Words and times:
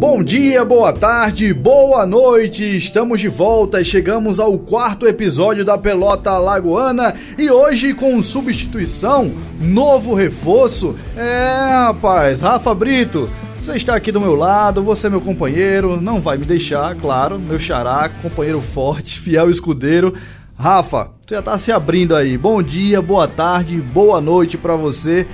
Bom 0.00 0.24
dia, 0.24 0.64
boa 0.64 0.94
tarde, 0.94 1.52
boa 1.52 2.06
noite. 2.06 2.64
Estamos 2.64 3.20
de 3.20 3.28
volta 3.28 3.82
e 3.82 3.84
chegamos 3.84 4.40
ao 4.40 4.58
quarto 4.58 5.06
episódio 5.06 5.62
da 5.62 5.76
Pelota 5.76 6.38
Lagoana 6.38 7.14
e 7.36 7.50
hoje 7.50 7.92
com 7.92 8.22
substituição, 8.22 9.30
novo 9.60 10.14
reforço. 10.14 10.98
É, 11.14 11.84
rapaz, 11.84 12.40
Rafa 12.40 12.74
Brito, 12.74 13.28
você 13.60 13.76
está 13.76 13.94
aqui 13.94 14.10
do 14.10 14.22
meu 14.22 14.34
lado, 14.34 14.82
você 14.82 15.06
é 15.06 15.10
meu 15.10 15.20
companheiro, 15.20 16.00
não 16.00 16.18
vai 16.18 16.38
me 16.38 16.46
deixar, 16.46 16.94
claro, 16.94 17.38
meu 17.38 17.60
xará, 17.60 18.10
companheiro 18.22 18.62
forte, 18.62 19.20
fiel 19.20 19.50
escudeiro. 19.50 20.14
Rafa, 20.58 21.10
você 21.26 21.34
já 21.34 21.40
está 21.40 21.58
se 21.58 21.70
abrindo 21.70 22.16
aí. 22.16 22.38
Bom 22.38 22.62
dia, 22.62 23.02
boa 23.02 23.28
tarde, 23.28 23.76
boa 23.76 24.18
noite 24.18 24.56
para 24.56 24.76
você. 24.76 25.26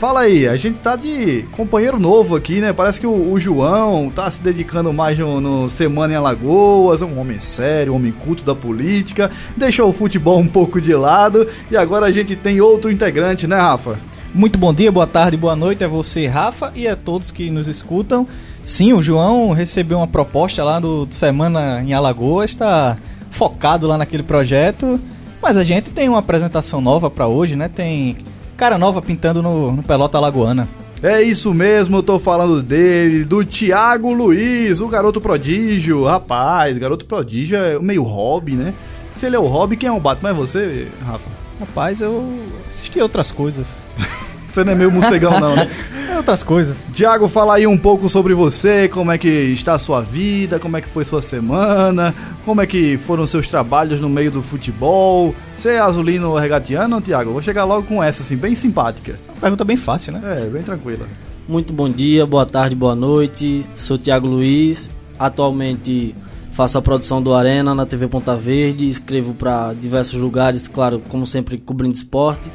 Fala 0.00 0.20
aí, 0.20 0.48
a 0.48 0.56
gente 0.56 0.78
tá 0.78 0.96
de 0.96 1.44
companheiro 1.52 1.98
novo 1.98 2.34
aqui, 2.34 2.58
né? 2.58 2.72
Parece 2.72 2.98
que 2.98 3.06
o, 3.06 3.32
o 3.32 3.38
João 3.38 4.08
tá 4.10 4.30
se 4.30 4.40
dedicando 4.40 4.94
mais 4.94 5.18
no, 5.18 5.42
no, 5.42 5.68
Semana 5.68 6.14
em 6.14 6.16
Alagoas, 6.16 7.02
é 7.02 7.04
um 7.04 7.20
homem 7.20 7.38
sério, 7.38 7.92
um 7.92 7.96
homem 7.96 8.10
culto 8.10 8.42
da 8.42 8.54
política, 8.54 9.30
deixou 9.54 9.90
o 9.90 9.92
futebol 9.92 10.38
um 10.38 10.48
pouco 10.48 10.80
de 10.80 10.94
lado 10.94 11.46
e 11.70 11.76
agora 11.76 12.06
a 12.06 12.10
gente 12.10 12.34
tem 12.34 12.62
outro 12.62 12.90
integrante, 12.90 13.46
né, 13.46 13.56
Rafa? 13.56 13.98
Muito 14.34 14.58
bom 14.58 14.72
dia, 14.72 14.90
boa 14.90 15.06
tarde, 15.06 15.36
boa 15.36 15.54
noite 15.54 15.84
a 15.84 15.88
você, 15.88 16.26
Rafa, 16.26 16.72
e 16.74 16.88
a 16.88 16.96
todos 16.96 17.30
que 17.30 17.50
nos 17.50 17.68
escutam. 17.68 18.26
Sim, 18.64 18.94
o 18.94 19.02
João 19.02 19.52
recebeu 19.52 19.98
uma 19.98 20.08
proposta 20.08 20.64
lá 20.64 20.80
do 20.80 21.06
Semana 21.10 21.82
em 21.82 21.92
Alagoas, 21.92 22.52
está 22.52 22.96
focado 23.30 23.86
lá 23.86 23.98
naquele 23.98 24.22
projeto, 24.22 24.98
mas 25.42 25.58
a 25.58 25.62
gente 25.62 25.90
tem 25.90 26.08
uma 26.08 26.20
apresentação 26.20 26.80
nova 26.80 27.10
para 27.10 27.26
hoje, 27.26 27.54
né? 27.54 27.68
Tem 27.68 28.16
cara 28.60 28.76
nova 28.76 29.00
pintando 29.00 29.40
no, 29.40 29.72
no 29.72 29.82
Pelota 29.82 30.18
Alagoana. 30.18 30.68
É 31.02 31.22
isso 31.22 31.54
mesmo, 31.54 31.96
eu 31.96 32.02
tô 32.02 32.18
falando 32.18 32.62
dele, 32.62 33.24
do 33.24 33.42
Thiago 33.42 34.12
Luiz, 34.12 34.82
o 34.82 34.86
garoto 34.86 35.18
prodígio. 35.18 36.04
Rapaz, 36.04 36.76
garoto 36.76 37.06
prodígio 37.06 37.56
é 37.56 37.78
meio 37.78 38.02
hobby, 38.02 38.52
né? 38.52 38.74
Se 39.14 39.24
ele 39.24 39.34
é 39.34 39.38
o 39.38 39.46
hobby, 39.46 39.78
quem 39.78 39.88
é 39.88 39.92
o 39.92 39.98
Batman? 39.98 40.28
É 40.28 40.32
você, 40.34 40.88
Rafa? 41.02 41.30
Rapaz, 41.58 42.02
eu 42.02 42.38
assisti 42.68 43.00
outras 43.00 43.32
coisas. 43.32 43.82
Você 44.50 44.64
não 44.64 44.72
é 44.72 44.74
meio 44.74 44.90
morcegão, 44.90 45.38
não, 45.38 45.54
né? 45.54 45.70
É 46.10 46.16
outras 46.16 46.42
coisas. 46.42 46.86
Tiago, 46.92 47.28
fala 47.28 47.54
aí 47.54 47.66
um 47.66 47.78
pouco 47.78 48.08
sobre 48.08 48.34
você, 48.34 48.88
como 48.88 49.12
é 49.12 49.18
que 49.18 49.28
está 49.28 49.74
a 49.74 49.78
sua 49.78 50.00
vida, 50.00 50.58
como 50.58 50.76
é 50.76 50.80
que 50.80 50.88
foi 50.88 51.04
sua 51.04 51.22
semana, 51.22 52.12
como 52.44 52.60
é 52.60 52.66
que 52.66 52.98
foram 52.98 53.26
seus 53.28 53.46
trabalhos 53.46 54.00
no 54.00 54.08
meio 54.08 54.30
do 54.30 54.42
futebol. 54.42 55.34
Você 55.56 55.70
é 55.70 55.78
azulino 55.78 56.34
regatiano, 56.34 57.00
Tiago? 57.00 57.32
Vou 57.32 57.40
chegar 57.40 57.64
logo 57.64 57.86
com 57.86 58.02
essa, 58.02 58.22
assim, 58.22 58.36
bem 58.36 58.56
simpática. 58.56 59.18
Pergunta 59.40 59.64
bem 59.64 59.76
fácil, 59.76 60.14
né? 60.14 60.20
É, 60.24 60.48
bem 60.48 60.62
tranquila. 60.62 61.06
Muito 61.48 61.72
bom 61.72 61.88
dia, 61.88 62.26
boa 62.26 62.44
tarde, 62.44 62.74
boa 62.74 62.94
noite. 62.94 63.64
Sou 63.74 63.96
Tiago 63.96 64.26
Luiz, 64.26 64.90
atualmente 65.18 66.14
faço 66.52 66.76
a 66.76 66.82
produção 66.82 67.22
do 67.22 67.32
Arena 67.32 67.74
na 67.74 67.86
TV 67.86 68.08
Ponta 68.08 68.34
Verde, 68.36 68.88
escrevo 68.88 69.32
para 69.32 69.72
diversos 69.72 70.20
lugares, 70.20 70.66
claro, 70.68 71.00
como 71.08 71.26
sempre, 71.26 71.56
cobrindo 71.56 71.94
esporte. 71.94 72.50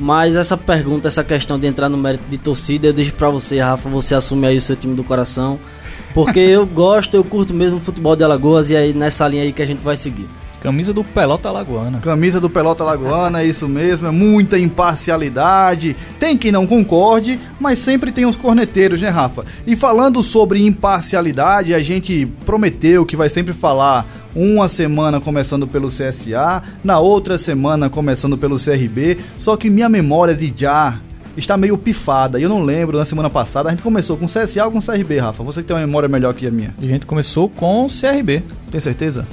Mas 0.00 0.34
essa 0.34 0.56
pergunta, 0.56 1.08
essa 1.08 1.22
questão 1.22 1.58
de 1.58 1.66
entrar 1.66 1.90
no 1.90 1.98
mérito 1.98 2.24
de 2.30 2.38
torcida, 2.38 2.86
eu 2.86 2.92
deixo 2.92 3.12
para 3.12 3.28
você, 3.28 3.60
Rafa, 3.60 3.88
você 3.90 4.14
assume 4.14 4.46
aí 4.46 4.56
o 4.56 4.60
seu 4.60 4.74
time 4.74 4.94
do 4.94 5.04
coração. 5.04 5.60
Porque 6.14 6.40
eu 6.40 6.64
gosto, 6.66 7.14
eu 7.14 7.22
curto 7.22 7.52
mesmo 7.52 7.76
o 7.76 7.80
futebol 7.80 8.16
de 8.16 8.24
Alagoas 8.24 8.70
e 8.70 8.74
é 8.74 8.92
nessa 8.94 9.28
linha 9.28 9.42
aí 9.42 9.52
que 9.52 9.60
a 9.60 9.66
gente 9.66 9.84
vai 9.84 9.96
seguir. 9.96 10.26
Camisa 10.60 10.92
do 10.92 11.02
Pelota 11.02 11.48
Alagoana. 11.48 12.00
Camisa 12.00 12.38
do 12.38 12.50
Pelota 12.50 12.82
Alagoana, 12.82 13.40
é 13.40 13.46
isso 13.46 13.66
mesmo, 13.66 14.06
é 14.06 14.10
muita 14.10 14.58
imparcialidade. 14.58 15.96
Tem 16.18 16.36
quem 16.36 16.52
não 16.52 16.66
concorde, 16.66 17.40
mas 17.58 17.78
sempre 17.78 18.12
tem 18.12 18.26
os 18.26 18.36
corneteiros, 18.36 19.00
né, 19.00 19.08
Rafa? 19.08 19.46
E 19.66 19.74
falando 19.74 20.22
sobre 20.22 20.64
imparcialidade, 20.64 21.72
a 21.72 21.80
gente 21.80 22.26
prometeu 22.44 23.06
que 23.06 23.16
vai 23.16 23.30
sempre 23.30 23.54
falar 23.54 24.06
uma 24.34 24.68
semana 24.68 25.20
começando 25.20 25.66
pelo 25.66 25.88
CSA, 25.88 26.62
na 26.82 26.98
outra 26.98 27.36
semana 27.38 27.90
começando 27.90 28.36
pelo 28.38 28.56
CRB, 28.56 29.18
só 29.38 29.56
que 29.56 29.70
minha 29.70 29.88
memória 29.88 30.34
de 30.34 30.52
já 30.56 31.00
está 31.36 31.56
meio 31.56 31.76
pifada. 31.78 32.38
E 32.38 32.42
eu 32.42 32.48
não 32.48 32.62
lembro, 32.62 32.98
na 32.98 33.04
semana 33.04 33.30
passada, 33.30 33.68
a 33.68 33.72
gente 33.72 33.82
começou 33.82 34.16
com 34.16 34.26
CSA 34.26 34.64
ou 34.64 34.72
com 34.72 34.80
CRB, 34.80 35.18
Rafa? 35.18 35.42
Você 35.42 35.62
que 35.62 35.68
tem 35.68 35.76
uma 35.76 35.86
memória 35.86 36.08
melhor 36.08 36.34
que 36.34 36.46
a 36.46 36.50
minha. 36.50 36.74
A 36.80 36.86
gente 36.86 37.06
começou 37.06 37.48
com 37.48 37.86
CRB. 37.86 38.42
Tem 38.70 38.80
certeza? 38.80 39.26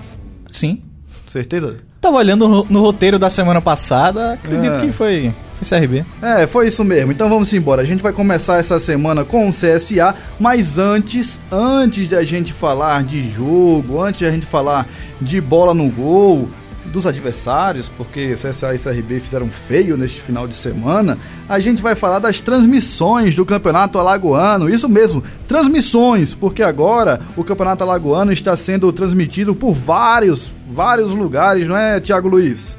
Sim. 0.50 0.82
Certeza? 1.30 1.78
Tava 2.00 2.18
olhando 2.18 2.48
no, 2.48 2.66
no 2.70 2.82
roteiro 2.82 3.20
da 3.20 3.30
semana 3.30 3.62
passada, 3.62 4.34
acredito 4.34 4.74
é. 4.74 4.80
que 4.80 4.92
foi 4.92 5.34
CRB. 5.66 6.06
É, 6.22 6.46
foi 6.48 6.68
isso 6.68 6.84
mesmo. 6.84 7.12
Então 7.12 7.30
vamos 7.30 7.54
embora. 7.54 7.82
A 7.82 7.86
gente 7.86 8.04
vai 8.04 8.14
começar 8.14 8.58
essa 8.58 8.80
semana 8.80 9.24
com 9.24 9.48
o 9.48 9.52
CSA, 9.52 10.16
mas 10.40 10.78
antes, 10.78 11.40
antes 11.52 12.08
da 12.08 12.24
gente 12.24 12.54
falar 12.54 13.04
de 13.04 13.30
jogo, 13.32 14.02
antes 14.02 14.22
da 14.22 14.32
gente 14.32 14.46
falar 14.46 14.88
de 15.22 15.42
bola 15.42 15.74
no 15.74 15.90
gol, 15.90 16.50
dos 16.88 17.06
adversários, 17.06 17.88
porque 17.88 18.34
CSA 18.34 18.74
e 18.74 18.80
CRB 18.80 19.20
fizeram 19.20 19.48
feio 19.50 19.98
neste 19.98 20.22
final 20.22 20.48
de 20.48 20.56
semana, 20.56 21.18
a 21.48 21.60
gente 21.60 21.82
vai 21.82 21.96
falar 21.96 22.20
das 22.20 22.40
transmissões 22.40 23.36
do 23.36 23.46
Campeonato 23.46 24.00
Alagoano. 24.00 24.70
Isso 24.70 24.88
mesmo, 24.88 25.24
transmissões, 25.48 26.34
porque 26.34 26.64
agora 26.64 27.20
o 27.36 27.44
Campeonato 27.44 27.84
Alagoano 27.84 28.32
está 28.32 28.56
sendo 28.56 28.92
transmitido 28.92 29.54
por 29.54 29.74
vários, 29.74 30.50
vários 30.70 31.12
lugares, 31.12 31.68
não 31.68 31.78
é, 31.78 32.00
Tiago 32.00 32.28
Luiz? 32.28 32.76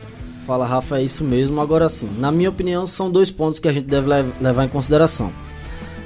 Fala, 0.48 0.64
Rafa, 0.64 0.98
é 0.98 1.02
isso 1.02 1.22
mesmo. 1.22 1.60
Agora 1.60 1.90
sim, 1.90 2.08
na 2.18 2.32
minha 2.32 2.48
opinião, 2.48 2.86
são 2.86 3.10
dois 3.10 3.30
pontos 3.30 3.60
que 3.60 3.68
a 3.68 3.72
gente 3.72 3.84
deve 3.84 4.08
levar 4.40 4.64
em 4.64 4.68
consideração. 4.68 5.30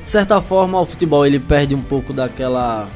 De 0.03 0.09
certa 0.09 0.41
forma, 0.41 0.81
o 0.81 0.85
futebol 0.85 1.25
ele 1.25 1.39
perde 1.39 1.77
um 1.77 1.81
pouco 1.81 2.13
daquela 2.13 2.89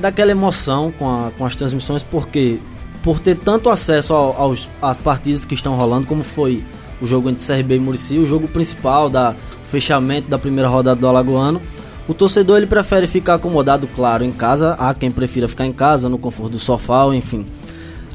daquela 0.00 0.32
emoção 0.32 0.92
com, 0.98 1.08
a, 1.08 1.30
com 1.38 1.46
as 1.46 1.54
transmissões, 1.54 2.02
porque 2.02 2.58
por 3.00 3.20
ter 3.20 3.36
tanto 3.36 3.70
acesso 3.70 4.12
ao, 4.12 4.36
aos, 4.36 4.68
às 4.80 4.96
partidas 4.96 5.44
que 5.44 5.54
estão 5.54 5.76
rolando, 5.76 6.08
como 6.08 6.24
foi 6.24 6.64
o 7.00 7.06
jogo 7.06 7.30
entre 7.30 7.46
CRB 7.46 7.76
e 7.76 7.78
Murici, 7.78 8.18
o 8.18 8.26
jogo 8.26 8.48
principal 8.48 9.08
da 9.08 9.36
fechamento 9.62 10.28
da 10.28 10.36
primeira 10.36 10.68
rodada 10.68 10.98
do 10.98 11.06
Alagoano, 11.06 11.62
o 12.08 12.14
torcedor 12.14 12.56
ele 12.56 12.66
prefere 12.66 13.06
ficar 13.06 13.34
acomodado, 13.34 13.86
claro, 13.86 14.24
em 14.24 14.32
casa, 14.32 14.72
há 14.72 14.92
quem 14.92 15.12
prefira 15.12 15.46
ficar 15.46 15.64
em 15.64 15.72
casa, 15.72 16.08
no 16.08 16.18
conforto 16.18 16.52
do 16.52 16.58
sofá, 16.58 17.06
enfim 17.14 17.46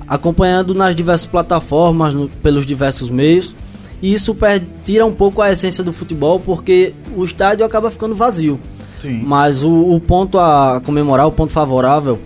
acompanhando 0.07 0.73
nas 0.73 0.95
diversas 0.95 1.27
plataformas, 1.27 2.13
no, 2.13 2.29
pelos 2.29 2.65
diversos 2.65 3.09
meios. 3.09 3.55
E 4.01 4.13
isso 4.13 4.33
perde, 4.35 4.67
tira 4.83 5.05
um 5.05 5.11
pouco 5.11 5.41
a 5.41 5.51
essência 5.51 5.83
do 5.83 5.91
futebol, 5.91 6.39
porque 6.39 6.93
o 7.15 7.23
estádio 7.23 7.65
acaba 7.65 7.89
ficando 7.89 8.15
vazio. 8.15 8.59
Sim. 9.01 9.21
Mas 9.23 9.63
o, 9.63 9.71
o, 9.71 9.99
ponto 9.99 10.39
a 10.39 10.81
comemorar, 10.83 11.27
o 11.27 11.31
ponto 11.31 11.51
favorável, 11.51 12.19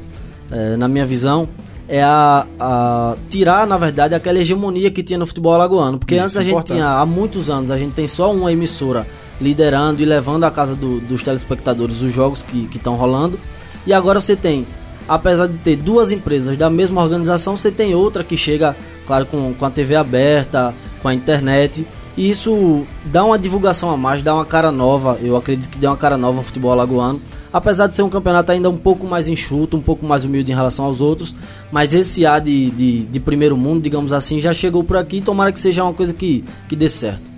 é, 0.49 0.75
na 0.75 0.87
minha 0.87 1.05
visão, 1.05 1.47
é 1.87 2.03
a, 2.03 2.45
a, 2.59 3.15
tirar, 3.29 3.65
na 3.67 3.77
verdade, 3.77 4.15
aquela 4.15 4.39
hegemonia 4.39 4.91
que 4.91 5.01
tinha 5.01 5.19
no 5.19 5.25
futebol 5.25 5.53
alagoano. 5.53 5.97
Porque 5.97 6.15
isso, 6.15 6.23
antes 6.23 6.37
a 6.37 6.43
gente 6.43 6.63
tinha, 6.63 6.87
há 6.87 7.05
muitos 7.05 7.49
anos, 7.49 7.71
a 7.71 7.77
gente 7.77 7.93
tem 7.93 8.07
só 8.07 8.33
uma 8.33 8.51
emissora 8.51 9.07
liderando 9.39 10.01
e 10.01 10.05
levando 10.05 10.43
à 10.43 10.51
casa 10.51 10.75
do, 10.75 10.99
dos 10.99 11.23
telespectadores 11.23 12.01
os 12.01 12.13
jogos 12.13 12.43
que 12.43 12.69
estão 12.75 12.95
rolando. 12.95 13.39
E 13.85 13.93
agora 13.93 14.21
você 14.21 14.35
tem 14.35 14.67
apesar 15.11 15.47
de 15.47 15.57
ter 15.57 15.75
duas 15.75 16.09
empresas 16.09 16.55
da 16.55 16.69
mesma 16.69 17.01
organização, 17.01 17.57
você 17.57 17.69
tem 17.69 17.93
outra 17.93 18.23
que 18.23 18.37
chega, 18.37 18.77
claro, 19.05 19.25
com, 19.25 19.53
com 19.53 19.65
a 19.65 19.69
TV 19.69 19.93
aberta, 19.93 20.73
com 21.01 21.09
a 21.09 21.13
internet. 21.13 21.85
E 22.15 22.29
isso 22.29 22.83
dá 23.03 23.25
uma 23.25 23.37
divulgação 23.37 23.89
a 23.89 23.97
mais, 23.97 24.21
dá 24.21 24.33
uma 24.33 24.45
cara 24.45 24.71
nova. 24.71 25.19
Eu 25.21 25.35
acredito 25.35 25.69
que 25.69 25.77
deu 25.77 25.89
uma 25.89 25.97
cara 25.97 26.17
nova 26.17 26.37
ao 26.37 26.43
futebol 26.43 26.71
alagoano. 26.71 27.21
Apesar 27.51 27.87
de 27.87 27.95
ser 27.97 28.03
um 28.03 28.09
campeonato 28.09 28.53
ainda 28.53 28.69
um 28.69 28.77
pouco 28.77 29.05
mais 29.05 29.27
enxuto, 29.27 29.75
um 29.75 29.81
pouco 29.81 30.05
mais 30.05 30.23
humilde 30.23 30.49
em 30.49 30.55
relação 30.55 30.85
aos 30.85 31.01
outros. 31.01 31.35
Mas 31.73 31.93
esse 31.93 32.25
A 32.25 32.39
de, 32.39 32.71
de, 32.71 33.05
de 33.05 33.19
primeiro 33.19 33.57
mundo, 33.57 33.81
digamos 33.81 34.13
assim, 34.13 34.39
já 34.39 34.53
chegou 34.53 34.81
por 34.81 34.95
aqui. 34.95 35.19
Tomara 35.19 35.51
que 35.51 35.59
seja 35.59 35.83
uma 35.83 35.93
coisa 35.93 36.13
que, 36.13 36.45
que 36.69 36.75
dê 36.75 36.87
certo. 36.87 37.29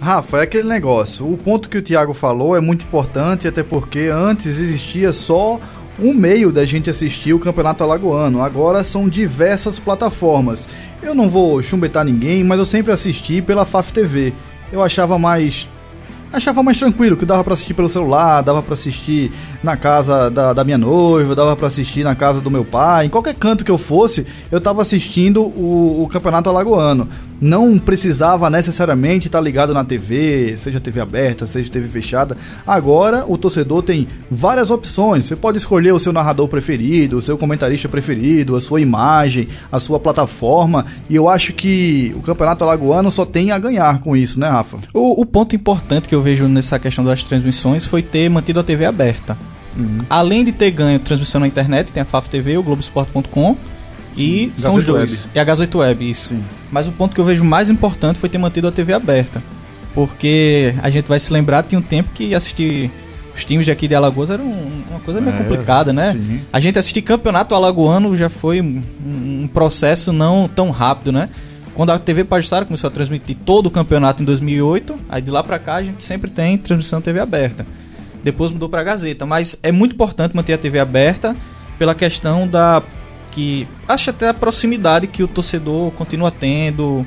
Rafa, 0.00 0.38
é 0.38 0.42
aquele 0.42 0.68
negócio. 0.68 1.30
O 1.30 1.36
ponto 1.36 1.68
que 1.68 1.78
o 1.78 1.82
Thiago 1.82 2.14
falou 2.14 2.56
é 2.56 2.60
muito 2.60 2.84
importante, 2.84 3.48
até 3.48 3.64
porque 3.64 4.08
antes 4.12 4.46
existia 4.58 5.12
só 5.12 5.58
um 6.00 6.14
meio 6.14 6.52
da 6.52 6.64
gente 6.64 6.88
assistir 6.88 7.32
o 7.32 7.38
Campeonato 7.38 7.82
Alagoano. 7.82 8.42
Agora 8.42 8.84
são 8.84 9.08
diversas 9.08 9.78
plataformas. 9.78 10.68
Eu 11.02 11.14
não 11.14 11.28
vou 11.28 11.62
chumbetar 11.62 12.04
ninguém, 12.04 12.44
mas 12.44 12.58
eu 12.58 12.64
sempre 12.64 12.92
assisti 12.92 13.42
pela 13.42 13.64
FAF 13.64 13.92
TV. 13.92 14.32
Eu 14.72 14.82
achava 14.82 15.18
mais 15.18 15.68
achava 16.32 16.62
mais 16.62 16.78
tranquilo, 16.78 17.16
que 17.16 17.24
dava 17.24 17.42
para 17.44 17.54
assistir 17.54 17.74
pelo 17.74 17.88
celular, 17.88 18.42
dava 18.42 18.62
para 18.62 18.74
assistir 18.74 19.30
na 19.62 19.76
casa 19.76 20.30
da, 20.30 20.52
da 20.52 20.64
minha 20.64 20.78
noiva, 20.78 21.34
dava 21.34 21.56
para 21.56 21.66
assistir 21.66 22.04
na 22.04 22.14
casa 22.14 22.40
do 22.40 22.50
meu 22.50 22.64
pai, 22.64 23.06
em 23.06 23.08
qualquer 23.08 23.34
canto 23.34 23.64
que 23.64 23.70
eu 23.70 23.78
fosse, 23.78 24.26
eu 24.50 24.60
tava 24.60 24.82
assistindo 24.82 25.42
o, 25.42 26.02
o 26.02 26.08
Campeonato 26.08 26.48
Alagoano. 26.48 27.08
Não 27.40 27.78
precisava 27.78 28.50
necessariamente 28.50 29.28
estar 29.28 29.40
ligado 29.40 29.72
na 29.72 29.84
TV, 29.84 30.56
seja 30.58 30.80
TV 30.80 31.00
aberta, 31.00 31.46
seja 31.46 31.70
TV 31.70 31.86
fechada. 31.88 32.36
Agora 32.66 33.24
o 33.28 33.38
torcedor 33.38 33.82
tem 33.82 34.08
várias 34.28 34.72
opções. 34.72 35.24
Você 35.24 35.36
pode 35.36 35.56
escolher 35.56 35.92
o 35.92 36.00
seu 36.00 36.12
narrador 36.12 36.48
preferido, 36.48 37.16
o 37.16 37.22
seu 37.22 37.38
comentarista 37.38 37.88
preferido, 37.88 38.56
a 38.56 38.60
sua 38.60 38.80
imagem, 38.80 39.48
a 39.70 39.78
sua 39.78 40.00
plataforma. 40.00 40.86
E 41.08 41.14
eu 41.14 41.28
acho 41.28 41.52
que 41.52 42.12
o 42.16 42.22
Campeonato 42.22 42.64
Alagoano 42.64 43.10
só 43.10 43.24
tem 43.24 43.52
a 43.52 43.58
ganhar 43.58 44.00
com 44.00 44.16
isso, 44.16 44.40
né, 44.40 44.48
Rafa? 44.48 44.78
O, 44.92 45.22
o 45.22 45.24
ponto 45.24 45.54
importante 45.54 46.08
que 46.08 46.14
eu 46.14 46.17
vejo 46.22 46.48
nessa 46.48 46.78
questão 46.78 47.04
das 47.04 47.22
transmissões 47.22 47.86
foi 47.86 48.02
ter 48.02 48.28
mantido 48.28 48.60
a 48.60 48.62
TV 48.62 48.84
aberta. 48.84 49.36
Uhum. 49.76 50.00
Além 50.08 50.44
de 50.44 50.52
ter 50.52 50.70
ganho 50.70 50.98
transmissão 50.98 51.40
na 51.40 51.46
internet, 51.46 51.92
tem 51.92 52.02
a 52.02 52.04
FAF 52.04 52.28
TV, 52.28 52.56
o 52.58 52.62
Globoesporte.com 52.62 53.56
e 54.16 54.52
são 54.56 54.74
os 54.74 54.84
dois. 54.84 55.10
Web. 55.10 55.30
E 55.34 55.38
a 55.38 55.44
Gazeta 55.44 55.78
Web, 55.78 56.10
isso. 56.10 56.30
Sim. 56.30 56.42
Mas 56.70 56.86
o 56.88 56.92
ponto 56.92 57.14
que 57.14 57.20
eu 57.20 57.24
vejo 57.24 57.44
mais 57.44 57.70
importante 57.70 58.18
foi 58.18 58.28
ter 58.28 58.38
mantido 58.38 58.66
a 58.66 58.72
TV 58.72 58.92
aberta. 58.92 59.42
Porque 59.94 60.74
a 60.82 60.90
gente 60.90 61.06
vai 61.06 61.20
se 61.20 61.32
lembrar, 61.32 61.62
tinha 61.62 61.78
um 61.78 61.82
tempo 61.82 62.10
que 62.12 62.34
assistir 62.34 62.90
os 63.34 63.44
times 63.44 63.64
de 63.64 63.72
aqui 63.72 63.86
de 63.86 63.94
Alagoas 63.94 64.30
era 64.30 64.42
uma 64.42 64.98
coisa 65.04 65.20
meio 65.20 65.36
é, 65.36 65.38
complicada, 65.38 65.92
né? 65.92 66.12
Sim. 66.12 66.40
A 66.52 66.58
gente 66.58 66.78
assistir 66.78 67.02
campeonato 67.02 67.54
alagoano 67.54 68.16
já 68.16 68.28
foi 68.28 68.60
um, 68.60 68.82
um, 69.06 69.48
processo 69.52 70.12
não 70.12 70.48
tão 70.52 70.70
rápido, 70.70 71.12
né? 71.12 71.28
Quando 71.78 71.90
a 71.90 71.98
TV 72.00 72.24
Pagistar 72.24 72.66
começou 72.66 72.88
a 72.88 72.90
transmitir 72.90 73.36
todo 73.46 73.66
o 73.66 73.70
campeonato 73.70 74.20
em 74.20 74.26
2008, 74.26 74.98
aí 75.08 75.22
de 75.22 75.30
lá 75.30 75.44
pra 75.44 75.60
cá 75.60 75.76
a 75.76 75.82
gente 75.84 76.02
sempre 76.02 76.28
tem 76.28 76.58
transmissão 76.58 77.00
TV 77.00 77.20
aberta. 77.20 77.64
Depois 78.20 78.50
mudou 78.50 78.68
pra 78.68 78.82
Gazeta, 78.82 79.24
mas 79.24 79.56
é 79.62 79.70
muito 79.70 79.92
importante 79.92 80.34
manter 80.34 80.54
a 80.54 80.58
TV 80.58 80.80
aberta 80.80 81.36
pela 81.78 81.94
questão 81.94 82.48
da 82.48 82.82
que 83.30 83.68
acho 83.86 84.10
até 84.10 84.26
a 84.26 84.34
proximidade 84.34 85.06
que 85.06 85.22
o 85.22 85.28
torcedor 85.28 85.92
continua 85.92 86.32
tendo 86.32 87.06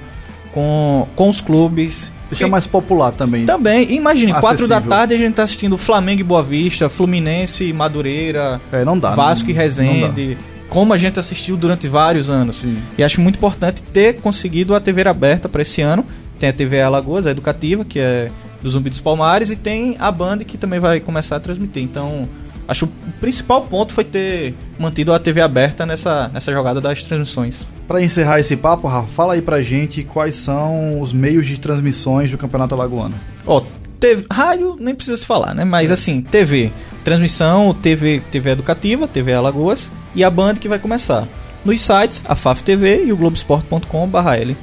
com, 0.53 1.05
com 1.17 1.27
os 1.27 1.41
clubes 1.41 2.09
Deixa 2.29 2.47
mais 2.47 2.65
popular 2.65 3.11
também. 3.11 3.45
Também. 3.45 3.91
Imagine, 3.91 4.33
4 4.35 4.69
da 4.69 4.79
tarde 4.79 5.13
a 5.13 5.17
gente 5.17 5.33
tá 5.33 5.43
assistindo 5.43 5.77
Flamengo 5.77 6.21
e 6.21 6.23
Boa 6.23 6.41
Vista, 6.41 6.87
Fluminense 6.87 7.67
e 7.67 7.73
Madureira, 7.73 8.61
é, 8.71 8.85
não 8.85 8.97
dá, 8.97 9.11
Vasco 9.11 9.49
não, 9.49 9.51
e 9.51 9.53
Resende. 9.53 10.37
Como 10.71 10.93
a 10.93 10.97
gente 10.97 11.19
assistiu 11.19 11.57
durante 11.57 11.89
vários 11.89 12.29
anos. 12.29 12.55
Sim. 12.55 12.77
E 12.97 13.03
acho 13.03 13.19
muito 13.19 13.35
importante 13.35 13.83
ter 13.83 14.21
conseguido 14.21 14.73
a 14.73 14.79
TV 14.79 15.05
aberta 15.05 15.49
para 15.49 15.61
esse 15.61 15.81
ano. 15.81 16.05
Tem 16.39 16.47
a 16.47 16.53
TV 16.53 16.81
Alagoas, 16.81 17.27
a 17.27 17.31
educativa, 17.31 17.83
que 17.83 17.99
é 17.99 18.31
do 18.61 18.69
Zumbi 18.69 18.89
dos 18.89 19.01
Palmares, 19.01 19.51
e 19.51 19.57
tem 19.57 19.97
a 19.99 20.09
Band 20.09 20.37
que 20.39 20.57
também 20.57 20.79
vai 20.79 21.01
começar 21.01 21.35
a 21.35 21.39
transmitir. 21.41 21.83
Então, 21.83 22.25
acho 22.69 22.87
que 22.87 22.93
o 22.93 23.11
principal 23.19 23.63
ponto 23.63 23.91
foi 23.91 24.05
ter 24.05 24.55
mantido 24.79 25.11
a 25.11 25.19
TV 25.19 25.41
aberta 25.41 25.85
nessa, 25.85 26.29
nessa 26.29 26.53
jogada 26.53 26.79
das 26.79 27.03
transmissões. 27.03 27.67
Para 27.85 28.01
encerrar 28.01 28.39
esse 28.39 28.55
papo, 28.55 28.87
Rafa, 28.87 29.07
fala 29.09 29.33
aí 29.33 29.41
pra 29.41 29.61
gente 29.61 30.05
quais 30.05 30.35
são 30.35 31.01
os 31.01 31.11
meios 31.11 31.47
de 31.47 31.59
transmissões 31.59 32.31
do 32.31 32.37
Campeonato 32.37 32.73
Alagoano. 32.75 33.15
Ó, 33.45 33.57
oh, 33.57 33.80
TV, 34.01 34.25
rádio 34.31 34.75
nem 34.79 34.95
precisa 34.95 35.15
se 35.15 35.25
falar, 35.27 35.53
né? 35.53 35.63
Mas 35.63 35.91
é. 35.91 35.93
assim, 35.93 36.21
TV, 36.23 36.71
transmissão, 37.03 37.71
TV, 37.71 38.19
TV 38.31 38.49
educativa, 38.49 39.07
TV 39.07 39.31
Alagoas 39.31 39.91
e 40.15 40.23
a 40.23 40.29
Band 40.29 40.55
que 40.55 40.67
vai 40.67 40.79
começar. 40.79 41.27
Nos 41.63 41.79
sites, 41.79 42.23
a 42.27 42.35
FAF 42.35 42.63
TV 42.63 43.05
e 43.05 43.13
o 43.13 43.15
Globoesporte.com.br. 43.17 44.53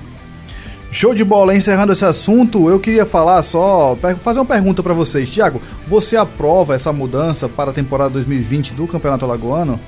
Show 0.90 1.14
de 1.14 1.22
bola, 1.22 1.54
encerrando 1.54 1.92
esse 1.92 2.04
assunto, 2.04 2.68
eu 2.68 2.80
queria 2.80 3.06
falar 3.06 3.40
só, 3.44 3.96
fazer 4.20 4.40
uma 4.40 4.46
pergunta 4.46 4.82
para 4.82 4.94
vocês. 4.94 5.30
Tiago, 5.30 5.62
você 5.86 6.16
aprova 6.16 6.74
essa 6.74 6.92
mudança 6.92 7.48
para 7.48 7.70
a 7.70 7.74
temporada 7.74 8.10
2020 8.10 8.72
do 8.72 8.88
Campeonato 8.88 9.24
Alagoano? 9.24 9.78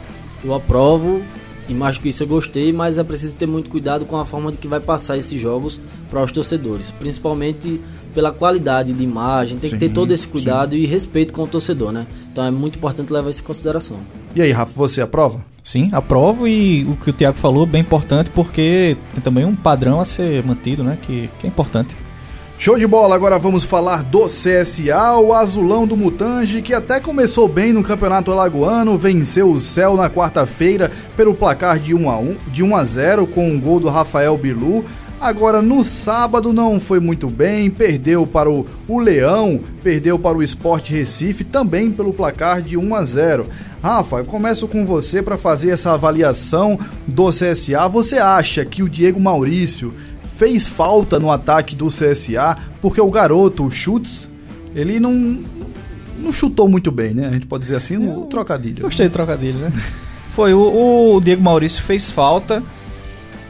Eu 0.45 0.55
aprovo, 0.55 1.23
e 1.71 1.75
mais 1.75 1.97
que 1.97 2.09
isso 2.09 2.25
eu 2.25 2.27
gostei, 2.27 2.73
mas 2.73 2.99
é 2.99 3.05
preciso 3.05 3.37
ter 3.37 3.47
muito 3.47 3.71
cuidado 3.71 4.05
com 4.05 4.17
a 4.17 4.25
forma 4.25 4.51
de 4.51 4.59
que 4.59 4.67
vai 4.67 4.81
passar 4.81 5.17
esses 5.17 5.41
jogos 5.41 5.81
para 6.11 6.21
os 6.21 6.33
torcedores, 6.33 6.91
principalmente 6.91 7.81
pela 8.13 8.33
qualidade 8.33 8.93
de 8.93 9.05
imagem, 9.05 9.57
tem 9.57 9.71
sim, 9.71 9.79
que 9.79 9.87
ter 9.87 9.93
todo 9.95 10.13
esse 10.13 10.27
cuidado 10.27 10.73
sim. 10.73 10.79
e 10.79 10.87
respeito 10.87 11.33
com 11.33 11.45
o 11.45 11.47
torcedor, 11.47 11.93
né? 11.93 12.09
Então 12.33 12.45
é 12.45 12.51
muito 12.51 12.77
importante 12.77 13.13
levar 13.13 13.31
isso 13.31 13.41
em 13.41 13.45
consideração. 13.45 13.99
E 14.35 14.43
aí, 14.43 14.51
Rafa, 14.51 14.73
você 14.75 15.01
aprova? 15.01 15.45
Sim, 15.63 15.91
aprovo 15.93 16.49
e 16.49 16.85
o 16.87 16.97
que 16.97 17.11
o 17.11 17.13
Tiago 17.13 17.39
falou 17.39 17.65
bem 17.67 17.83
importante 17.83 18.31
porque 18.31 18.97
tem 19.13 19.23
também 19.23 19.45
um 19.45 19.55
padrão 19.55 20.01
a 20.01 20.05
ser 20.05 20.45
mantido, 20.45 20.83
né? 20.83 20.99
Que, 21.01 21.31
que 21.39 21.47
é 21.47 21.49
importante. 21.49 21.97
Show 22.61 22.79
de 22.79 22.87
bola, 22.87 23.15
agora 23.15 23.39
vamos 23.39 23.65
falar 23.65 24.03
do 24.03 24.27
CSA, 24.27 25.17
o 25.19 25.33
azulão 25.33 25.87
do 25.87 25.97
Mutange, 25.97 26.61
que 26.61 26.75
até 26.75 27.01
começou 27.01 27.49
bem 27.49 27.73
no 27.73 27.83
Campeonato 27.83 28.31
Alagoano, 28.31 28.99
venceu 28.99 29.51
o 29.51 29.59
Céu 29.59 29.97
na 29.97 30.11
quarta-feira 30.11 30.93
pelo 31.17 31.35
placar 31.35 31.79
de 31.79 31.95
1 31.95 32.11
a 32.11 32.19
1, 32.19 32.37
de 32.49 32.63
1 32.63 32.77
a 32.77 32.85
0 32.85 33.27
com 33.29 33.49
um 33.49 33.59
gol 33.59 33.81
do 33.81 33.89
Rafael 33.89 34.37
Bilu. 34.37 34.85
Agora 35.19 35.63
no 35.63 35.83
sábado 35.83 36.53
não 36.53 36.79
foi 36.79 37.01
muito 37.01 37.29
bem, 37.29 37.71
perdeu 37.71 38.27
para 38.27 38.51
o, 38.51 38.67
o 38.87 38.99
Leão, 38.99 39.59
perdeu 39.83 40.19
para 40.19 40.37
o 40.37 40.43
Esporte 40.43 40.93
Recife 40.93 41.45
também 41.45 41.91
pelo 41.91 42.13
placar 42.13 42.61
de 42.61 42.77
1 42.77 42.95
a 42.95 43.03
0. 43.03 43.47
Rafa, 43.83 44.17
eu 44.17 44.25
começo 44.27 44.69
com 44.69 44.85
você 44.85 45.23
para 45.23 45.39
fazer 45.39 45.71
essa 45.71 45.93
avaliação 45.93 46.79
do 47.07 47.31
CSA. 47.31 47.89
Você 47.89 48.19
acha 48.19 48.63
que 48.67 48.83
o 48.83 48.89
Diego 48.89 49.19
Maurício 49.19 49.95
fez 50.41 50.67
falta 50.67 51.21
no 51.21 51.31
ataque 51.31 51.77
do 51.77 51.89
CSA 51.89 52.57
porque 52.81 52.99
o 52.99 53.11
garoto, 53.11 53.67
o 53.67 53.71
Schutz, 53.71 54.27
ele 54.75 54.99
não 54.99 55.39
não 56.19 56.33
chutou 56.33 56.67
muito 56.67 56.91
bem, 56.91 57.13
né? 57.13 57.29
A 57.29 57.33
gente 57.33 57.45
pode 57.45 57.65
dizer 57.65 57.77
assim, 57.77 57.99
no 57.99 58.25
trocadilho. 58.25 58.83
Gostei 58.83 59.07
do 59.07 59.13
trocadilho, 59.13 59.59
né? 59.59 59.71
Foi 60.33 60.55
o, 60.55 61.15
o 61.15 61.21
Diego 61.21 61.43
Maurício 61.43 61.83
fez 61.83 62.11
falta 62.11 62.63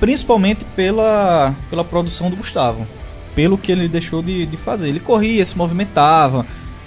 principalmente 0.00 0.64
pela, 0.75 1.54
pela 1.69 1.84
produção 1.84 2.28
do 2.28 2.37
Gustavo, 2.37 2.84
pelo 3.36 3.56
que 3.56 3.70
ele 3.70 3.86
deixou 3.86 4.20
de, 4.20 4.46
de 4.46 4.56
fazer. 4.56 4.88
Ele 4.88 4.98
corria, 4.98 5.46
se 5.46 5.56
movimentava, 5.56 6.44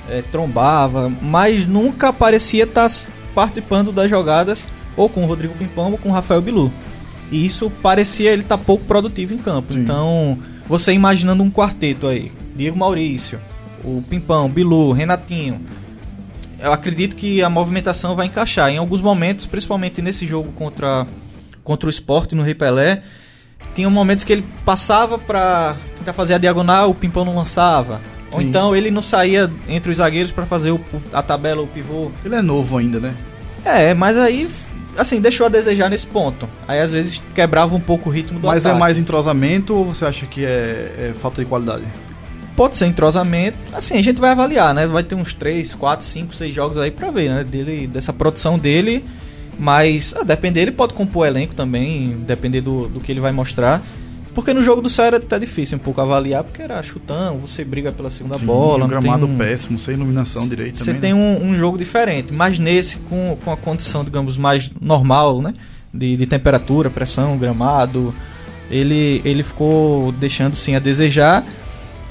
é, 0.10 0.22
trombava, 0.22 1.10
mas 1.22 1.66
nunca 1.66 2.12
parecia 2.12 2.66
estar 2.66 2.90
participando 3.34 3.92
das 3.94 4.10
jogadas 4.10 4.68
ou 4.98 5.08
com 5.08 5.24
o 5.24 5.28
Rodrigo 5.28 5.54
Pimpão 5.54 5.92
ou 5.92 5.98
com 5.98 6.10
o 6.10 6.12
Rafael 6.12 6.42
Bilu. 6.42 6.74
E 7.34 7.44
isso 7.48 7.72
parecia 7.82 8.32
ele 8.32 8.44
estar 8.44 8.60
tá 8.60 8.64
pouco 8.64 8.86
produtivo 8.86 9.34
em 9.34 9.40
campo. 9.40 9.74
Sim. 9.74 9.80
Então, 9.80 10.38
você 10.68 10.94
imaginando 10.94 11.42
um 11.42 11.50
quarteto 11.50 12.08
aí, 12.08 12.32
Diego 12.56 12.78
Maurício, 12.78 13.40
o 13.84 14.04
Pimpão, 14.08 14.48
Bilu, 14.48 14.92
Renatinho, 14.92 15.60
eu 16.60 16.72
acredito 16.72 17.16
que 17.16 17.42
a 17.42 17.50
movimentação 17.50 18.16
vai 18.16 18.28
encaixar. 18.28 18.70
Em 18.70 18.78
alguns 18.78 19.02
momentos, 19.02 19.48
principalmente 19.48 20.00
nesse 20.00 20.28
jogo 20.28 20.52
contra 20.52 21.08
contra 21.64 21.88
o 21.88 21.90
esporte 21.90 22.36
no 22.36 22.44
Rei 22.44 22.54
Pelé, 22.54 23.02
tinha 23.74 23.90
momentos 23.90 24.24
que 24.24 24.34
ele 24.34 24.46
passava 24.64 25.18
para 25.18 25.76
tentar 25.98 26.14
fazer 26.14 26.36
a 26.36 26.38
diagonal, 26.38 26.92
o 26.92 26.94
Pimpão 26.94 27.26
não 27.26 27.36
lançava. 27.36 27.98
Sim. 27.98 28.04
Ou 28.32 28.42
então 28.42 28.76
ele 28.76 28.92
não 28.92 29.02
saía 29.02 29.52
entre 29.68 29.90
os 29.90 29.98
zagueiros 29.98 30.32
para 30.32 30.46
fazer 30.46 30.72
o, 30.72 30.80
a 31.12 31.24
tabela, 31.24 31.64
o 31.64 31.68
pivô. 31.68 32.12
Ele 32.24 32.36
é 32.36 32.42
novo 32.44 32.78
ainda, 32.78 33.00
né? 33.00 33.16
É, 33.66 33.94
mas 33.94 34.18
aí, 34.18 34.48
assim, 34.98 35.20
deixou 35.20 35.46
a 35.46 35.50
desejar 35.50 35.90
nesse 35.90 36.08
ponto. 36.08 36.50
Aí 36.68 36.80
às 36.80 36.92
vezes 36.92 37.22
quebrava 37.34 37.76
um 37.76 37.80
pouco 37.80 38.10
o 38.10 38.12
ritmo 38.12 38.40
do 38.40 38.48
mas 38.48 38.58
é 38.58 38.70
ataque. 38.70 38.74
Mas 38.74 38.76
é 38.76 38.80
mais 38.80 38.98
entrosamento 38.98 39.76
ou 39.76 39.86
você 39.94 40.06
acha 40.06 40.26
que 40.26 40.44
é, 40.46 40.50
é, 40.50 41.14
falta 41.20 41.42
de 41.42 41.48
qualidade? 41.48 41.84
Pode 42.56 42.78
ser 42.78 42.86
entrosamento. 42.86 43.58
Assim, 43.74 43.98
a 43.98 44.02
gente 44.02 44.22
vai 44.22 44.30
avaliar, 44.30 44.74
né? 44.74 44.86
Vai 44.86 45.04
ter 45.04 45.16
uns 45.16 45.34
3, 45.34 45.74
4, 45.74 46.06
5, 46.06 46.36
6 46.36 46.54
jogos 46.54 46.78
aí 46.78 46.92
pra 46.92 47.10
ver, 47.10 47.30
né? 47.30 47.44
Dele, 47.44 47.88
dessa 47.88 48.14
produção 48.14 48.60
dele 48.60 49.04
mas, 49.58 50.16
a 50.16 50.24
depender, 50.24 50.62
ele 50.62 50.72
pode 50.72 50.94
compor 50.94 51.28
elenco 51.28 51.54
também, 51.54 52.18
depender 52.26 52.62
do, 52.62 52.88
do 52.88 53.00
que 53.00 53.12
ele 53.12 53.20
vai 53.20 53.32
mostrar. 53.32 53.82
Porque 54.34 54.54
no 54.54 54.64
jogo 54.64 54.82
do 54.82 54.90
era 55.02 55.18
até 55.18 55.38
difícil 55.38 55.78
um 55.78 55.82
pouco 55.82 56.02
avaliar, 56.02 56.44
porque 56.44 56.62
era 56.62 56.82
chutão, 56.82 57.38
você 57.38 57.64
briga 57.64 57.92
pela 57.92 58.10
segunda 58.10 58.38
Sim, 58.38 58.46
bola. 58.46 58.86
Um 58.86 58.88
gramado 58.88 59.28
um... 59.28 59.38
péssimo, 59.38 59.78
sem 59.78 59.94
iluminação 59.94 60.48
direita. 60.48 60.84
Você 60.84 60.94
tem 60.94 61.14
né? 61.14 61.20
um, 61.20 61.50
um, 61.50 61.56
jogo 61.56 61.78
diferente, 61.78 62.34
mas 62.34 62.58
nesse, 62.58 62.98
com, 62.98 63.38
com 63.44 63.52
a 63.52 63.58
condição, 63.58 64.04
digamos, 64.04 64.36
mais 64.38 64.72
normal, 64.82 65.42
né? 65.42 65.54
De, 65.94 66.18
de 66.18 66.26
temperatura, 66.26 66.90
pressão, 66.90 67.38
gramado, 67.38 68.14
ele, 68.72 69.22
ele 69.24 69.44
ficou 69.44 70.12
deixando 70.14 70.56
sim 70.56 70.76
a 70.76 70.80
desejar, 70.80 71.46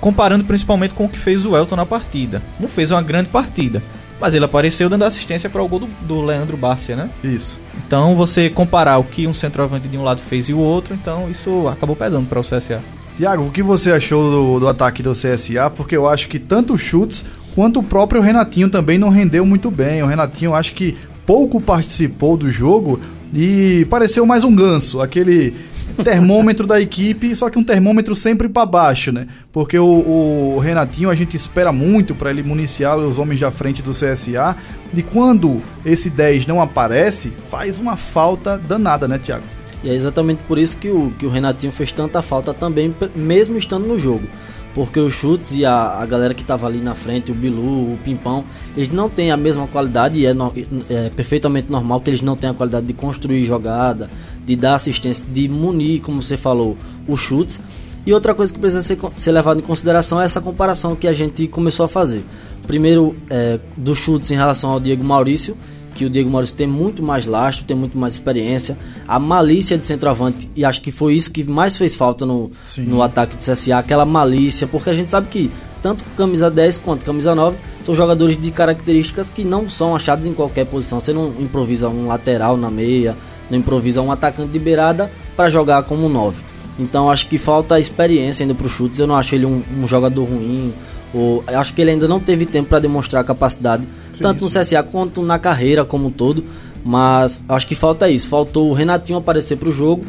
comparando 0.00 0.44
principalmente 0.44 0.94
com 0.94 1.06
o 1.06 1.08
que 1.08 1.18
fez 1.18 1.44
o 1.44 1.56
Elton 1.56 1.74
na 1.74 1.86
partida. 1.86 2.40
Não 2.60 2.68
fez 2.68 2.92
uma 2.92 3.02
grande 3.02 3.30
partida, 3.30 3.82
mas 4.22 4.34
ele 4.34 4.44
apareceu 4.44 4.88
dando 4.88 5.04
assistência 5.04 5.50
para 5.50 5.60
o 5.60 5.66
gol 5.66 5.80
do, 5.80 5.88
do 6.02 6.22
Leandro 6.22 6.56
Bárcia, 6.56 6.94
né? 6.94 7.10
Isso. 7.24 7.58
Então 7.84 8.14
você 8.14 8.48
comparar 8.48 8.96
o 8.98 9.04
que 9.04 9.26
um 9.26 9.34
centroavante 9.34 9.88
de 9.88 9.98
um 9.98 10.04
lado 10.04 10.22
fez 10.22 10.48
e 10.48 10.54
o 10.54 10.58
outro, 10.58 10.94
então 10.94 11.28
isso 11.28 11.66
acabou 11.66 11.96
pesando 11.96 12.28
para 12.28 12.38
o 12.38 12.42
CSA. 12.42 12.80
Tiago, 13.16 13.46
o 13.46 13.50
que 13.50 13.64
você 13.64 13.90
achou 13.90 14.30
do, 14.30 14.60
do 14.60 14.68
ataque 14.68 15.02
do 15.02 15.10
CSA? 15.10 15.68
Porque 15.76 15.96
eu 15.96 16.08
acho 16.08 16.28
que 16.28 16.38
tanto 16.38 16.78
chutes 16.78 17.24
quanto 17.52 17.80
o 17.80 17.82
próprio 17.82 18.22
Renatinho 18.22 18.70
também 18.70 18.96
não 18.96 19.08
rendeu 19.08 19.44
muito 19.44 19.72
bem. 19.72 20.04
O 20.04 20.06
Renatinho 20.06 20.54
acho 20.54 20.72
que 20.72 20.96
pouco 21.26 21.60
participou 21.60 22.36
do 22.36 22.48
jogo 22.48 23.00
e 23.34 23.84
pareceu 23.90 24.24
mais 24.24 24.44
um 24.44 24.54
ganso, 24.54 25.00
aquele 25.00 25.52
termômetro 25.92 26.66
da 26.66 26.80
equipe, 26.80 27.34
só 27.34 27.50
que 27.50 27.58
um 27.58 27.64
termômetro 27.64 28.14
sempre 28.14 28.48
para 28.48 28.66
baixo, 28.66 29.12
né? 29.12 29.26
Porque 29.52 29.78
o, 29.78 30.54
o, 30.56 30.58
Renatinho 30.58 31.10
a 31.10 31.14
gente 31.14 31.36
espera 31.36 31.72
muito 31.72 32.14
para 32.14 32.30
ele 32.30 32.42
municiar 32.42 32.98
os 32.98 33.18
homens 33.18 33.40
da 33.40 33.50
frente 33.50 33.82
do 33.82 33.92
CSA. 33.92 34.56
E 34.94 35.02
quando 35.02 35.60
esse 35.84 36.10
10 36.10 36.46
não 36.46 36.60
aparece, 36.60 37.32
faz 37.50 37.78
uma 37.78 37.96
falta 37.96 38.58
danada, 38.58 39.08
né, 39.08 39.18
Thiago? 39.18 39.44
E 39.82 39.90
é 39.90 39.94
exatamente 39.94 40.42
por 40.44 40.58
isso 40.58 40.76
que 40.76 40.88
o, 40.88 41.12
que 41.18 41.26
o 41.26 41.30
Renatinho 41.30 41.72
fez 41.72 41.90
tanta 41.90 42.22
falta 42.22 42.54
também, 42.54 42.94
mesmo 43.14 43.58
estando 43.58 43.86
no 43.86 43.98
jogo 43.98 44.26
porque 44.74 44.98
os 44.98 45.12
chutes 45.12 45.52
e 45.52 45.64
a, 45.64 45.98
a 45.98 46.06
galera 46.06 46.34
que 46.34 46.42
estava 46.42 46.66
ali 46.66 46.80
na 46.80 46.94
frente, 46.94 47.30
o 47.30 47.34
Bilu, 47.34 47.94
o 47.94 47.98
Pimpão, 48.02 48.44
eles 48.76 48.92
não 48.92 49.08
têm 49.08 49.30
a 49.30 49.36
mesma 49.36 49.66
qualidade 49.66 50.18
e 50.18 50.26
é, 50.26 50.32
no, 50.32 50.52
é, 50.88 51.10
perfeitamente 51.10 51.70
normal 51.70 52.00
que 52.00 52.10
eles 52.10 52.22
não 52.22 52.36
tenham 52.36 52.52
a 52.52 52.56
qualidade 52.56 52.86
de 52.86 52.92
construir 52.92 53.44
jogada, 53.44 54.08
de 54.44 54.56
dar 54.56 54.76
assistência, 54.76 55.26
de 55.30 55.48
munir, 55.48 56.00
como 56.00 56.20
você 56.20 56.36
falou, 56.36 56.76
os 57.06 57.20
chutes. 57.20 57.60
E 58.04 58.12
outra 58.12 58.34
coisa 58.34 58.52
que 58.52 58.58
precisa 58.58 58.82
ser, 58.82 58.98
ser 59.16 59.32
levada 59.32 59.60
em 59.60 59.62
consideração 59.62 60.20
é 60.20 60.24
essa 60.24 60.40
comparação 60.40 60.96
que 60.96 61.06
a 61.06 61.12
gente 61.12 61.46
começou 61.46 61.84
a 61.84 61.88
fazer. 61.88 62.24
Primeiro, 62.66 63.14
é, 63.30 63.58
dos 63.76 63.98
chutes 63.98 64.30
em 64.30 64.36
relação 64.36 64.70
ao 64.70 64.80
Diego 64.80 65.04
Maurício, 65.04 65.56
que 65.94 66.04
o 66.04 66.10
Diego 66.10 66.30
Maurício 66.30 66.56
tem 66.56 66.66
muito 66.66 67.02
mais 67.02 67.26
lastro, 67.26 67.64
tem 67.64 67.76
muito 67.76 67.96
mais 67.98 68.14
experiência. 68.14 68.76
A 69.06 69.18
malícia 69.18 69.76
de 69.78 69.86
centroavante, 69.86 70.50
e 70.56 70.64
acho 70.64 70.80
que 70.80 70.90
foi 70.90 71.14
isso 71.14 71.30
que 71.30 71.44
mais 71.44 71.76
fez 71.76 71.94
falta 71.94 72.24
no, 72.24 72.50
no 72.78 73.02
ataque 73.02 73.36
do 73.36 73.40
CSA, 73.40 73.78
aquela 73.78 74.04
malícia, 74.04 74.66
porque 74.66 74.90
a 74.90 74.94
gente 74.94 75.10
sabe 75.10 75.28
que 75.28 75.50
tanto 75.82 76.04
camisa 76.16 76.50
10 76.50 76.78
quanto 76.78 77.04
camisa 77.04 77.34
9 77.34 77.58
são 77.82 77.94
jogadores 77.94 78.36
de 78.36 78.50
características 78.50 79.28
que 79.28 79.44
não 79.44 79.68
são 79.68 79.94
achados 79.96 80.26
em 80.26 80.32
qualquer 80.32 80.64
posição. 80.64 81.00
Você 81.00 81.12
não 81.12 81.34
improvisa 81.40 81.88
um 81.88 82.06
lateral 82.06 82.56
na 82.56 82.70
meia, 82.70 83.16
não 83.52 83.58
improvisa 83.58 84.00
um 84.00 84.10
atacante 84.10 84.50
de 84.50 84.58
beirada 84.58 85.12
para 85.36 85.48
jogar 85.48 85.82
como 85.82 86.08
9. 86.08 86.42
Então 86.78 87.10
acho 87.10 87.28
que 87.28 87.36
falta 87.36 87.78
experiência 87.78 88.42
ainda 88.42 88.54
para 88.54 88.66
os 88.66 88.72
chutes. 88.72 88.98
Eu 88.98 89.06
não 89.06 89.14
acho 89.14 89.34
ele 89.34 89.44
um, 89.44 89.62
um 89.78 89.86
jogador 89.86 90.24
ruim. 90.24 90.72
Ou, 91.12 91.44
acho 91.46 91.74
que 91.74 91.82
ele 91.82 91.90
ainda 91.90 92.08
não 92.08 92.18
teve 92.18 92.46
tempo 92.46 92.70
para 92.70 92.78
demonstrar 92.78 93.22
capacidade, 93.22 93.86
sim, 94.14 94.22
tanto 94.22 94.42
no 94.42 94.50
CSA 94.50 94.82
quanto 94.82 95.20
na 95.20 95.38
carreira 95.38 95.84
como 95.84 96.08
um 96.08 96.10
todo. 96.10 96.42
Mas 96.82 97.44
acho 97.46 97.66
que 97.66 97.74
falta 97.74 98.08
isso. 98.08 98.28
Faltou 98.28 98.70
o 98.70 98.72
Renatinho 98.72 99.18
aparecer 99.18 99.56
para 99.56 99.68
o 99.68 99.72
jogo. 99.72 100.04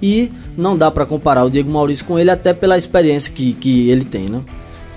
E 0.00 0.30
não 0.56 0.76
dá 0.76 0.90
para 0.90 1.04
comparar 1.04 1.44
o 1.44 1.50
Diego 1.50 1.70
Maurício 1.70 2.04
com 2.04 2.18
ele, 2.18 2.30
até 2.30 2.52
pela 2.52 2.76
experiência 2.78 3.32
que, 3.32 3.54
que 3.54 3.88
ele 3.90 4.04
tem, 4.04 4.28
né? 4.28 4.42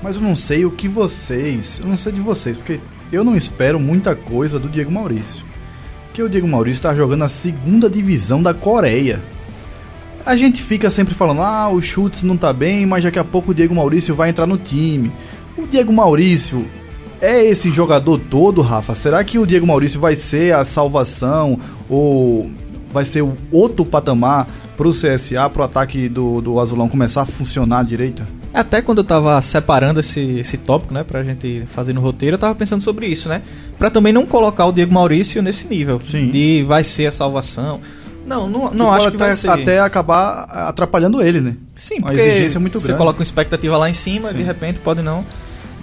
Mas 0.04 0.18
eu 0.18 0.22
não 0.22 0.36
sei 0.36 0.66
o 0.66 0.72
que 0.72 0.88
vocês. 0.88 1.80
Eu 1.82 1.88
não 1.88 1.98
sei 1.98 2.12
de 2.12 2.20
vocês, 2.20 2.58
porque 2.58 2.80
eu 3.12 3.24
não 3.24 3.36
espero 3.36 3.80
muita 3.80 4.16
coisa 4.16 4.60
do 4.60 4.70
Diego 4.70 4.92
Maurício. 4.92 5.46
Porque 6.18 6.26
o 6.26 6.30
Diego 6.30 6.48
Maurício 6.48 6.80
está 6.80 6.96
jogando 6.96 7.26
a 7.26 7.30
segunda 7.30 7.88
divisão 7.88 8.42
da 8.42 8.52
Coreia. 8.52 9.22
A 10.26 10.36
gente 10.36 10.64
fica 10.64 10.90
sempre 10.90 11.14
falando, 11.14 11.44
ah, 11.44 11.70
o 11.70 11.80
Chutes 11.80 12.24
não 12.24 12.36
tá 12.36 12.52
bem, 12.52 12.88
mas 12.88 13.04
daqui 13.04 13.20
a 13.20 13.24
pouco 13.24 13.52
o 13.52 13.54
Diego 13.54 13.76
Maurício 13.76 14.16
vai 14.16 14.32
entrar 14.32 14.48
no 14.48 14.58
time. 14.58 15.12
O 15.56 15.68
Diego 15.68 15.94
Maurício 15.94 16.66
é 17.22 17.46
esse 17.46 17.70
jogador 17.70 18.18
todo, 18.18 18.64
Rafa? 18.64 18.96
Será 18.96 19.24
que 19.24 19.38
o 19.38 19.46
Diego 19.46 19.68
Maurício 19.68 20.00
vai 20.00 20.16
ser 20.16 20.56
a 20.56 20.64
salvação 20.64 21.60
ou 21.88 22.50
vai 22.92 23.06
ser 23.06 23.22
o 23.22 23.38
outro 23.52 23.86
patamar 23.86 24.48
pro 24.76 24.90
CSA, 24.90 25.48
pro 25.54 25.62
ataque 25.62 26.10
do, 26.10 26.42
do 26.42 26.60
Azulão 26.60 26.90
começar 26.90 27.22
a 27.22 27.26
funcionar 27.28 27.86
direito? 27.86 28.24
Até 28.58 28.82
quando 28.82 29.00
eu 29.00 29.04
tava 29.04 29.42
separando 29.42 30.00
esse, 30.00 30.40
esse 30.40 30.58
tópico, 30.58 30.94
né, 30.94 31.04
pra 31.04 31.24
gente 31.24 31.64
fazer 31.68 31.94
no 31.94 32.02
roteiro, 32.02 32.36
eu 32.36 32.40
tava 32.40 32.56
pensando 32.56 32.82
sobre 32.82 33.06
isso, 33.06 33.30
né? 33.30 33.44
Pra 33.78 33.90
também 33.90 34.12
não 34.12 34.26
colocar 34.26 34.66
o 34.66 34.72
Diego 34.72 34.94
Maurício 34.94 35.42
nesse 35.44 35.68
nível. 35.68 36.02
Sim. 36.04 36.32
De 36.32 36.64
vai 36.64 36.84
ser 36.84 37.06
a 37.06 37.12
salvação. 37.12 37.80
Não, 38.26 38.50
não, 38.50 38.74
não 38.74 38.92
acho 38.92 39.12
que 39.12 39.18
vai 39.18 39.34
ser. 39.34 39.50
Até 39.50 39.80
acabar 39.80 40.44
atrapalhando 40.44 41.22
ele, 41.22 41.40
né? 41.40 41.56
Sim, 41.76 42.02
porque 42.02 42.20
a 42.20 42.26
exigência 42.26 42.58
é 42.58 42.60
muito 42.60 42.80
grande. 42.80 42.92
Você 42.92 42.98
coloca 42.98 43.20
uma 43.20 43.24
expectativa 43.24 43.78
lá 43.78 43.90
em 43.90 43.94
cima, 43.94 44.32
Sim. 44.32 44.38
de 44.38 44.44
repente 44.44 44.80
pode 44.80 45.02
não. 45.02 45.24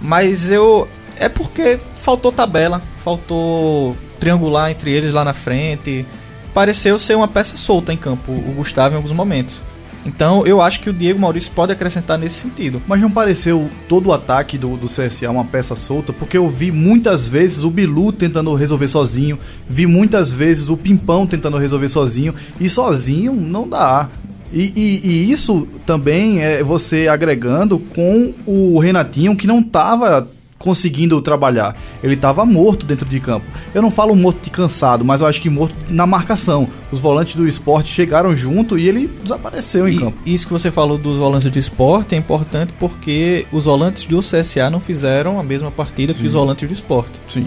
Mas 0.01 0.51
eu. 0.51 0.87
É 1.17 1.29
porque 1.29 1.79
faltou 1.95 2.31
tabela, 2.31 2.81
faltou 3.03 3.95
triangular 4.19 4.69
entre 4.69 4.91
eles 4.91 5.13
lá 5.13 5.23
na 5.23 5.33
frente. 5.33 6.05
Pareceu 6.53 6.99
ser 6.99 7.15
uma 7.15 7.27
peça 7.27 7.57
solta 7.57 7.91
em 7.91 7.97
campo, 7.97 8.31
o 8.31 8.53
Gustavo 8.55 8.93
em 8.93 8.97
alguns 8.97 9.11
momentos. 9.11 9.63
Então 10.05 10.45
eu 10.45 10.61
acho 10.61 10.79
que 10.79 10.89
o 10.89 10.93
Diego 10.93 11.19
Maurício 11.19 11.51
pode 11.53 11.71
acrescentar 11.71 12.17
nesse 12.17 12.35
sentido. 12.35 12.81
Mas 12.87 13.01
não 13.01 13.09
pareceu 13.09 13.69
todo 13.89 14.07
o 14.07 14.13
ataque 14.13 14.57
do, 14.57 14.77
do 14.77 14.87
CSA 14.87 15.31
uma 15.31 15.45
peça 15.45 15.75
solta? 15.75 16.13
Porque 16.13 16.37
eu 16.37 16.49
vi 16.49 16.71
muitas 16.71 17.25
vezes 17.25 17.63
o 17.63 17.71
Bilu 17.71 18.11
tentando 18.11 18.53
resolver 18.53 18.87
sozinho, 18.87 19.39
vi 19.67 19.87
muitas 19.87 20.31
vezes 20.31 20.69
o 20.69 20.77
Pimpão 20.77 21.25
tentando 21.25 21.57
resolver 21.57 21.87
sozinho, 21.87 22.35
e 22.59 22.69
sozinho 22.69 23.33
não 23.33 23.67
dá. 23.67 24.09
E, 24.53 24.71
e, 24.75 25.01
e, 25.03 25.31
isso 25.31 25.67
também 25.85 26.41
é 26.41 26.63
você 26.63 27.07
agregando 27.07 27.79
com 27.79 28.33
o 28.45 28.79
Renatinho 28.79 29.35
que 29.35 29.47
não 29.47 29.59
estava 29.59 30.29
conseguindo 30.65 31.21
trabalhar. 31.21 31.77
Ele 32.01 32.15
estava 32.15 32.43
morto 32.43 32.87
dentro 32.87 33.07
de 33.07 33.19
campo. 33.19 33.45
Eu 33.71 33.83
não 33.83 33.91
falo 33.91 34.15
morto 34.15 34.43
de 34.43 34.49
cansado, 34.49 35.05
mas 35.05 35.21
eu 35.21 35.27
acho 35.27 35.39
que 35.39 35.47
morto 35.47 35.75
na 35.87 36.07
marcação. 36.07 36.67
Os 36.91 36.99
volantes 36.99 37.35
do 37.35 37.47
esporte 37.47 37.93
chegaram 37.93 38.35
junto 38.35 38.75
e 38.75 38.89
ele 38.89 39.07
desapareceu 39.21 39.87
em 39.87 39.99
campo. 39.99 40.17
Isso 40.25 40.47
que 40.47 40.51
você 40.51 40.71
falou 40.71 40.97
dos 40.97 41.19
volantes 41.19 41.51
do 41.51 41.59
esporte 41.59 42.15
é 42.15 42.17
importante 42.17 42.73
porque 42.79 43.45
os 43.51 43.65
volantes 43.65 44.05
do 44.07 44.19
CSA 44.21 44.71
não 44.71 44.79
fizeram 44.79 45.39
a 45.39 45.43
mesma 45.43 45.69
partida 45.69 46.13
Sim. 46.13 46.21
que 46.21 46.27
os 46.27 46.33
volantes 46.33 46.67
do 46.67 46.73
esporte. 46.73 47.21
Sim. 47.29 47.45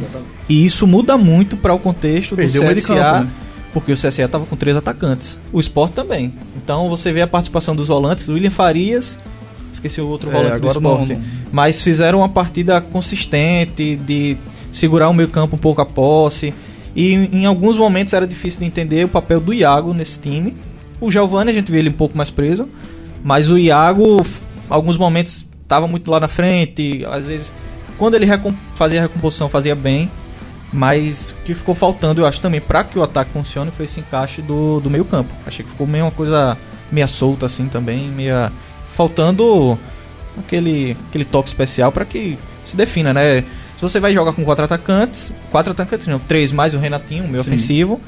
E 0.49 0.65
isso 0.65 0.87
muda 0.87 1.19
muito 1.19 1.57
para 1.57 1.75
o 1.75 1.79
contexto 1.81 2.37
Perdeu 2.37 2.63
do 2.63 2.73
CSA. 2.73 2.95
Campo, 2.95 3.25
né? 3.25 3.31
Porque 3.73 3.93
o 3.93 3.97
CSA 3.97 4.23
estava 4.23 4.47
com 4.47 4.55
três 4.55 4.77
atacantes. 4.77 5.41
O 5.53 5.59
Sport 5.59 5.93
também. 5.93 6.33
Então 6.57 6.89
você 6.89 7.11
vê 7.11 7.21
a 7.21 7.27
participação 7.27 7.75
dos 7.75 7.89
volantes, 7.89 8.29
William 8.29 8.51
Farias, 8.51 9.19
esqueci 9.73 10.01
o 10.01 10.09
outro 10.09 10.31
é, 10.31 10.33
volante 10.33 10.61
do 10.61 10.69
esporte. 10.69 11.13
Não, 11.15 11.21
não. 11.21 11.27
Mas 11.53 11.83
fizeram 11.83 12.19
uma 12.19 12.29
partida 12.29 12.81
consistente, 12.81 13.97
de 13.97 14.37
segurar 14.71 15.09
o 15.09 15.15
meio 15.15 15.29
campo 15.29 15.57
um 15.57 15.59
pouco 15.59 15.81
a 15.81 15.87
posse. 15.87 16.53
E 16.95 17.13
em 17.15 17.47
alguns 17.47 17.77
momentos 17.77 18.13
era 18.13 18.27
difícil 18.27 18.61
de 18.61 18.67
entender 18.67 19.05
o 19.05 19.09
papel 19.09 19.41
do 19.41 19.53
Iago 19.53 19.95
nesse 19.95 20.19
time. 20.19 20.57
O 21.01 21.11
Giovanni 21.11 21.51
a 21.51 21.55
gente 21.55 21.71
vê 21.71 21.79
ele 21.79 21.91
um 21.91 21.93
pouco 21.93 22.17
mais 22.17 22.31
preso. 22.31 22.69
Mas 23.23 23.51
o 23.51 23.59
Iago, 23.59 24.25
alguns 24.69 24.97
momentos, 24.97 25.47
estava 25.63 25.87
muito 25.87 26.11
lá 26.11 26.21
na 26.21 26.29
frente. 26.29 27.05
Às 27.11 27.27
vezes, 27.27 27.53
quando 27.97 28.15
ele 28.15 28.27
fazia 28.75 29.01
a 29.01 29.03
recomposição, 29.03 29.49
fazia 29.49 29.75
bem. 29.75 30.11
Mas 30.73 31.31
o 31.31 31.45
que 31.45 31.55
ficou 31.55 31.75
faltando, 31.75 32.21
eu 32.21 32.27
acho 32.27 32.41
também, 32.41 32.61
para 32.61 32.85
que 32.85 32.99
o 32.99 33.03
ataque 33.03 33.31
funcione, 33.33 33.71
foi 33.71 33.87
esse 33.87 34.01
encaixe 34.01 34.43
do, 34.43 34.81
do 34.81 34.91
meio 34.91 35.05
campo. 35.05 35.33
Achei 35.47 35.65
que 35.65 35.71
ficou 35.71 35.87
meio 35.87 36.05
uma 36.05 36.11
coisa 36.11 36.59
meia 36.91 37.07
solta 37.07 37.47
assim 37.47 37.69
também, 37.69 38.09
meia 38.09 38.53
faltando 38.99 39.79
aquele, 40.37 40.97
aquele 41.09 41.25
toque 41.25 41.49
especial 41.49 41.93
para 41.93 42.05
que 42.05 42.37
se 42.65 42.77
defina, 42.77 43.15
né? 43.15 43.45
Se 43.77 43.83
você 43.83 44.01
vai 44.01 44.13
jogar 44.13 44.33
com 44.33 44.45
quatro 44.45 44.65
atacantes, 44.65 45.33
quatro 45.53 45.71
atacantes, 45.71 46.09
não, 46.09 46.19
três 46.19 46.51
mais 46.51 46.75
o 46.75 46.79
Renatinho, 46.79 47.23
o 47.25 47.29
meio 47.29 47.45
Sim. 47.45 47.49
ofensivo. 47.51 48.01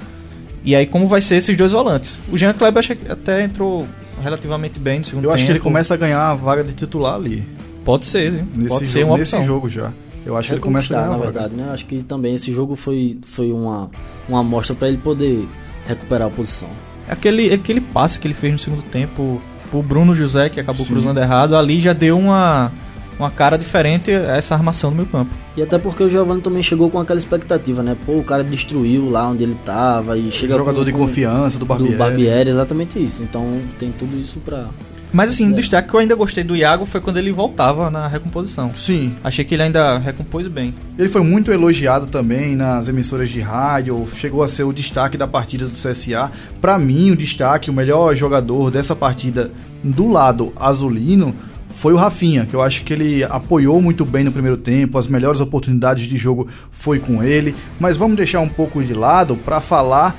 E 0.65 0.75
aí 0.75 0.85
como 0.87 1.07
vai 1.07 1.21
ser 1.21 1.37
esses 1.37 1.57
dois 1.57 1.71
volantes? 1.71 2.21
O 2.29 2.37
Jean 2.37 2.53
Kleber 2.53 2.81
acho 2.81 2.97
que 2.97 3.09
até 3.11 3.45
entrou 3.45 3.87
relativamente 4.21 4.81
bem 4.81 4.99
no 4.99 5.05
segundo 5.05 5.25
Eu 5.25 5.29
tempo. 5.31 5.37
acho 5.37 5.47
que 5.47 5.53
ele 5.53 5.61
começa 5.61 5.95
a 5.95 5.97
ganhar 5.97 6.29
a 6.29 6.35
vaga 6.35 6.65
de 6.65 6.73
titular 6.73 7.15
ali. 7.15 7.47
Pode 7.85 8.05
ser, 8.05 8.33
sim. 8.33 8.49
Nesse 8.57 8.69
Pode 8.69 8.87
jogo, 8.87 8.87
ser 8.87 9.05
uma 9.05 9.15
opção. 9.15 9.39
Nesse 9.39 9.47
jogo 9.47 9.69
já. 9.69 9.93
Eu 10.27 10.37
acho 10.37 10.49
que 10.49 10.55
ele 10.55 10.61
começa 10.61 10.93
a 10.93 11.03
ganhar 11.03 11.11
na 11.13 11.19
verdade, 11.19 11.55
né? 11.55 11.71
Acho 11.73 11.87
que 11.87 12.03
também 12.03 12.35
esse 12.35 12.53
jogo 12.53 12.75
foi, 12.75 13.17
foi 13.23 13.53
uma, 13.53 13.89
uma 14.29 14.41
amostra 14.41 14.75
para 14.75 14.89
ele 14.89 14.99
poder 14.99 15.49
recuperar 15.87 16.27
a 16.27 16.31
posição. 16.31 16.69
Aquele, 17.09 17.55
aquele 17.55 17.81
passe 17.81 18.19
que 18.19 18.27
ele 18.27 18.35
fez 18.35 18.53
no 18.53 18.59
segundo 18.59 18.83
tempo 18.83 19.41
o 19.73 19.83
Bruno 19.83 20.15
José, 20.15 20.49
que 20.49 20.61
acabou 20.61 20.87
Sim. 20.87 20.93
cruzando 20.93 21.21
errado, 21.21 21.57
ali 21.57 21.81
já 21.81 21.93
deu 21.93 22.19
uma, 22.19 22.71
uma 23.19 23.31
cara 23.31 23.57
diferente 23.57 24.11
a 24.11 24.37
essa 24.37 24.55
armação 24.55 24.91
do 24.91 24.97
meu 24.97 25.07
campo. 25.07 25.35
E 25.57 25.63
até 25.63 25.79
porque 25.79 26.03
o 26.03 26.09
Giovanni 26.09 26.41
também 26.41 26.63
chegou 26.63 26.89
com 26.91 26.99
aquela 26.99 27.19
expectativa, 27.19 27.83
né? 27.83 27.97
Pô, 28.07 28.19
o 28.19 28.25
cara 28.25 28.43
destruiu 28.43 29.11
lá 29.11 29.29
onde 29.29 29.45
ele 29.45 29.55
tava 29.55 30.17
e 30.17 30.31
chega 30.31 30.55
o 30.55 30.59
jogador 30.59 30.79
com, 30.79 30.85
de 30.85 30.93
confiança 30.93 31.59
do 31.59 31.67
Barbieri. 31.67 31.93
Do 31.93 31.99
Barbieri, 31.99 32.51
exatamente 32.51 33.03
isso. 33.03 33.23
Então 33.23 33.61
tem 33.79 33.93
tudo 33.93 34.19
isso 34.19 34.39
pra 34.41 34.69
mas 35.13 35.31
assim, 35.31 35.51
o 35.51 35.55
destaque 35.55 35.89
que 35.89 35.95
eu 35.95 36.01
ainda 36.01 36.15
gostei 36.15 36.45
do 36.45 36.57
Iago 36.57 36.87
foi 36.87 37.01
quando 37.01 37.17
ele 37.17 37.33
voltava 37.33 37.91
na 37.91 38.07
recomposição. 38.07 38.73
Sim. 38.77 39.15
Achei 39.23 39.45
que 39.45 39.55
ele 39.55 39.63
ainda 39.63 39.99
recompôs 39.99 40.47
bem. 40.49 40.75
Ele 40.99 41.09
foi 41.09 41.23
muito 41.23 41.51
elogiado 41.51 42.07
também 42.07 42.55
nas 42.55 42.89
emissoras 42.89 43.31
de 43.31 43.41
rádio, 43.41 44.07
chegou 44.15 44.43
a 44.43 44.49
ser 44.49 44.65
o 44.65 44.73
destaque 44.73 45.17
da 45.17 45.27
partida 45.27 45.67
do 45.67 45.73
CSA. 45.73 46.31
Para 46.61 46.79
mim, 46.79 47.11
o 47.11 47.17
destaque, 47.17 47.71
o 47.71 47.73
melhor 47.73 48.15
jogador 48.15 48.71
dessa 48.71 48.95
partida 48.95 49.51
do 49.83 50.09
lado 50.09 50.53
azulino 50.57 51.35
foi 51.81 51.95
o 51.95 51.97
Rafinha, 51.97 52.45
que 52.45 52.53
eu 52.53 52.61
acho 52.61 52.85
que 52.85 52.93
ele 52.93 53.25
apoiou 53.25 53.81
muito 53.81 54.05
bem 54.05 54.23
no 54.23 54.31
primeiro 54.31 54.59
tempo, 54.59 54.99
as 54.99 55.07
melhores 55.07 55.41
oportunidades 55.41 56.07
de 56.07 56.15
jogo 56.15 56.47
foi 56.71 56.99
com 56.99 57.23
ele, 57.23 57.55
mas 57.79 57.97
vamos 57.97 58.19
deixar 58.19 58.41
um 58.41 58.49
pouco 58.49 58.83
de 58.85 58.93
lado 58.93 59.35
para 59.35 59.63
falar 59.63 60.15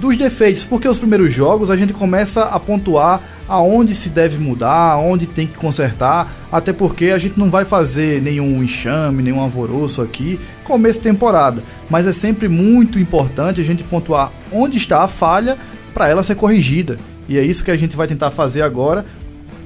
dos 0.00 0.16
defeitos, 0.16 0.64
porque 0.64 0.88
os 0.88 0.98
primeiros 0.98 1.32
jogos 1.32 1.70
a 1.70 1.76
gente 1.76 1.92
começa 1.92 2.44
a 2.44 2.58
pontuar 2.58 3.20
aonde 3.48 3.94
se 3.94 4.08
deve 4.08 4.38
mudar, 4.38 4.92
aonde 4.92 5.26
tem 5.26 5.46
que 5.46 5.54
consertar, 5.54 6.32
até 6.50 6.72
porque 6.72 7.06
a 7.06 7.18
gente 7.18 7.38
não 7.38 7.50
vai 7.50 7.64
fazer 7.64 8.22
nenhum 8.22 8.62
enxame, 8.62 9.22
nenhum 9.22 9.40
alvoroço 9.40 10.00
aqui, 10.00 10.40
começo 10.64 10.98
de 10.98 11.04
temporada, 11.04 11.62
mas 11.90 12.06
é 12.06 12.12
sempre 12.12 12.48
muito 12.48 12.98
importante 12.98 13.60
a 13.60 13.64
gente 13.64 13.84
pontuar 13.84 14.32
onde 14.50 14.78
está 14.78 15.02
a 15.02 15.08
falha 15.08 15.58
para 15.92 16.08
ela 16.08 16.22
ser 16.22 16.34
corrigida. 16.34 16.98
E 17.28 17.38
é 17.38 17.42
isso 17.42 17.64
que 17.64 17.70
a 17.70 17.76
gente 17.76 17.96
vai 17.96 18.06
tentar 18.06 18.30
fazer 18.30 18.62
agora. 18.62 19.04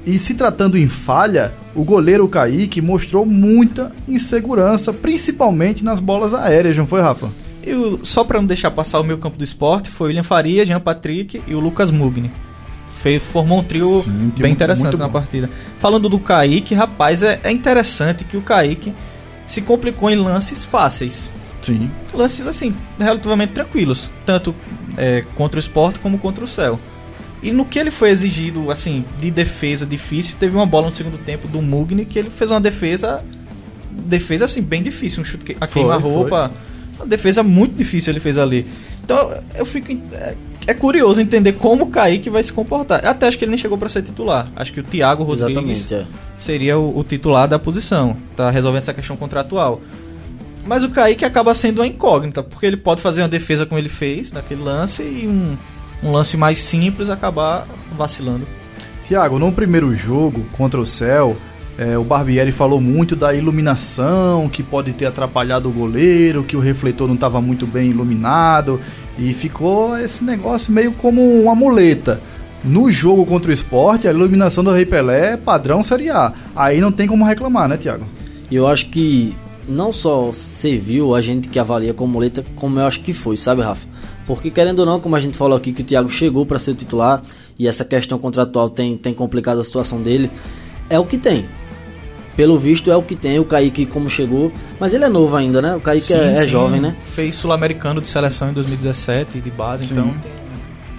E 0.05 0.17
se 0.17 0.33
tratando 0.33 0.77
em 0.77 0.87
falha, 0.87 1.53
o 1.75 1.83
goleiro 1.83 2.27
Kaique 2.27 2.81
mostrou 2.81 3.25
muita 3.25 3.91
insegurança, 4.07 4.93
principalmente 4.93 5.83
nas 5.83 5.99
bolas 5.99 6.33
aéreas, 6.33 6.77
não 6.77 6.87
foi, 6.87 7.01
Rafa? 7.01 7.29
E 7.63 7.73
o, 7.73 7.99
só 8.03 8.23
para 8.23 8.39
não 8.39 8.47
deixar 8.47 8.71
passar 8.71 8.99
o 8.99 9.03
meu 9.03 9.17
campo 9.17 9.37
do 9.37 9.43
esporte, 9.43 9.89
foi 9.89 10.05
o 10.05 10.09
William 10.09 10.23
Faria, 10.23 10.65
Jean 10.65 10.79
Patrick 10.79 11.41
e 11.47 11.55
o 11.55 11.59
Lucas 11.59 11.91
Mugni. 11.91 12.31
Fez, 12.87 13.21
formou 13.23 13.59
um 13.59 13.63
trio 13.63 14.01
Sim, 14.03 14.31
bem 14.37 14.51
interessante 14.51 14.97
na 14.97 15.07
partida. 15.07 15.49
Falando 15.77 16.09
do 16.09 16.19
Kaique, 16.19 16.73
rapaz, 16.73 17.23
é, 17.23 17.39
é, 17.43 17.51
interessante 17.51 18.23
que 18.23 18.35
o 18.35 18.41
Kaique 18.41 18.93
se 19.45 19.61
complicou 19.61 20.09
em 20.09 20.15
lances 20.15 20.63
fáceis. 20.65 21.29
Sim. 21.61 21.89
Lances, 22.13 22.45
assim, 22.47 22.73
relativamente 22.97 23.53
tranquilos. 23.53 24.09
Tanto 24.25 24.55
é, 24.97 25.23
contra 25.35 25.57
o 25.57 25.59
esporte 25.59 25.99
como 25.99 26.17
contra 26.17 26.43
o 26.43 26.47
céu. 26.47 26.79
E 27.41 27.51
no 27.51 27.65
que 27.65 27.79
ele 27.79 27.91
foi 27.91 28.09
exigido, 28.09 28.69
assim, 28.69 29.05
de 29.19 29.31
defesa 29.31 29.85
difícil, 29.85 30.35
teve 30.37 30.55
uma 30.55 30.65
bola 30.65 30.87
no 30.87 30.93
segundo 30.93 31.17
tempo 31.17 31.47
do 31.47 31.61
Mugni 31.61 32.05
que 32.05 32.19
ele 32.19 32.29
fez 32.29 32.51
uma 32.51 32.59
defesa 32.59 33.23
defesa 33.91 34.45
assim 34.45 34.61
bem 34.61 34.81
difícil, 34.81 35.21
um 35.21 35.25
chute 35.25 35.55
a 35.59 35.67
queima-roupa. 35.67 36.51
Uma 36.99 37.07
defesa 37.07 37.41
muito 37.41 37.75
difícil 37.75 38.11
ele 38.11 38.19
fez 38.19 38.37
ali. 38.37 38.65
Então 39.03 39.33
eu 39.55 39.65
fico. 39.65 39.91
É, 40.13 40.35
é 40.67 40.73
curioso 40.73 41.19
entender 41.19 41.53
como 41.53 41.85
o 41.85 41.89
Kaique 41.89 42.29
vai 42.29 42.43
se 42.43 42.53
comportar. 42.53 43.03
Eu 43.03 43.09
até 43.09 43.27
acho 43.27 43.39
que 43.39 43.45
ele 43.45 43.49
nem 43.49 43.57
chegou 43.57 43.77
para 43.77 43.89
ser 43.89 44.03
titular. 44.03 44.51
Acho 44.55 44.71
que 44.71 44.81
o 44.81 44.83
Thiago 44.83 45.23
Rodrigues 45.23 45.91
é. 45.91 46.05
seria 46.37 46.77
o, 46.77 46.95
o, 46.95 47.03
titular 47.03 47.47
da 47.47 47.57
posição. 47.57 48.15
Tá 48.35 48.51
resolvendo 48.51 48.83
essa 48.83 48.93
questão 48.93 49.15
contratual. 49.15 49.81
Mas 50.65 50.83
o 50.83 50.89
Kaique 50.89 51.25
acaba 51.25 51.55
sendo 51.55 51.79
uma 51.79 51.87
incógnita, 51.87 52.43
porque 52.43 52.65
ele 52.65 52.77
pode 52.77 53.01
fazer 53.01 53.23
uma 53.23 53.29
defesa 53.29 53.65
como 53.65 53.79
ele 53.79 53.89
fez 53.89 54.31
naquele 54.31 54.61
lance 54.61 55.01
e 55.01 55.27
um, 55.27 55.57
um 56.03 56.11
lance 56.11 56.37
mais 56.37 56.61
simples 56.61 57.09
acabar 57.09 57.67
vacilando. 57.97 58.45
Thiago, 59.07 59.39
no 59.39 59.51
primeiro 59.51 59.95
jogo 59.95 60.45
contra 60.55 60.79
o 60.79 60.85
Céu, 60.85 61.35
é, 61.79 61.97
o 61.97 62.03
Barbieri 62.03 62.51
falou 62.51 62.81
muito 62.81 63.15
da 63.15 63.33
iluminação 63.33 64.49
que 64.49 64.61
pode 64.61 64.91
ter 64.91 65.05
atrapalhado 65.05 65.69
o 65.69 65.71
goleiro, 65.71 66.43
que 66.43 66.57
o 66.57 66.59
refletor 66.59 67.07
não 67.07 67.15
estava 67.15 67.39
muito 67.41 67.65
bem 67.65 67.91
iluminado 67.91 68.81
e 69.17 69.31
ficou 69.31 69.97
esse 69.97 70.21
negócio 70.21 70.73
meio 70.73 70.91
como 70.91 71.21
uma 71.41 71.55
muleta. 71.55 72.19
No 72.65 72.91
jogo 72.91 73.25
contra 73.25 73.49
o 73.49 73.53
esporte, 73.53 74.09
a 74.09 74.11
iluminação 74.11 74.61
do 74.61 74.71
Rei 74.71 74.85
Pelé 74.85 75.35
é 75.35 75.37
padrão 75.37 75.81
Série 75.81 76.09
A. 76.09 76.33
Aí 76.53 76.81
não 76.81 76.91
tem 76.91 77.07
como 77.07 77.23
reclamar, 77.23 77.69
né, 77.69 77.77
Thiago? 77.77 78.03
Eu 78.51 78.67
acho 78.67 78.87
que 78.89 79.33
não 79.65 79.93
só 79.93 80.33
serviu 80.33 81.15
a 81.15 81.21
gente 81.21 81.47
que 81.47 81.57
avalia 81.57 81.93
como 81.93 82.11
muleta, 82.11 82.43
como 82.57 82.77
eu 82.77 82.87
acho 82.87 82.99
que 82.99 83.13
foi, 83.13 83.37
sabe, 83.37 83.61
Rafa? 83.61 83.87
Porque 84.27 84.51
querendo 84.51 84.79
ou 84.79 84.85
não, 84.85 84.99
como 84.99 85.15
a 85.15 85.19
gente 85.19 85.37
falou 85.37 85.57
aqui, 85.57 85.71
que 85.71 85.81
o 85.81 85.85
Thiago 85.85 86.09
chegou 86.09 86.45
para 86.45 86.59
ser 86.59 86.75
titular 86.75 87.21
e 87.57 87.69
essa 87.69 87.85
questão 87.85 88.19
contratual 88.19 88.69
tem, 88.69 88.97
tem 88.97 89.13
complicado 89.13 89.61
a 89.61 89.63
situação 89.63 90.01
dele, 90.01 90.29
é 90.89 90.99
o 90.99 91.05
que 91.05 91.17
tem. 91.17 91.45
Pelo 92.39 92.57
visto 92.57 92.89
é 92.89 92.95
o 92.95 93.01
que 93.01 93.17
tem, 93.17 93.37
o 93.37 93.43
Kaique 93.43 93.85
como 93.85 94.09
chegou, 94.09 94.49
mas 94.79 94.93
ele 94.93 95.03
é 95.03 95.09
novo 95.09 95.35
ainda, 95.35 95.61
né? 95.61 95.75
O 95.75 95.81
Kaique 95.81 96.07
sim, 96.07 96.13
é, 96.13 96.31
é 96.31 96.47
jovem, 96.47 96.79
né? 96.79 96.95
Fez 97.11 97.35
sul-americano 97.35 97.99
de 97.99 98.07
seleção 98.07 98.49
em 98.49 98.53
2017, 98.53 99.41
de 99.41 99.51
base, 99.51 99.85
sim. 99.85 99.91
então 99.91 100.15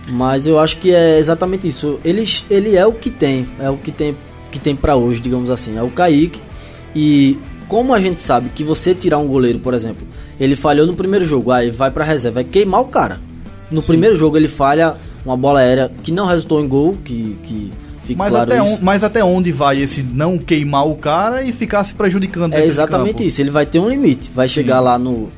Mas 0.07 0.47
eu 0.47 0.59
acho 0.59 0.77
que 0.77 0.95
é 0.95 1.19
exatamente 1.19 1.67
isso. 1.67 1.99
Ele, 2.05 2.29
ele 2.51 2.77
é 2.77 2.85
o 2.85 2.93
que 2.93 3.09
tem, 3.09 3.49
é 3.59 3.71
o 3.71 3.79
que 3.79 3.91
tem 3.91 4.15
que 4.51 4.61
tem 4.61 4.77
para 4.77 4.97
hoje, 4.97 5.19
digamos 5.19 5.51
assim. 5.51 5.79
É 5.79 5.83
o 5.83 5.89
Kaique 5.89 6.39
e 6.95 7.39
como 7.69 7.95
a 7.95 7.99
gente 7.99 8.21
sabe 8.21 8.51
que 8.51 8.63
você 8.63 8.95
tirar 8.95 9.17
um 9.17 9.27
goleiro, 9.27 9.61
por 9.61 9.73
exemplo, 9.73 10.07
ele 10.39 10.55
falhou 10.55 10.87
no 10.87 10.93
primeiro 10.93 11.25
jogo, 11.25 11.53
aí 11.53 11.71
vai 11.71 11.91
pra 11.91 12.05
reserva, 12.05 12.43
vai 12.43 12.45
queimar 12.45 12.83
o 12.83 12.89
cara. 12.89 13.19
No 13.71 13.81
Sim. 13.81 13.87
primeiro 13.87 14.15
jogo 14.15 14.37
ele 14.37 14.47
falha 14.47 14.95
uma 15.25 15.39
bola 15.39 15.61
aérea 15.61 15.91
que 16.03 16.13
não 16.13 16.27
resultou 16.27 16.61
em 16.61 16.69
gol, 16.69 16.99
que, 17.03 17.39
que 17.45 17.73
fica 18.15 18.25
mas 18.25 18.33
claro 18.33 18.53
até 18.53 18.63
isso. 18.63 18.79
mas 18.83 19.05
até 19.05 19.25
onde 19.25 19.53
vai 19.53 19.81
esse 19.81 20.03
não 20.03 20.39
queimar 20.39 20.87
o 20.87 20.95
cara 20.97 21.43
e 21.43 21.53
ficar 21.53 21.85
se 21.85 21.95
prejudicando? 21.95 22.55
É 22.55 22.65
exatamente 22.65 23.27
isso, 23.27 23.41
ele 23.41 23.51
vai 23.51 23.67
ter 23.67 23.79
um 23.79 23.89
limite, 23.89 24.31
vai 24.35 24.49
Sim. 24.49 24.55
chegar 24.55 24.81
lá 24.81 24.99
no 24.99 25.31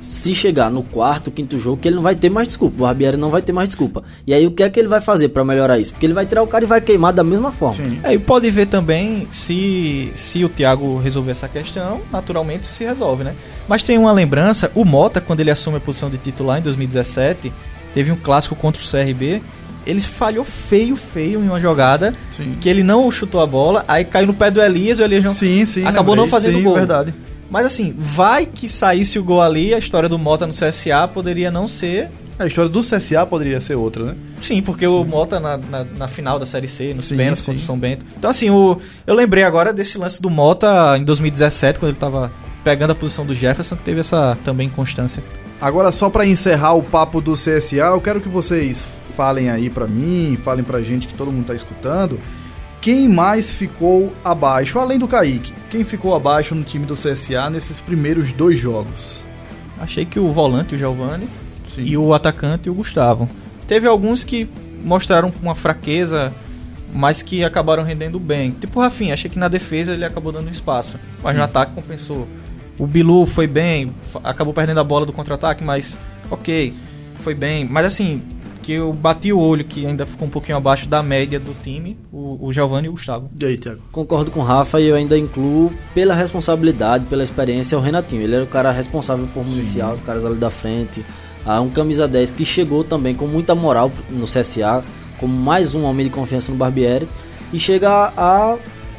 se 0.00 0.34
chegar 0.34 0.70
no 0.70 0.82
quarto, 0.82 1.30
quinto 1.30 1.58
jogo, 1.58 1.76
que 1.76 1.88
ele 1.88 1.96
não 1.96 2.02
vai 2.02 2.14
ter 2.14 2.30
mais 2.30 2.48
desculpa. 2.48 2.76
O 2.76 2.80
Barbieri 2.80 3.16
não 3.16 3.30
vai 3.30 3.42
ter 3.42 3.52
mais 3.52 3.68
desculpa. 3.68 4.02
E 4.26 4.32
aí 4.32 4.46
o 4.46 4.50
que 4.50 4.62
é 4.62 4.70
que 4.70 4.78
ele 4.78 4.88
vai 4.88 5.00
fazer 5.00 5.28
para 5.28 5.44
melhorar 5.44 5.78
isso? 5.78 5.92
Porque 5.92 6.06
ele 6.06 6.14
vai 6.14 6.24
tirar 6.24 6.42
o 6.42 6.46
cara 6.46 6.64
e 6.64 6.66
vai 6.66 6.80
queimar 6.80 7.12
da 7.12 7.22
mesma 7.24 7.52
forma. 7.52 7.84
Sim. 7.84 8.00
É, 8.02 8.14
e 8.14 8.18
pode 8.18 8.50
ver 8.50 8.66
também 8.66 9.28
se, 9.30 10.10
se 10.14 10.44
o 10.44 10.48
Thiago 10.48 10.98
resolver 10.98 11.32
essa 11.32 11.48
questão, 11.48 12.00
naturalmente 12.12 12.66
se 12.66 12.84
resolve, 12.84 13.24
né? 13.24 13.34
Mas 13.68 13.82
tem 13.82 13.98
uma 13.98 14.12
lembrança, 14.12 14.70
o 14.74 14.84
Mota, 14.84 15.20
quando 15.20 15.40
ele 15.40 15.50
assume 15.50 15.76
a 15.76 15.80
posição 15.80 16.08
de 16.08 16.16
titular 16.16 16.58
em 16.58 16.62
2017, 16.62 17.52
teve 17.92 18.10
um 18.12 18.16
clássico 18.16 18.54
contra 18.56 18.82
o 18.82 18.86
CRB, 18.86 19.42
ele 19.88 20.00
falhou 20.00 20.44
feio, 20.44 20.94
feio 20.96 21.40
em 21.40 21.48
uma 21.48 21.58
jogada 21.58 22.14
sim. 22.36 22.54
que 22.60 22.68
ele 22.68 22.82
não 22.82 23.10
chutou 23.10 23.40
a 23.40 23.46
bola, 23.46 23.86
aí 23.88 24.04
caiu 24.04 24.26
no 24.26 24.34
pé 24.34 24.50
do 24.50 24.60
Elias 24.60 24.98
e 24.98 25.02
o 25.02 25.04
Elias 25.04 25.24
não, 25.24 25.32
sim, 25.32 25.64
sim, 25.64 25.80
acabou 25.80 26.14
lembrei. 26.14 26.16
não 26.16 26.28
fazendo 26.28 26.58
sim, 26.58 26.62
gol. 26.62 26.74
verdade. 26.74 27.14
Mas 27.50 27.64
assim, 27.64 27.94
vai 27.96 28.44
que 28.44 28.68
saísse 28.68 29.18
o 29.18 29.24
gol 29.24 29.40
ali, 29.40 29.72
a 29.72 29.78
história 29.78 30.06
do 30.06 30.18
Mota 30.18 30.46
no 30.46 30.52
CSA 30.52 31.08
poderia 31.08 31.50
não 31.50 31.66
ser. 31.66 32.10
A 32.38 32.46
história 32.46 32.68
do 32.68 32.80
CSA 32.82 33.24
poderia 33.26 33.60
ser 33.62 33.76
outra, 33.76 34.04
né? 34.04 34.14
Sim, 34.40 34.60
porque 34.60 34.84
sim. 34.84 34.92
o 34.92 35.02
Mota 35.02 35.40
na, 35.40 35.56
na, 35.56 35.84
na, 35.84 36.06
final 36.06 36.38
da 36.38 36.44
Série 36.44 36.68
C, 36.68 36.92
nos 36.92 37.08
pênaltis 37.08 37.44
contra 37.44 37.60
o 37.60 37.64
São 37.64 37.78
Bento. 37.78 38.04
Então, 38.16 38.30
assim, 38.30 38.50
o, 38.50 38.78
eu 39.06 39.14
lembrei 39.14 39.42
agora 39.42 39.72
desse 39.72 39.96
lance 39.96 40.20
do 40.20 40.28
Mota 40.28 40.96
em 40.98 41.02
2017, 41.02 41.80
quando 41.80 41.92
ele 41.92 41.98
tava 41.98 42.30
pegando 42.62 42.90
a 42.90 42.94
posição 42.94 43.24
do 43.24 43.34
Jefferson, 43.34 43.74
que 43.74 43.82
teve 43.82 44.00
essa 44.00 44.36
também 44.44 44.68
constância. 44.68 45.24
Agora, 45.60 45.90
só 45.90 46.10
para 46.10 46.26
encerrar 46.26 46.74
o 46.74 46.82
papo 46.82 47.20
do 47.20 47.32
CSA, 47.32 47.76
eu 47.76 48.00
quero 48.00 48.20
que 48.20 48.28
vocês 48.28 48.86
falem 49.18 49.50
aí 49.50 49.68
para 49.68 49.88
mim, 49.88 50.38
falem 50.44 50.64
pra 50.64 50.80
gente 50.80 51.08
que 51.08 51.14
todo 51.14 51.32
mundo 51.32 51.46
tá 51.46 51.54
escutando 51.54 52.20
quem 52.80 53.08
mais 53.08 53.50
ficou 53.50 54.12
abaixo, 54.24 54.78
além 54.78 54.98
do 54.98 55.08
Kaique? 55.08 55.52
Quem 55.70 55.84
ficou 55.84 56.14
abaixo 56.14 56.54
no 56.54 56.62
time 56.62 56.86
do 56.86 56.94
CSA 56.94 57.50
nesses 57.50 57.80
primeiros 57.80 58.32
dois 58.32 58.58
jogos? 58.58 59.24
Achei 59.78 60.04
que 60.04 60.18
o 60.18 60.32
volante, 60.32 60.74
o 60.74 60.78
Giovani, 60.78 61.28
Sim. 61.74 61.82
e 61.82 61.96
o 61.96 62.14
atacante, 62.14 62.70
o 62.70 62.74
Gustavo. 62.74 63.28
Teve 63.66 63.86
alguns 63.86 64.24
que 64.24 64.48
mostraram 64.84 65.32
uma 65.42 65.54
fraqueza, 65.54 66.32
mas 66.92 67.20
que 67.20 67.44
acabaram 67.44 67.82
rendendo 67.82 68.18
bem. 68.18 68.52
Tipo 68.52 68.78
o 68.78 68.82
Rafinha, 68.82 69.14
achei 69.14 69.30
que 69.30 69.38
na 69.38 69.48
defesa 69.48 69.92
ele 69.92 70.04
acabou 70.04 70.32
dando 70.32 70.48
espaço, 70.48 70.98
mas 71.22 71.36
no 71.36 71.42
ataque 71.42 71.72
compensou. 71.74 72.28
O 72.78 72.86
Bilu 72.86 73.26
foi 73.26 73.48
bem, 73.48 73.90
acabou 74.22 74.54
perdendo 74.54 74.78
a 74.78 74.84
bola 74.84 75.04
do 75.04 75.12
contra-ataque, 75.12 75.64
mas 75.64 75.98
ok, 76.30 76.72
foi 77.18 77.34
bem. 77.34 77.66
Mas 77.68 77.86
assim, 77.86 78.22
que 78.68 78.74
eu 78.74 78.92
bati 78.92 79.32
o 79.32 79.40
olho 79.40 79.64
que 79.64 79.86
ainda 79.86 80.04
ficou 80.04 80.28
um 80.28 80.30
pouquinho 80.30 80.58
abaixo 80.58 80.86
da 80.86 81.02
média 81.02 81.40
do 81.40 81.56
time, 81.62 81.96
o, 82.12 82.36
o 82.38 82.52
Giovanni 82.52 82.84
e 82.84 82.90
o 82.90 82.92
Gustavo. 82.92 83.30
E 83.40 83.42
aí, 83.46 83.56
Thiago? 83.56 83.80
Concordo 83.90 84.30
com 84.30 84.40
o 84.40 84.42
Rafa 84.42 84.78
e 84.78 84.88
eu 84.88 84.94
ainda 84.94 85.16
incluo 85.16 85.72
pela 85.94 86.14
responsabilidade, 86.14 87.06
pela 87.06 87.24
experiência, 87.24 87.78
o 87.78 87.80
Renatinho. 87.80 88.20
Ele 88.20 88.34
era 88.34 88.44
o 88.44 88.46
cara 88.46 88.70
responsável 88.70 89.26
por 89.32 89.42
municiar 89.42 89.90
os 89.90 90.00
caras 90.00 90.22
ali 90.22 90.34
da 90.34 90.50
frente. 90.50 91.02
Ah, 91.46 91.62
um 91.62 91.70
camisa 91.70 92.06
10 92.06 92.32
que 92.32 92.44
chegou 92.44 92.84
também 92.84 93.14
com 93.14 93.26
muita 93.26 93.54
moral 93.54 93.90
no 94.10 94.26
CSA, 94.26 94.84
como 95.18 95.34
mais 95.34 95.74
um 95.74 95.84
homem 95.84 96.04
de 96.04 96.12
confiança 96.12 96.52
no 96.52 96.58
Barbieri. 96.58 97.08
E 97.50 97.58
chega 97.58 98.12
a 98.14 98.58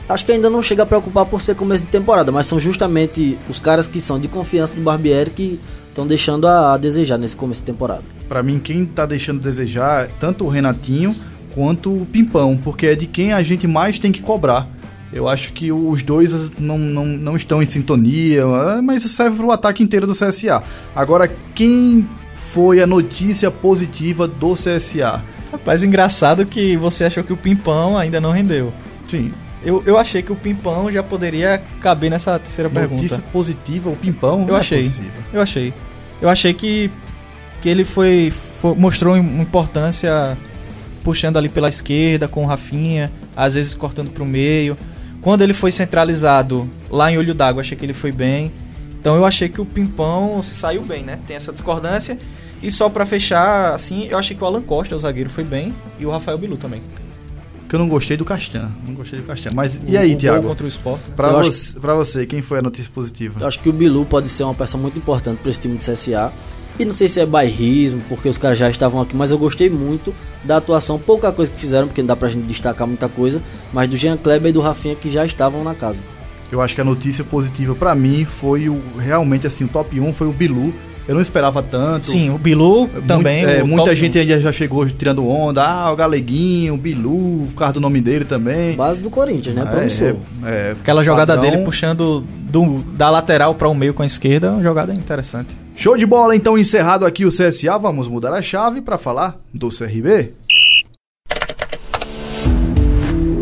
acho 0.09 0.25
que 0.25 0.31
ainda 0.31 0.49
não 0.49 0.63
chega 0.63 0.81
a 0.81 0.85
preocupar 0.87 1.27
por 1.27 1.39
ser 1.43 1.53
começo 1.53 1.83
de 1.83 1.91
temporada, 1.91 2.31
mas 2.31 2.47
são 2.47 2.59
justamente 2.59 3.37
os 3.47 3.59
caras 3.59 3.87
que 3.87 4.01
são 4.01 4.19
de 4.19 4.27
confiança 4.27 4.75
do 4.75 4.81
Barbieri 4.81 5.29
que 5.29 5.59
estão 5.89 6.07
deixando 6.07 6.47
a, 6.47 6.73
a, 6.73 6.77
desejar 6.77 7.17
nesse 7.17 7.35
começo 7.35 7.61
de 7.61 7.65
temporada. 7.65 8.03
Para 8.27 8.41
mim, 8.41 8.59
quem 8.59 8.83
está 8.83 9.05
deixando 9.05 9.39
a 9.39 9.43
desejar 9.43 10.05
é 10.05 10.09
tanto 10.19 10.45
o 10.45 10.49
Renatinho 10.49 11.15
quanto 11.53 11.91
o 11.91 12.05
Pimpão, 12.05 12.57
porque 12.57 12.87
é 12.87 12.95
de 12.95 13.05
quem 13.05 13.33
a 13.33 13.43
gente 13.43 13.67
mais 13.67 13.99
tem 13.99 14.11
que 14.11 14.21
cobrar. 14.21 14.67
Eu 15.11 15.27
acho 15.27 15.51
que 15.53 15.71
os 15.71 16.03
dois 16.03 16.51
não, 16.59 16.77
não, 16.77 17.05
não 17.05 17.35
estão 17.35 17.63
em 17.63 17.65
sintonia, 17.65 18.45
mas 18.83 19.03
isso 19.03 19.15
serve 19.15 19.37
para 19.37 19.45
o 19.45 19.51
ataque 19.51 19.81
inteiro 19.81 20.05
do 20.05 20.13
CSA. 20.13 20.61
Agora, 20.95 21.29
quem 21.55 22.07
foi 22.35 22.79
a 22.79 22.87
notícia 22.87 23.49
positiva 23.49 24.27
do 24.27 24.53
CSA? 24.53 25.21
Rapaz, 25.51 25.83
engraçado 25.83 26.45
que 26.45 26.77
você 26.77 27.05
achou 27.05 27.23
que 27.23 27.33
o 27.33 27.37
Pimpão 27.37 27.97
ainda 27.97 28.21
não 28.21 28.31
rendeu. 28.31 28.71
Sim. 29.07 29.31
Eu, 29.63 29.83
eu 29.85 29.97
achei 29.97 30.21
que 30.21 30.31
o 30.31 30.35
Pimpão 30.35 30.89
já 30.91 31.03
poderia 31.03 31.61
caber 31.81 32.09
nessa 32.09 32.39
terceira 32.39 32.69
Notícia 32.69 32.87
pergunta. 32.87 33.01
Notícia 33.01 33.31
positiva, 33.31 33.89
o 33.89 33.95
Pimpão? 33.95 34.45
Eu 34.47 34.55
achei. 34.55 34.79
É 34.79 35.37
eu 35.37 35.41
achei. 35.41 35.73
Eu 36.21 36.29
achei 36.29 36.53
que, 36.53 36.89
que 37.61 37.67
ele 37.67 37.83
foi, 37.83 38.31
foi 38.31 38.75
mostrou 38.75 39.17
importância 39.17 40.37
puxando 41.03 41.37
ali 41.37 41.49
pela 41.49 41.69
esquerda 41.69 42.27
com 42.27 42.43
o 42.43 42.47
Rafinha, 42.47 43.11
às 43.35 43.55
vezes 43.55 43.73
cortando 43.73 44.11
para 44.11 44.23
o 44.23 44.25
meio. 44.25 44.77
Quando 45.21 45.41
ele 45.41 45.53
foi 45.53 45.71
centralizado 45.71 46.69
lá 46.89 47.11
em 47.11 47.17
Olho 47.17 47.33
d'Água, 47.33 47.61
achei 47.61 47.77
que 47.77 47.85
ele 47.85 47.93
foi 47.93 48.11
bem. 48.11 48.51
Então 48.99 49.15
eu 49.15 49.25
achei 49.25 49.49
que 49.49 49.59
o 49.59 49.65
Pimpão 49.65 50.41
se 50.41 50.55
saiu 50.55 50.81
bem, 50.81 51.03
né? 51.03 51.19
Tem 51.27 51.35
essa 51.35 51.51
discordância. 51.51 52.17
E 52.61 52.69
só 52.69 52.89
para 52.89 53.05
fechar, 53.05 53.73
assim, 53.73 54.07
eu 54.09 54.17
achei 54.17 54.35
que 54.35 54.43
o 54.43 54.47
Alan 54.47 54.61
Costa, 54.61 54.95
o 54.95 54.99
zagueiro, 54.99 55.29
foi 55.29 55.43
bem. 55.43 55.73
E 55.97 56.05
o 56.05 56.11
Rafael 56.11 56.37
Bilu 56.37 56.57
também 56.57 56.81
que 57.69 57.75
eu 57.75 57.79
não 57.79 57.87
gostei 57.87 58.17
do 58.17 58.25
Castan. 58.25 58.71
Não 58.85 58.95
gostei 58.95 59.19
do 59.19 59.25
Castan. 59.25 59.51
Mas 59.53 59.75
o, 59.75 59.81
e 59.87 59.95
aí, 59.95 60.15
Thiago? 60.15 60.47
contra 60.47 60.65
o 60.65 60.67
esporte. 60.67 61.07
Né? 61.07 61.13
Pra, 61.15 61.31
você, 61.31 61.73
que... 61.73 61.79
pra 61.79 61.93
você, 61.93 62.25
quem 62.25 62.41
foi 62.41 62.57
a 62.57 62.61
notícia 62.63 62.91
positiva? 62.93 63.39
Eu 63.39 63.47
acho 63.47 63.59
que 63.59 63.69
o 63.69 63.73
Bilu 63.73 64.05
pode 64.05 64.27
ser 64.27 64.43
uma 64.43 64.55
peça 64.55 64.75
muito 64.77 64.97
importante 64.97 65.39
para 65.39 65.51
esse 65.51 65.61
time 65.61 65.77
de 65.77 65.85
CSA. 65.85 66.33
E 66.79 66.85
não 66.85 66.93
sei 66.93 67.07
se 67.07 67.19
é 67.19 67.25
bairrismo, 67.25 68.01
porque 68.09 68.27
os 68.27 68.37
caras 68.37 68.57
já 68.57 68.69
estavam 68.69 69.01
aqui, 69.01 69.15
mas 69.15 69.31
eu 69.31 69.37
gostei 69.37 69.69
muito 69.69 70.15
da 70.43 70.57
atuação. 70.57 70.97
Pouca 70.97 71.31
coisa 71.31 71.51
que 71.51 71.59
fizeram, 71.59 71.87
porque 71.87 72.01
não 72.01 72.07
dá 72.07 72.15
pra 72.15 72.29
gente 72.29 72.45
destacar 72.45 72.87
muita 72.87 73.07
coisa, 73.07 73.41
mas 73.71 73.87
do 73.87 73.97
Jean 73.97 74.17
Kleber 74.17 74.49
e 74.49 74.53
do 74.53 74.61
Rafinha 74.61 74.95
que 74.95 75.11
já 75.11 75.25
estavam 75.25 75.63
na 75.63 75.75
casa. 75.75 76.01
Eu 76.51 76.61
acho 76.61 76.73
que 76.73 76.81
a 76.81 76.85
notícia 76.85 77.23
positiva 77.23 77.75
para 77.75 77.93
mim 77.93 78.25
foi 78.25 78.69
o 78.69 78.81
realmente 78.97 79.45
assim, 79.45 79.65
o 79.65 79.67
top 79.67 79.99
1 79.99 80.13
foi 80.13 80.27
o 80.27 80.31
Bilu 80.31 80.73
eu 81.09 81.15
não 81.15 81.21
esperava 81.23 81.63
tanto. 81.63 82.05
Sim, 82.05 82.29
o 82.29 82.37
Bilu 82.37 82.87
também. 83.07 83.43
É, 83.43 83.63
muita 83.63 83.95
gente 83.95 84.19
aí 84.19 84.39
já 84.39 84.51
chegou 84.51 84.87
tirando 84.87 85.27
onda. 85.27 85.63
Ah, 85.63 85.91
o 85.91 85.95
Galeguinho, 85.95 86.75
o 86.75 86.77
Bilu, 86.77 87.45
o 87.45 87.49
carro 87.57 87.73
do 87.73 87.81
nome 87.81 87.99
dele 87.99 88.25
também. 88.25 88.75
Base 88.75 89.01
do 89.01 89.09
Corinthians, 89.09 89.55
né? 89.55 89.63
É, 90.43 90.47
é, 90.47 90.71
Aquela 90.73 91.03
jogada 91.03 91.33
padrão. 91.33 91.51
dele 91.51 91.65
puxando 91.65 92.21
do, 92.21 92.83
da 92.95 93.09
lateral 93.09 93.55
para 93.55 93.67
o 93.67 93.73
meio 93.73 93.91
com 93.91 94.03
a 94.03 94.05
esquerda, 94.05 94.51
uma 94.51 94.61
jogada 94.61 94.93
interessante. 94.93 95.57
Show 95.75 95.97
de 95.97 96.05
bola, 96.05 96.35
então 96.35 96.55
encerrado 96.55 97.07
aqui 97.07 97.25
o 97.25 97.29
CSA, 97.29 97.75
vamos 97.79 98.07
mudar 98.07 98.31
a 98.33 98.41
chave 98.43 98.79
para 98.79 98.99
falar 98.99 99.39
do 99.51 99.69
CRB. 99.69 100.33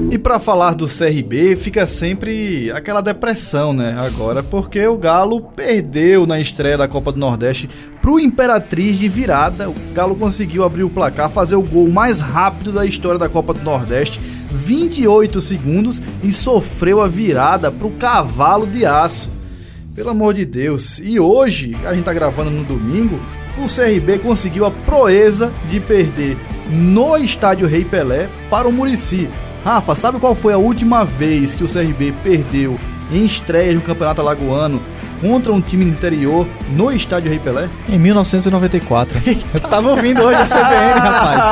E 0.09 0.17
para 0.17 0.39
falar 0.39 0.73
do 0.73 0.87
CRB, 0.87 1.57
fica 1.57 1.85
sempre 1.85 2.71
aquela 2.71 3.01
depressão, 3.01 3.73
né? 3.73 3.93
Agora, 3.97 4.41
porque 4.41 4.85
o 4.87 4.95
Galo 4.95 5.41
perdeu 5.41 6.25
na 6.25 6.39
estreia 6.39 6.77
da 6.77 6.87
Copa 6.87 7.11
do 7.11 7.19
Nordeste 7.19 7.69
pro 8.01 8.17
Imperatriz 8.17 8.97
de 8.97 9.09
virada. 9.09 9.69
O 9.69 9.75
Galo 9.93 10.15
conseguiu 10.15 10.63
abrir 10.63 10.83
o 10.83 10.89
placar, 10.89 11.29
fazer 11.29 11.57
o 11.57 11.61
gol 11.61 11.89
mais 11.89 12.21
rápido 12.21 12.71
da 12.71 12.85
história 12.85 13.19
da 13.19 13.27
Copa 13.27 13.53
do 13.53 13.61
Nordeste, 13.63 14.17
28 14.49 15.41
segundos, 15.41 16.01
e 16.23 16.31
sofreu 16.31 17.01
a 17.01 17.07
virada 17.07 17.69
pro 17.69 17.91
Cavalo 17.91 18.65
de 18.65 18.85
Aço. 18.85 19.29
Pelo 19.93 20.11
amor 20.11 20.33
de 20.33 20.45
Deus. 20.45 21.01
E 21.03 21.19
hoje, 21.19 21.75
a 21.83 21.93
gente 21.93 22.05
tá 22.05 22.13
gravando 22.13 22.49
no 22.49 22.63
domingo, 22.63 23.19
o 23.57 23.67
CRB 23.67 24.19
conseguiu 24.19 24.65
a 24.65 24.71
proeza 24.71 25.51
de 25.69 25.81
perder 25.81 26.37
no 26.69 27.17
estádio 27.17 27.67
Rei 27.67 27.83
Pelé 27.83 28.29
para 28.49 28.69
o 28.69 28.71
Murici. 28.71 29.27
Rafa, 29.63 29.95
sabe 29.95 30.19
qual 30.19 30.33
foi 30.35 30.53
a 30.53 30.57
última 30.57 31.03
vez 31.03 31.53
que 31.55 31.63
o 31.63 31.67
CRB 31.67 32.13
perdeu 32.23 32.79
em 33.11 33.25
estreia 33.25 33.73
no 33.73 33.81
Campeonato 33.81 34.21
Alagoano 34.21 34.81
contra 35.21 35.51
um 35.51 35.59
time 35.59 35.83
do 35.85 35.91
interior 35.91 36.45
no 36.71 36.91
estádio 36.91 37.29
Rei 37.29 37.39
Pelé? 37.39 37.67
Em 37.89 37.97
1994. 37.97 39.19
Eu 39.53 39.59
tava 39.61 39.89
ouvindo 39.89 40.21
hoje 40.21 40.39
a 40.41 40.45
CBN, 40.45 40.99
rapaz. 40.99 41.45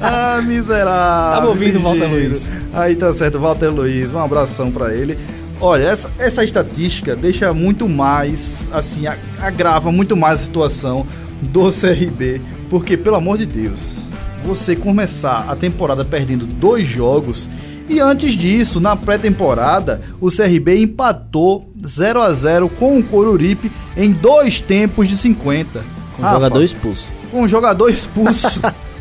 ah, 0.00 0.42
miserável. 0.44 1.34
Tava 1.36 1.48
ouvindo 1.48 1.78
o 1.78 1.82
Walter 1.82 2.06
Luiz. 2.06 2.50
Aí 2.72 2.96
tá 2.96 3.12
certo, 3.12 3.38
Walter 3.38 3.68
Luiz. 3.68 4.12
Um 4.12 4.18
abração 4.18 4.70
para 4.70 4.94
ele. 4.94 5.18
Olha, 5.60 5.88
essa, 5.88 6.10
essa 6.18 6.42
estatística 6.42 7.14
deixa 7.14 7.52
muito 7.52 7.86
mais, 7.86 8.62
assim, 8.72 9.04
agrava 9.38 9.92
muito 9.92 10.16
mais 10.16 10.40
a 10.40 10.44
situação 10.44 11.06
do 11.42 11.70
CRB, 11.70 12.40
porque, 12.70 12.96
pelo 12.96 13.16
amor 13.16 13.36
de 13.36 13.44
Deus, 13.44 13.98
você 14.44 14.74
começar 14.74 15.46
a 15.48 15.56
temporada 15.56 16.04
perdendo 16.04 16.46
dois 16.46 16.86
jogos 16.86 17.48
e 17.90 17.98
antes 17.98 18.34
disso, 18.34 18.78
na 18.78 18.94
pré-temporada, 18.94 20.00
o 20.20 20.30
CRB 20.30 20.80
empatou 20.80 21.68
0 21.84 22.22
a 22.22 22.32
0 22.32 22.68
com 22.68 22.96
o 22.96 23.02
Coruripe 23.02 23.70
em 23.96 24.12
dois 24.12 24.60
tempos 24.60 25.08
de 25.08 25.16
50. 25.16 25.84
Com 26.14 26.22
Rafa, 26.22 26.36
jogador 26.36 26.62
expulso. 26.62 27.12
Com 27.32 27.48
jogador 27.48 27.88
expulso 27.90 28.60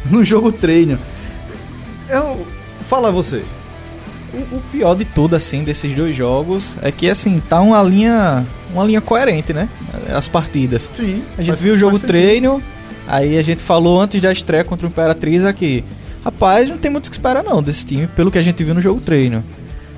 no 0.10 0.26
jogo 0.26 0.52
treino. 0.52 0.98
Eu, 2.10 2.48
fala 2.88 3.12
você. 3.12 3.44
O, 4.34 4.56
o, 4.56 4.62
pior 4.72 4.96
de 4.96 5.06
tudo, 5.06 5.36
assim, 5.36 5.64
desses 5.64 5.96
dois 5.96 6.16
jogos 6.16 6.76
é 6.82 6.92
que, 6.92 7.08
assim, 7.08 7.40
tá 7.48 7.62
uma 7.62 7.84
linha, 7.84 8.44
uma 8.74 8.84
linha 8.84 9.02
coerente, 9.02 9.54
né? 9.54 9.70
As 10.12 10.28
partidas. 10.28 10.90
Sim. 10.96 11.24
A 11.38 11.44
gente 11.44 11.62
viu 11.62 11.76
o 11.76 11.78
jogo 11.78 12.00
treino, 12.00 12.60
aí 13.10 13.38
a 13.38 13.42
gente 13.42 13.62
falou 13.62 14.00
antes 14.00 14.22
da 14.22 14.32
estreia 14.32 14.64
contra 14.64 14.88
o 14.88 14.90
Imperatriz 14.90 15.44
aqui. 15.44 15.84
Rapaz, 16.24 16.70
não 16.70 16.78
tem 16.78 16.92
muito 16.92 17.08
o 17.08 17.10
que 17.10 17.16
esperar 17.16 17.44
não 17.44 17.64
desse 17.64 17.86
time, 17.86 18.08
pelo 18.08 18.30
que 18.30 18.38
a 18.38 18.42
gente 18.42 18.64
viu 18.64 18.76
no 18.76 18.82
jogo 18.82 19.02
treino. 19.02 19.44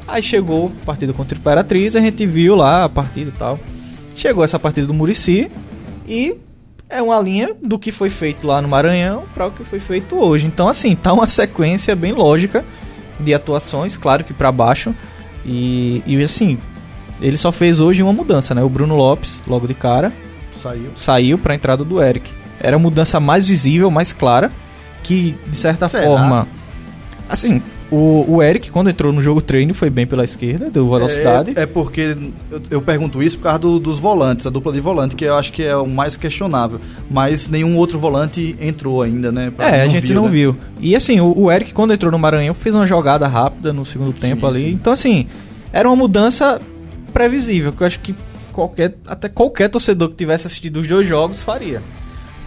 Aí 0.08 0.24
chegou 0.24 0.72
a 0.82 0.86
partida 0.86 1.12
contra 1.14 1.36
o 1.36 1.40
Imperatriz, 1.40 1.96
a 1.96 2.00
gente 2.00 2.26
viu 2.26 2.56
lá 2.56 2.86
a 2.86 2.90
partida 2.90 3.30
e 3.30 3.38
tal. 3.38 3.60
Chegou 4.16 4.44
essa 4.44 4.58
partida 4.58 4.88
do 4.88 4.94
Murici 4.94 5.52
e 6.08 6.36
é 6.90 7.02
uma 7.02 7.20
linha 7.20 7.56
do 7.62 7.78
que 7.80 7.92
foi 7.92 8.10
feito 8.10 8.46
lá 8.48 8.62
no 8.62 8.68
Maranhão 8.68 9.26
para 9.34 9.48
o 9.48 9.52
que 9.52 9.64
foi 9.64 9.80
feito 9.80 10.16
hoje. 10.16 10.46
Então, 10.46 10.68
assim, 10.68 10.96
tá 10.96 11.12
uma 11.14 11.28
sequência 11.28 11.96
bem 11.96 12.14
lógica 12.14 12.64
de 13.20 13.34
atuações, 13.34 13.98
claro 13.98 14.24
que 14.24 14.34
para 14.34 14.52
baixo. 14.52 14.94
E, 15.46 16.04
e 16.06 16.22
assim, 16.24 16.58
ele 17.22 17.38
só 17.38 17.52
fez 17.52 17.80
hoje 17.80 18.04
uma 18.04 18.14
mudança, 18.14 18.54
né? 18.54 18.64
O 18.64 18.70
Bruno 18.70 18.96
Lopes, 18.96 19.42
logo 19.48 19.68
de 19.68 19.74
cara, 19.74 20.12
saiu, 20.62 20.92
saiu 20.96 21.38
para 21.38 21.54
a 21.54 21.56
entrada 21.56 21.84
do 21.84 22.02
Eric. 22.02 22.41
Era 22.62 22.76
a 22.76 22.80
mudança 22.80 23.20
mais 23.20 23.48
visível, 23.48 23.90
mais 23.92 24.14
clara, 24.14 24.52
que 25.04 25.36
de 25.48 25.58
certa 25.58 25.88
Será? 25.88 26.06
forma, 26.06 26.48
assim, 27.28 27.62
o, 27.92 28.26
o 28.36 28.42
Eric, 28.42 28.72
quando 28.72 28.90
entrou 28.90 29.12
no 29.12 29.22
jogo 29.22 29.42
treino, 29.42 29.74
foi 29.74 29.90
bem 29.90 30.08
pela 30.08 30.24
esquerda, 30.24 30.70
deu 30.70 30.90
velocidade. 30.90 31.52
É, 31.58 31.64
é 31.64 31.66
porque 31.66 32.16
eu, 32.50 32.62
eu, 32.72 32.82
pergunto 32.82 33.22
isso 33.22 33.38
por 33.38 33.44
causa 33.44 33.60
do, 33.60 33.80
dos 33.80 34.00
volantes, 34.00 34.48
a 34.48 34.50
dupla 34.50 34.72
de 34.72 34.80
volante, 34.80 35.14
que 35.14 35.26
eu 35.26 35.36
acho 35.36 35.52
que 35.52 35.62
é 35.62 35.76
o 35.76 35.86
mais 35.86 36.16
questionável. 36.16 36.80
Mas 37.10 37.50
nenhum 37.50 37.76
outro 37.76 38.00
volante 38.00 38.56
entrou 38.62 39.02
ainda, 39.02 39.30
né? 39.30 39.52
Pra, 39.52 39.68
é, 39.68 39.82
a 39.82 39.88
gente 39.90 40.08
viu, 40.08 40.16
não 40.16 40.24
né? 40.24 40.30
viu. 40.30 40.56
E 40.80 40.96
assim, 40.96 41.20
o, 41.20 41.38
o, 41.38 41.52
Eric, 41.52 41.74
quando 41.74 41.94
entrou 41.94 42.10
no 42.10 42.18
Maranhão, 42.18 42.54
fez 42.54 42.74
uma 42.74 42.88
jogada 42.88 43.28
rápida 43.28 43.74
no 43.74 43.84
segundo 43.84 44.14
tempo 44.14 44.42
sim, 44.42 44.48
ali. 44.48 44.64
Sim. 44.68 44.72
Então, 44.72 44.94
assim, 44.94 45.28
era 45.74 45.90
uma 45.90 45.96
mudança 45.98 46.62
previsível, 47.12 47.74
que 47.74 47.84
eu 47.84 47.88
acho 47.88 48.00
que 48.00 48.16
qualquer, 48.54 48.96
até 49.06 49.28
qualquer 49.28 49.68
torcedor 49.68 50.08
que 50.10 50.16
tivesse 50.16 50.48
assistido 50.48 50.80
os 50.80 50.88
dois 50.88 51.06
jogos 51.06 51.42
faria. 51.42 51.82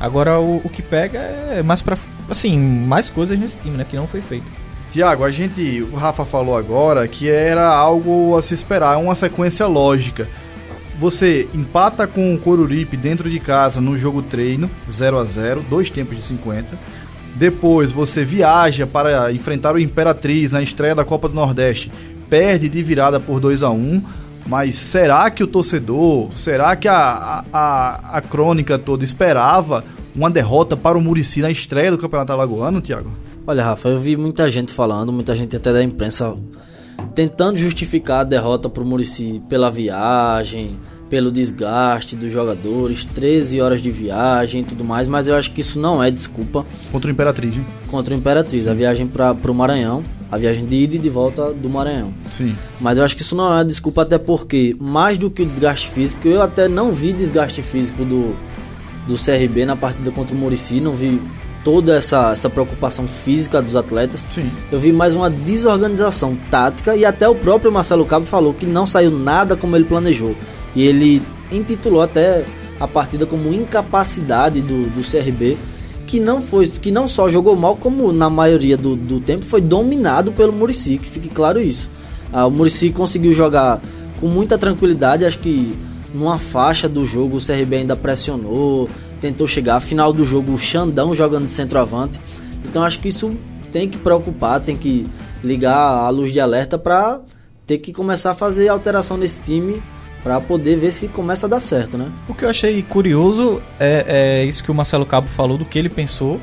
Agora, 0.04 0.38
o, 0.38 0.60
o 0.62 0.68
que 0.68 0.82
pega 0.82 1.18
é 1.18 1.62
mais 1.62 1.80
pra. 1.80 1.96
Assim, 2.28 2.58
mais 2.58 3.08
coisas 3.08 3.38
nesse 3.38 3.56
time, 3.56 3.78
né? 3.78 3.86
Que 3.88 3.96
não 3.96 4.06
foi 4.06 4.20
feito. 4.20 4.44
Tiago, 4.90 5.24
a 5.24 5.30
gente, 5.30 5.80
o 5.90 5.96
Rafa 5.96 6.26
falou 6.26 6.54
agora 6.54 7.08
que 7.08 7.28
era 7.28 7.66
algo 7.66 8.36
a 8.36 8.42
se 8.42 8.52
esperar, 8.52 8.98
uma 8.98 9.14
sequência 9.14 9.66
lógica. 9.66 10.28
Você 11.00 11.48
empata 11.54 12.06
com 12.06 12.34
o 12.34 12.38
Coruripe 12.38 12.98
dentro 12.98 13.30
de 13.30 13.40
casa 13.40 13.80
no 13.80 13.96
jogo 13.98 14.20
treino, 14.20 14.70
0 14.88 15.18
a 15.18 15.24
0 15.24 15.64
dois 15.70 15.88
tempos 15.88 16.16
de 16.16 16.22
50. 16.22 16.78
Depois 17.34 17.90
você 17.90 18.24
viaja 18.24 18.86
para 18.86 19.32
enfrentar 19.32 19.74
o 19.74 19.80
Imperatriz 19.80 20.52
na 20.52 20.62
estreia 20.62 20.94
da 20.94 21.04
Copa 21.04 21.30
do 21.30 21.34
Nordeste, 21.34 21.90
perde 22.28 22.68
de 22.68 22.82
virada 22.82 23.18
por 23.18 23.40
2 23.40 23.62
a 23.62 23.70
1 23.70 24.02
mas 24.46 24.76
será 24.76 25.30
que 25.30 25.42
o 25.42 25.46
torcedor, 25.46 26.30
será 26.36 26.76
que 26.76 26.88
a, 26.88 27.44
a, 27.52 28.18
a 28.18 28.20
crônica 28.20 28.78
toda 28.78 29.04
esperava 29.04 29.84
uma 30.14 30.30
derrota 30.30 30.76
para 30.76 30.96
o 30.96 31.00
Murici 31.00 31.40
na 31.40 31.50
estreia 31.50 31.90
do 31.90 31.98
Campeonato 31.98 32.32
Alagoano, 32.32 32.80
Tiago? 32.80 33.10
Olha, 33.46 33.64
Rafa, 33.64 33.88
eu 33.88 33.98
vi 33.98 34.16
muita 34.16 34.48
gente 34.48 34.72
falando, 34.72 35.12
muita 35.12 35.34
gente 35.34 35.56
até 35.56 35.72
da 35.72 35.82
imprensa 35.82 36.34
tentando 37.14 37.58
justificar 37.58 38.20
a 38.20 38.24
derrota 38.24 38.68
pro 38.68 38.84
Murici 38.84 39.42
pela 39.48 39.70
viagem, 39.70 40.78
pelo 41.08 41.30
desgaste 41.30 42.16
dos 42.16 42.32
jogadores, 42.32 43.04
13 43.04 43.60
horas 43.60 43.82
de 43.82 43.90
viagem 43.90 44.62
e 44.62 44.64
tudo 44.64 44.84
mais, 44.84 45.06
mas 45.06 45.28
eu 45.28 45.34
acho 45.34 45.50
que 45.50 45.60
isso 45.60 45.78
não 45.78 46.02
é 46.02 46.10
desculpa. 46.10 46.64
Contra 46.90 47.08
o 47.08 47.12
Imperatriz, 47.12 47.54
hein? 47.56 47.66
Contra 47.88 48.14
o 48.14 48.16
Imperatriz, 48.16 48.64
Sim. 48.64 48.70
a 48.70 48.74
viagem 48.74 49.06
para 49.06 49.34
pro 49.34 49.54
Maranhão, 49.54 50.02
a 50.34 50.36
viagem 50.36 50.66
de 50.66 50.74
ida 50.74 50.96
e 50.96 50.98
de 50.98 51.08
volta 51.08 51.52
do 51.52 51.70
Maranhão. 51.70 52.12
Sim. 52.32 52.56
Mas 52.80 52.98
eu 52.98 53.04
acho 53.04 53.14
que 53.14 53.22
isso 53.22 53.36
não 53.36 53.56
é 53.56 53.62
desculpa, 53.62 54.02
até 54.02 54.18
porque, 54.18 54.76
mais 54.80 55.16
do 55.16 55.30
que 55.30 55.42
o 55.42 55.46
desgaste 55.46 55.88
físico, 55.88 56.26
eu 56.26 56.42
até 56.42 56.66
não 56.66 56.90
vi 56.90 57.12
desgaste 57.12 57.62
físico 57.62 58.04
do, 58.04 58.34
do 59.06 59.14
CRB 59.14 59.64
na 59.64 59.76
partida 59.76 60.10
contra 60.10 60.34
o 60.34 60.38
Murici, 60.38 60.80
não 60.80 60.92
vi 60.92 61.22
toda 61.62 61.94
essa, 61.94 62.32
essa 62.32 62.50
preocupação 62.50 63.06
física 63.06 63.62
dos 63.62 63.76
atletas. 63.76 64.26
Sim. 64.28 64.50
Eu 64.72 64.80
vi 64.80 64.92
mais 64.92 65.14
uma 65.14 65.30
desorganização 65.30 66.36
tática 66.50 66.96
e 66.96 67.04
até 67.04 67.28
o 67.28 67.36
próprio 67.36 67.70
Marcelo 67.70 68.04
Cabo 68.04 68.26
falou 68.26 68.52
que 68.52 68.66
não 68.66 68.86
saiu 68.86 69.12
nada 69.12 69.56
como 69.56 69.76
ele 69.76 69.84
planejou. 69.84 70.34
E 70.74 70.82
ele 70.82 71.22
intitulou 71.52 72.02
até 72.02 72.44
a 72.80 72.88
partida 72.88 73.24
como 73.24 73.54
incapacidade 73.54 74.60
do, 74.60 74.90
do 74.90 75.08
CRB, 75.08 75.56
que 76.06 76.20
não 76.20 76.40
foi 76.40 76.66
que 76.68 76.90
não 76.90 77.08
só 77.08 77.28
jogou 77.28 77.56
mal, 77.56 77.76
como 77.76 78.12
na 78.12 78.28
maioria 78.30 78.76
do, 78.76 78.94
do 78.94 79.20
tempo 79.20 79.44
foi 79.44 79.60
dominado 79.60 80.32
pelo 80.32 80.52
Murici, 80.52 80.98
que 80.98 81.08
fique 81.08 81.28
claro 81.28 81.60
isso. 81.60 81.90
Ah, 82.32 82.46
o 82.46 82.50
Murici 82.50 82.90
conseguiu 82.90 83.32
jogar 83.32 83.80
com 84.20 84.26
muita 84.26 84.56
tranquilidade, 84.58 85.24
acho 85.24 85.38
que 85.38 85.76
numa 86.14 86.38
faixa 86.38 86.88
do 86.88 87.04
jogo 87.04 87.38
o 87.38 87.44
CRB 87.44 87.76
ainda 87.76 87.96
pressionou, 87.96 88.88
tentou 89.20 89.46
chegar. 89.46 89.80
Final 89.80 90.12
do 90.12 90.24
jogo, 90.24 90.52
o 90.52 90.58
Xandão 90.58 91.14
jogando 91.14 91.46
de 91.46 91.50
centroavante. 91.50 92.20
Então 92.64 92.82
acho 92.82 92.98
que 92.98 93.08
isso 93.08 93.34
tem 93.72 93.88
que 93.88 93.98
preocupar, 93.98 94.60
tem 94.60 94.76
que 94.76 95.06
ligar 95.42 95.76
a 95.76 96.08
luz 96.08 96.32
de 96.32 96.40
alerta 96.40 96.78
para 96.78 97.20
ter 97.66 97.78
que 97.78 97.92
começar 97.92 98.30
a 98.30 98.34
fazer 98.34 98.68
alteração 98.68 99.16
nesse 99.16 99.40
time 99.40 99.82
para 100.24 100.40
poder 100.40 100.76
ver 100.76 100.90
se 100.90 101.06
começa 101.06 101.44
a 101.44 101.48
dar 101.48 101.60
certo, 101.60 101.98
né? 101.98 102.10
O 102.26 102.34
que 102.34 102.46
eu 102.46 102.48
achei 102.48 102.82
curioso 102.82 103.62
é, 103.78 104.40
é 104.40 104.44
isso 104.44 104.64
que 104.64 104.70
o 104.70 104.74
Marcelo 104.74 105.04
Cabo 105.04 105.28
falou, 105.28 105.58
do 105.58 105.66
que 105.66 105.78
ele 105.78 105.90
pensou. 105.90 106.40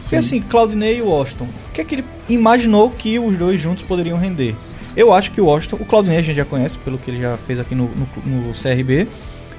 Porque 0.00 0.16
assim, 0.16 0.42
Claudinei 0.42 0.98
e 0.98 1.02
o 1.02 1.06
Washington, 1.06 1.46
o 1.68 1.72
que 1.72 1.80
é 1.80 1.84
que 1.84 1.94
ele 1.94 2.04
imaginou 2.28 2.90
que 2.90 3.20
os 3.20 3.36
dois 3.36 3.60
juntos 3.60 3.84
poderiam 3.84 4.18
render? 4.18 4.56
Eu 4.96 5.12
acho 5.12 5.30
que 5.30 5.40
o 5.40 5.46
Washington, 5.46 5.76
o 5.76 5.84
Claudinei 5.84 6.18
a 6.18 6.22
gente 6.22 6.34
já 6.34 6.44
conhece 6.44 6.76
pelo 6.78 6.98
que 6.98 7.12
ele 7.12 7.20
já 7.20 7.36
fez 7.36 7.60
aqui 7.60 7.76
no, 7.76 7.88
no, 7.88 8.48
no 8.48 8.52
CRB. 8.52 9.06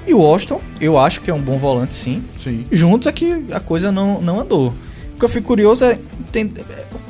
E 0.06 0.12
o 0.12 0.18
Washington, 0.18 0.60
eu 0.78 0.98
acho 0.98 1.22
que 1.22 1.30
é 1.30 1.34
um 1.34 1.40
bom 1.40 1.58
volante, 1.58 1.94
sim. 1.94 2.22
sim. 2.38 2.66
Juntos 2.70 3.06
é 3.06 3.12
que 3.12 3.46
a 3.50 3.60
coisa 3.60 3.90
não, 3.90 4.20
não 4.20 4.40
andou. 4.40 4.74
O 5.14 5.18
que 5.18 5.24
eu 5.24 5.28
fico 5.30 5.46
curioso 5.46 5.86
é, 5.86 5.98
tem, 6.30 6.52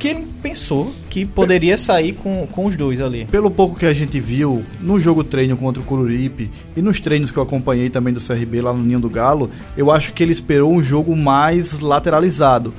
que 0.03 0.09
ele 0.09 0.27
pensou 0.43 0.93
que 1.09 1.25
poderia 1.25 1.79
sair 1.79 2.15
com, 2.15 2.45
com 2.51 2.67
os 2.67 2.75
dois 2.75 3.01
ali. 3.01 3.25
Pelo 3.27 3.49
pouco 3.53 3.79
que 3.79 3.87
a 3.87 3.93
gente 3.93 4.19
viu 4.19 4.65
no 4.81 4.99
jogo 4.99 5.23
treino 5.23 5.57
contra 5.57 5.81
o 5.81 5.87
Cururipe 5.87 6.51
e 6.77 6.83
nos 6.83 6.99
treinos 6.99 7.31
que 7.31 7.39
eu 7.39 7.43
acompanhei 7.45 7.89
também 7.89 8.13
do 8.13 8.21
CRB 8.21 8.61
lá 8.61 8.73
no 8.73 8.83
Ninho 8.83 8.99
do 8.99 9.09
Galo, 9.09 9.49
eu 9.77 9.93
acho 9.93 10.13
que 10.13 10.21
ele 10.21 10.33
esperou 10.33 10.73
um 10.73 10.83
jogo 10.83 11.17
mais 11.17 11.79
lateralizado. 11.79 12.75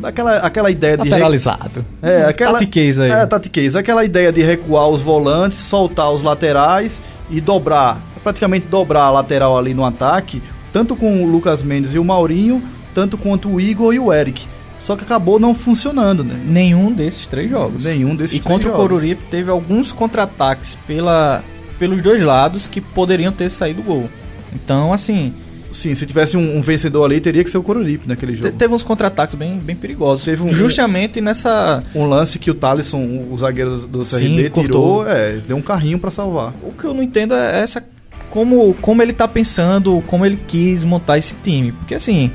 Aquela, 0.00 0.36
aquela 0.36 0.70
ideia 0.70 0.96
de. 0.96 1.08
Lateralizado. 1.08 1.84
É, 2.00 2.22
aquela. 2.22 2.52
Tatiquez 2.60 3.00
aí. 3.00 3.10
É, 3.10 3.26
tatiquez. 3.26 3.74
Aquela 3.74 4.04
ideia 4.04 4.30
de 4.30 4.40
recuar 4.42 4.88
os 4.88 5.00
volantes, 5.00 5.58
soltar 5.58 6.12
os 6.12 6.22
laterais 6.22 7.02
e 7.28 7.40
dobrar 7.40 8.00
praticamente 8.22 8.66
dobrar 8.68 9.02
a 9.02 9.10
lateral 9.10 9.58
ali 9.58 9.74
no 9.74 9.84
ataque, 9.84 10.42
tanto 10.72 10.96
com 10.96 11.22
o 11.22 11.30
Lucas 11.30 11.62
Mendes 11.62 11.94
e 11.94 11.98
o 11.98 12.04
Maurinho, 12.04 12.62
tanto 12.94 13.18
quanto 13.18 13.50
o 13.50 13.60
Igor 13.60 13.92
e 13.92 13.98
o 13.98 14.12
Eric. 14.12 14.46
Só 14.84 14.94
que 14.96 15.02
acabou 15.02 15.38
não 15.40 15.54
funcionando, 15.54 16.22
né? 16.22 16.38
Nenhum 16.46 16.92
desses 16.92 17.26
três 17.26 17.48
jogos. 17.50 17.84
Nenhum 17.84 18.14
desses 18.14 18.36
E 18.36 18.40
três 18.40 18.52
contra 18.54 18.68
o 18.68 18.72
jogos. 18.72 18.88
Coruripe 18.88 19.22
teve 19.30 19.50
alguns 19.50 19.90
contra-ataques 19.92 20.76
pela, 20.86 21.42
pelos 21.78 22.02
dois 22.02 22.22
lados 22.22 22.68
que 22.68 22.80
poderiam 22.80 23.32
ter 23.32 23.50
saído 23.50 23.82
gol. 23.82 24.08
Então, 24.54 24.92
assim, 24.92 25.32
Sim, 25.72 25.92
se 25.96 26.06
tivesse 26.06 26.36
um, 26.36 26.56
um 26.58 26.62
vencedor 26.62 27.04
ali, 27.04 27.20
teria 27.20 27.42
que 27.42 27.50
ser 27.50 27.58
o 27.58 27.62
Coruripe 27.64 28.06
naquele 28.06 28.32
te- 28.36 28.42
jogo. 28.42 28.54
teve 28.56 28.72
uns 28.72 28.84
contra-ataques 28.84 29.34
bem, 29.34 29.58
bem 29.58 29.74
perigosos. 29.74 30.24
Teve 30.24 30.44
um- 30.44 30.48
Justamente 30.48 31.20
nessa. 31.20 31.82
Um 31.92 32.06
lance 32.06 32.38
que 32.38 32.48
o 32.48 32.54
Thalisson, 32.54 33.26
o 33.28 33.36
zagueiro 33.36 33.76
do 33.78 34.04
CRB, 34.04 34.18
Sim, 34.18 34.36
tirou, 34.36 34.50
cortou. 34.50 35.08
é, 35.08 35.32
deu 35.48 35.56
um 35.56 35.60
carrinho 35.62 35.98
pra 35.98 36.12
salvar. 36.12 36.54
O 36.62 36.70
que 36.70 36.84
eu 36.84 36.94
não 36.94 37.02
entendo 37.02 37.34
é 37.34 37.58
essa. 37.60 37.82
Como, 38.30 38.72
como 38.80 39.02
ele 39.02 39.12
tá 39.12 39.26
pensando, 39.26 40.00
como 40.06 40.24
ele 40.24 40.38
quis 40.46 40.84
montar 40.84 41.18
esse 41.18 41.34
time. 41.42 41.72
Porque 41.72 41.94
assim. 41.96 42.30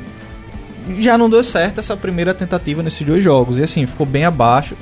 Já 0.99 1.17
não 1.17 1.29
deu 1.29 1.43
certo 1.43 1.79
essa 1.79 1.95
primeira 1.95 2.33
tentativa 2.33 2.83
nesses 2.83 3.05
dois 3.05 3.23
jogos. 3.23 3.59
E 3.59 3.63
assim, 3.63 3.85
ficou 3.85 4.05
bem 4.05 4.25
abaixo. 4.25 4.75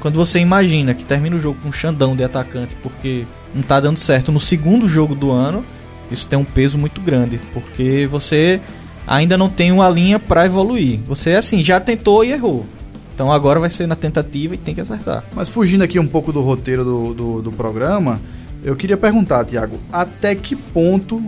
Quando 0.00 0.16
você 0.16 0.38
imagina 0.38 0.94
que 0.94 1.04
termina 1.04 1.36
o 1.36 1.40
jogo 1.40 1.58
com 1.62 1.68
um 1.68 1.72
Xandão 1.72 2.14
de 2.14 2.22
atacante 2.22 2.76
porque 2.82 3.24
não 3.54 3.62
tá 3.62 3.80
dando 3.80 3.98
certo 3.98 4.30
no 4.30 4.38
segundo 4.38 4.86
jogo 4.86 5.14
do 5.14 5.30
ano, 5.32 5.64
isso 6.10 6.28
tem 6.28 6.38
um 6.38 6.44
peso 6.44 6.78
muito 6.78 7.00
grande. 7.00 7.40
Porque 7.52 8.06
você 8.10 8.60
ainda 9.06 9.38
não 9.38 9.48
tem 9.48 9.72
uma 9.72 9.88
linha 9.88 10.18
pra 10.18 10.46
evoluir. 10.46 11.00
Você, 11.06 11.32
assim, 11.32 11.62
já 11.62 11.80
tentou 11.80 12.24
e 12.24 12.32
errou. 12.32 12.66
Então 13.14 13.32
agora 13.32 13.58
vai 13.58 13.70
ser 13.70 13.86
na 13.86 13.96
tentativa 13.96 14.54
e 14.54 14.58
tem 14.58 14.74
que 14.74 14.80
acertar. 14.80 15.24
Mas 15.34 15.48
fugindo 15.48 15.82
aqui 15.82 15.98
um 15.98 16.06
pouco 16.06 16.32
do 16.32 16.42
roteiro 16.42 16.84
do, 16.84 17.14
do, 17.14 17.42
do 17.42 17.50
programa, 17.50 18.20
eu 18.62 18.76
queria 18.76 18.96
perguntar, 18.96 19.44
Tiago, 19.46 19.78
até 19.90 20.34
que 20.34 20.54
ponto 20.54 21.22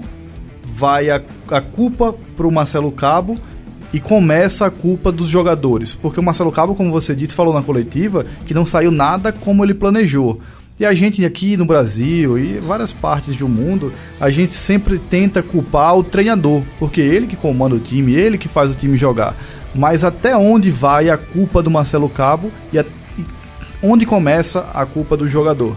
vai 0.67 1.09
a, 1.09 1.23
a 1.51 1.61
culpa 1.63 2.15
pro 2.37 2.51
Marcelo 2.51 2.93
Cabo 2.93 3.39
e 3.93 4.01
começa 4.01 4.67
a 4.67 4.71
culpa 4.71 5.11
dos 5.11 5.29
jogadores? 5.29 5.95
Porque 5.95 6.21
o 6.21 6.23
Marcelo 6.23 6.53
Cabo, 6.53 6.75
como 6.75 6.91
você 6.91 7.15
disse, 7.15 7.35
falou 7.35 7.55
na 7.55 7.63
coletiva 7.63 8.25
que 8.47 8.55
não 8.55 8.67
saiu 8.67 8.91
nada 8.91 9.33
como 9.33 9.65
ele 9.65 9.75
planejou. 9.75 10.41
E 10.81 10.85
a 10.87 10.95
gente 10.95 11.25
aqui 11.25 11.57
no 11.57 11.65
Brasil 11.65 12.39
e 12.39 12.59
várias 12.61 12.93
partes 12.93 13.35
do 13.35 13.49
mundo, 13.49 13.93
a 14.21 14.31
gente 14.31 14.53
sempre 14.55 14.99
tenta 14.99 15.43
culpar 15.43 15.97
o 15.99 16.05
treinador, 16.05 16.63
porque 16.79 17.01
ele 17.01 17.27
que 17.27 17.35
comanda 17.35 17.75
o 17.75 17.81
time, 17.81 18.15
ele 18.15 18.39
que 18.39 18.47
faz 18.47 18.71
o 18.71 18.75
time 18.77 18.97
jogar. 18.97 19.35
Mas 19.75 20.05
até 20.05 20.37
onde 20.37 20.71
vai 20.71 21.11
a 21.11 21.17
culpa 21.19 21.63
do 21.63 21.71
Marcelo 21.71 22.09
Cabo 22.09 22.53
e, 22.73 22.79
a- 22.79 22.85
e 23.19 23.25
onde 23.83 24.07
começa 24.07 24.71
a 24.73 24.87
culpa 24.87 25.17
do 25.17 25.29
jogador? 25.29 25.75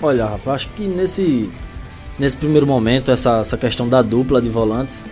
Olha, 0.00 0.26
Rafa, 0.26 0.52
acho 0.52 0.68
que 0.70 0.86
nesse, 0.86 1.50
nesse 2.16 2.36
primeiro 2.36 2.66
momento, 2.66 3.10
essa, 3.10 3.38
essa 3.40 3.56
questão 3.56 3.88
da 3.88 4.02
dupla 4.02 4.40
de 4.40 4.48
volantes, 4.48 5.02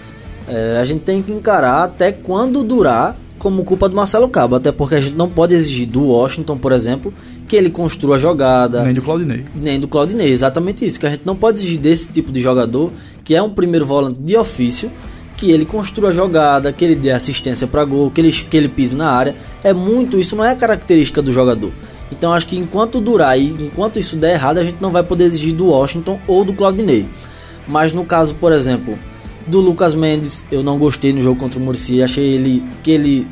é, 0.51 0.79
a 0.79 0.85
gente 0.85 1.01
tem 1.01 1.23
que 1.23 1.33
encarar 1.33 1.85
até 1.85 2.11
quando 2.11 2.65
durar 2.65 3.17
como 3.39 3.65
culpa 3.65 3.89
do 3.89 3.97
Marcelo 3.97 4.29
Cabo. 4.29 4.57
Até 4.57 4.71
porque 4.71 4.97
a 4.97 5.01
gente 5.01 5.17
não 5.17 5.29
pode 5.29 5.55
exigir 5.55 5.87
do 5.87 6.05
Washington, 6.09 6.59
por 6.59 6.73
exemplo, 6.73 7.13
que 7.49 7.57
ele 7.57 7.71
construa 7.71 8.17
a 8.17 8.19
jogada. 8.19 8.85
Nem 8.85 8.95
do 8.95 9.03
Claudinei. 9.03 9.45
Nem 9.55 9.81
do 9.81 9.89
Claudinei, 9.89 10.29
exatamente 10.31 10.85
isso. 10.85 11.01
Que 11.01 11.07
a 11.07 11.11
gente 11.11 11.23
não 11.25 11.35
pode 11.35 11.59
exigir 11.59 11.79
desse 11.79 12.11
tipo 12.11 12.31
de 12.31 12.41
jogador, 12.41 12.93
que 13.25 13.35
é 13.35 13.43
um 13.43 13.51
primeiro 13.51 13.87
volante 13.87 14.21
de 14.21 14.37
ofício, 14.37 14.91
que 15.37 15.51
ele 15.51 15.65
construa 15.65 16.11
a 16.11 16.13
jogada, 16.13 16.73
que 16.73 16.85
ele 16.85 16.95
dê 16.95 17.11
assistência 17.11 17.67
para 17.67 17.85
gol, 17.85 18.11
que 18.11 18.21
ele, 18.21 18.31
que 18.31 18.57
ele 18.57 18.69
pise 18.69 18.95
na 18.95 19.11
área. 19.11 19.35
É 19.65 19.73
muito, 19.73 20.19
isso 20.19 20.37
não 20.37 20.45
é 20.45 20.55
característica 20.55 21.23
do 21.23 21.33
jogador. 21.33 21.73
Então 22.13 22.33
acho 22.33 22.47
que 22.47 22.59
enquanto 22.59 23.01
durar 23.01 23.39
e 23.39 23.47
enquanto 23.47 23.99
isso 23.99 24.17
der 24.17 24.35
errado, 24.35 24.59
a 24.59 24.65
gente 24.65 24.79
não 24.81 24.91
vai 24.91 25.03
poder 25.03 25.25
exigir 25.25 25.55
do 25.55 25.67
Washington 25.67 26.21
ou 26.27 26.45
do 26.45 26.53
Claudinei. 26.53 27.09
Mas 27.67 27.93
no 27.93 28.05
caso, 28.05 28.35
por 28.35 28.53
exemplo, 28.53 28.99
do 29.51 29.61
Lucas 29.61 29.95
Mendes, 29.95 30.45
eu 30.51 30.63
não 30.63 30.79
gostei 30.79 31.13
no 31.13 31.21
jogo 31.21 31.39
contra 31.39 31.59
o 31.59 31.63
Murici, 31.63 32.03
achei 32.03 32.25
ele 32.35 32.65
que 32.83 32.91
ele 32.91 33.27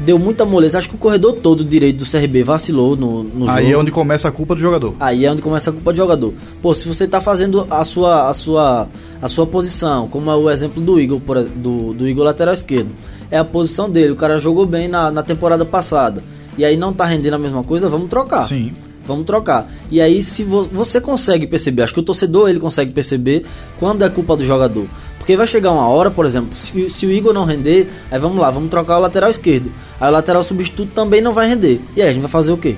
deu 0.00 0.18
muita 0.18 0.44
moleza. 0.44 0.78
Acho 0.78 0.88
que 0.88 0.94
o 0.94 0.98
corredor 0.98 1.34
todo 1.34 1.64
direito 1.64 2.04
do 2.04 2.10
CRB 2.10 2.42
vacilou 2.42 2.96
no, 2.96 3.22
no 3.22 3.40
jogo. 3.46 3.50
Aí 3.50 3.72
é 3.72 3.78
onde 3.78 3.90
começa 3.90 4.28
a 4.28 4.32
culpa 4.32 4.54
do 4.54 4.60
jogador. 4.60 4.94
Aí 4.98 5.24
é 5.24 5.30
onde 5.30 5.40
começa 5.42 5.70
a 5.70 5.72
culpa 5.72 5.92
do 5.92 5.96
jogador. 5.96 6.34
Pô, 6.60 6.74
se 6.74 6.88
você 6.88 7.06
tá 7.06 7.20
fazendo 7.20 7.66
a 7.70 7.84
sua 7.84 8.28
a 8.28 8.34
sua 8.34 8.88
a 9.20 9.28
sua 9.28 9.46
posição, 9.46 10.08
como 10.08 10.30
é 10.30 10.34
o 10.34 10.50
exemplo 10.50 10.82
do 10.82 10.98
Igor, 11.00 11.20
do, 11.56 11.94
do 11.94 12.08
Igor 12.08 12.24
lateral 12.24 12.52
esquerdo, 12.54 12.90
é 13.30 13.38
a 13.38 13.44
posição 13.44 13.88
dele. 13.88 14.12
O 14.12 14.16
cara 14.16 14.38
jogou 14.38 14.66
bem 14.66 14.88
na, 14.88 15.10
na 15.10 15.22
temporada 15.22 15.64
passada. 15.64 16.22
E 16.58 16.64
aí 16.64 16.76
não 16.76 16.92
tá 16.92 17.04
rendendo 17.04 17.34
a 17.34 17.38
mesma 17.38 17.62
coisa, 17.62 17.88
vamos 17.88 18.08
trocar. 18.08 18.42
Sim. 18.48 18.72
Vamos 19.04 19.24
trocar. 19.24 19.68
E 19.90 20.00
aí, 20.00 20.22
se 20.22 20.44
vo- 20.44 20.68
você 20.72 21.00
consegue 21.00 21.44
perceber, 21.46 21.82
acho 21.82 21.92
que 21.92 21.98
o 21.98 22.04
torcedor 22.04 22.48
ele 22.48 22.60
consegue 22.60 22.92
perceber 22.92 23.42
quando 23.76 24.04
é 24.04 24.08
culpa 24.08 24.36
do 24.36 24.44
jogador. 24.44 24.86
Porque 25.22 25.36
vai 25.36 25.46
chegar 25.46 25.70
uma 25.70 25.86
hora, 25.86 26.10
por 26.10 26.26
exemplo, 26.26 26.56
se, 26.56 26.90
se 26.90 27.06
o 27.06 27.12
Igor 27.12 27.32
não 27.32 27.44
render, 27.44 27.88
aí 28.10 28.18
vamos 28.18 28.38
lá, 28.38 28.50
vamos 28.50 28.68
trocar 28.68 28.98
o 28.98 29.00
lateral 29.00 29.30
esquerdo. 29.30 29.70
Aí 30.00 30.08
o 30.08 30.12
lateral 30.12 30.42
substituto 30.42 30.90
também 30.92 31.20
não 31.20 31.32
vai 31.32 31.48
render. 31.48 31.80
E 31.94 32.02
aí 32.02 32.08
a 32.08 32.12
gente 32.12 32.22
vai 32.22 32.30
fazer 32.30 32.50
o 32.50 32.56
quê? 32.56 32.74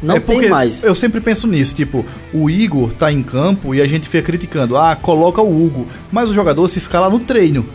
Não 0.00 0.14
É 0.16 0.20
tem 0.20 0.48
mais. 0.48 0.84
Eu 0.84 0.94
sempre 0.94 1.20
penso 1.20 1.48
nisso, 1.48 1.74
tipo, 1.74 2.06
o 2.32 2.48
Igor 2.48 2.90
tá 2.92 3.12
em 3.12 3.24
campo 3.24 3.74
e 3.74 3.82
a 3.82 3.86
gente 3.88 4.08
fica 4.08 4.22
criticando, 4.22 4.76
ah, 4.76 4.94
coloca 4.94 5.42
o 5.42 5.48
Hugo, 5.66 5.88
mas 6.12 6.30
o 6.30 6.34
jogador 6.34 6.68
se 6.68 6.78
escala 6.78 7.10
no 7.10 7.18
treino. 7.18 7.66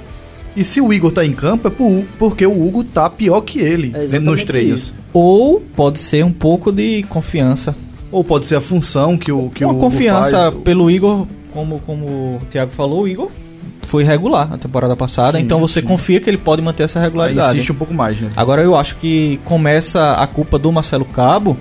E 0.56 0.64
se 0.64 0.80
o 0.80 0.94
Igor 0.94 1.12
tá 1.12 1.26
em 1.26 1.34
campo 1.34 1.68
é 1.68 1.72
por- 1.72 2.06
porque 2.18 2.46
o 2.48 2.66
Hugo 2.66 2.86
tá 2.86 3.10
pior 3.10 3.42
que 3.42 3.60
ele 3.60 3.92
É 3.94 4.18
nos 4.18 4.44
treinos. 4.46 4.80
isso. 4.80 4.94
Ou 5.12 5.60
pode 5.76 6.00
ser 6.00 6.24
um 6.24 6.32
pouco 6.32 6.72
de 6.72 7.04
confiança. 7.10 7.76
Ou 8.10 8.24
pode 8.24 8.46
ser 8.46 8.56
a 8.56 8.62
função 8.62 9.18
que 9.18 9.30
o 9.32 9.50
que 9.50 9.66
Uma 9.66 9.74
o 9.74 9.76
Hugo 9.76 9.86
confiança 9.88 10.52
faz. 10.54 10.64
pelo 10.64 10.90
Igor, 10.90 11.28
como, 11.54 11.80
como 11.82 12.06
o 12.06 12.42
Thiago 12.50 12.72
falou, 12.72 13.04
o 13.04 13.08
Igor 13.10 13.30
foi 13.86 14.04
regular 14.04 14.50
na 14.50 14.58
temporada 14.58 14.96
passada, 14.96 15.38
Sim, 15.38 15.44
então 15.44 15.60
você 15.60 15.80
sim. 15.80 15.88
confia 15.88 16.20
que 16.20 16.30
ele 16.30 16.38
pode 16.38 16.62
manter 16.62 16.84
essa 16.84 17.00
Aí 17.00 17.06
regularidade. 17.06 17.56
insiste 17.56 17.72
um 17.72 17.76
pouco 17.76 17.94
mais, 17.94 18.20
né? 18.20 18.32
Agora 18.36 18.62
eu 18.62 18.76
acho 18.76 18.96
que 18.98 19.40
começa 19.46 20.14
a 20.14 20.28
culpa 20.28 20.58
do 20.60 20.72
Marcelo 20.72 21.06
Cabo 21.06 21.58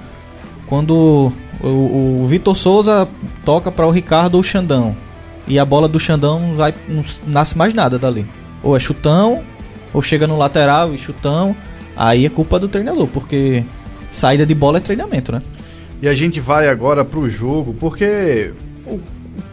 quando 0.67 1.33
o, 1.63 2.23
o 2.23 2.27
Vitor 2.27 2.57
Souza 2.57 3.07
toca 3.45 3.71
para 3.71 3.87
o 3.87 3.91
Ricardo 3.91 4.35
ou 4.35 4.41
o 4.41 4.45
Xandão. 4.45 4.97
E 5.47 5.59
a 5.59 5.65
bola 5.65 5.87
do 5.87 6.01
Xandão 6.01 6.41
não, 6.41 6.55
vai, 6.55 6.75
não 6.89 7.05
nasce 7.27 7.57
mais 7.57 7.75
nada 7.75 7.99
dali. 7.99 8.27
Ou 8.63 8.77
é 8.77 8.81
chutão, 8.81 9.43
ou 9.93 10.01
chega 10.01 10.27
no 10.27 10.39
lateral 10.39 10.95
e 10.95 10.99
chutão. 10.99 11.55
Aí 11.97 12.25
é 12.25 12.29
culpa 12.31 12.59
do 12.59 12.67
treinador, 12.67 13.07
porque 13.07 13.63
saída 14.11 14.47
de 14.47 14.55
bola 14.55 14.79
é 14.79 14.81
treinamento, 14.81 15.31
né? 15.31 15.43
E 16.01 16.09
a 16.09 16.15
gente 16.15 16.41
vai 16.41 16.69
agora 16.69 17.05
pro 17.05 17.29
jogo, 17.29 17.75
porque 17.79 18.53
o, 18.87 19.01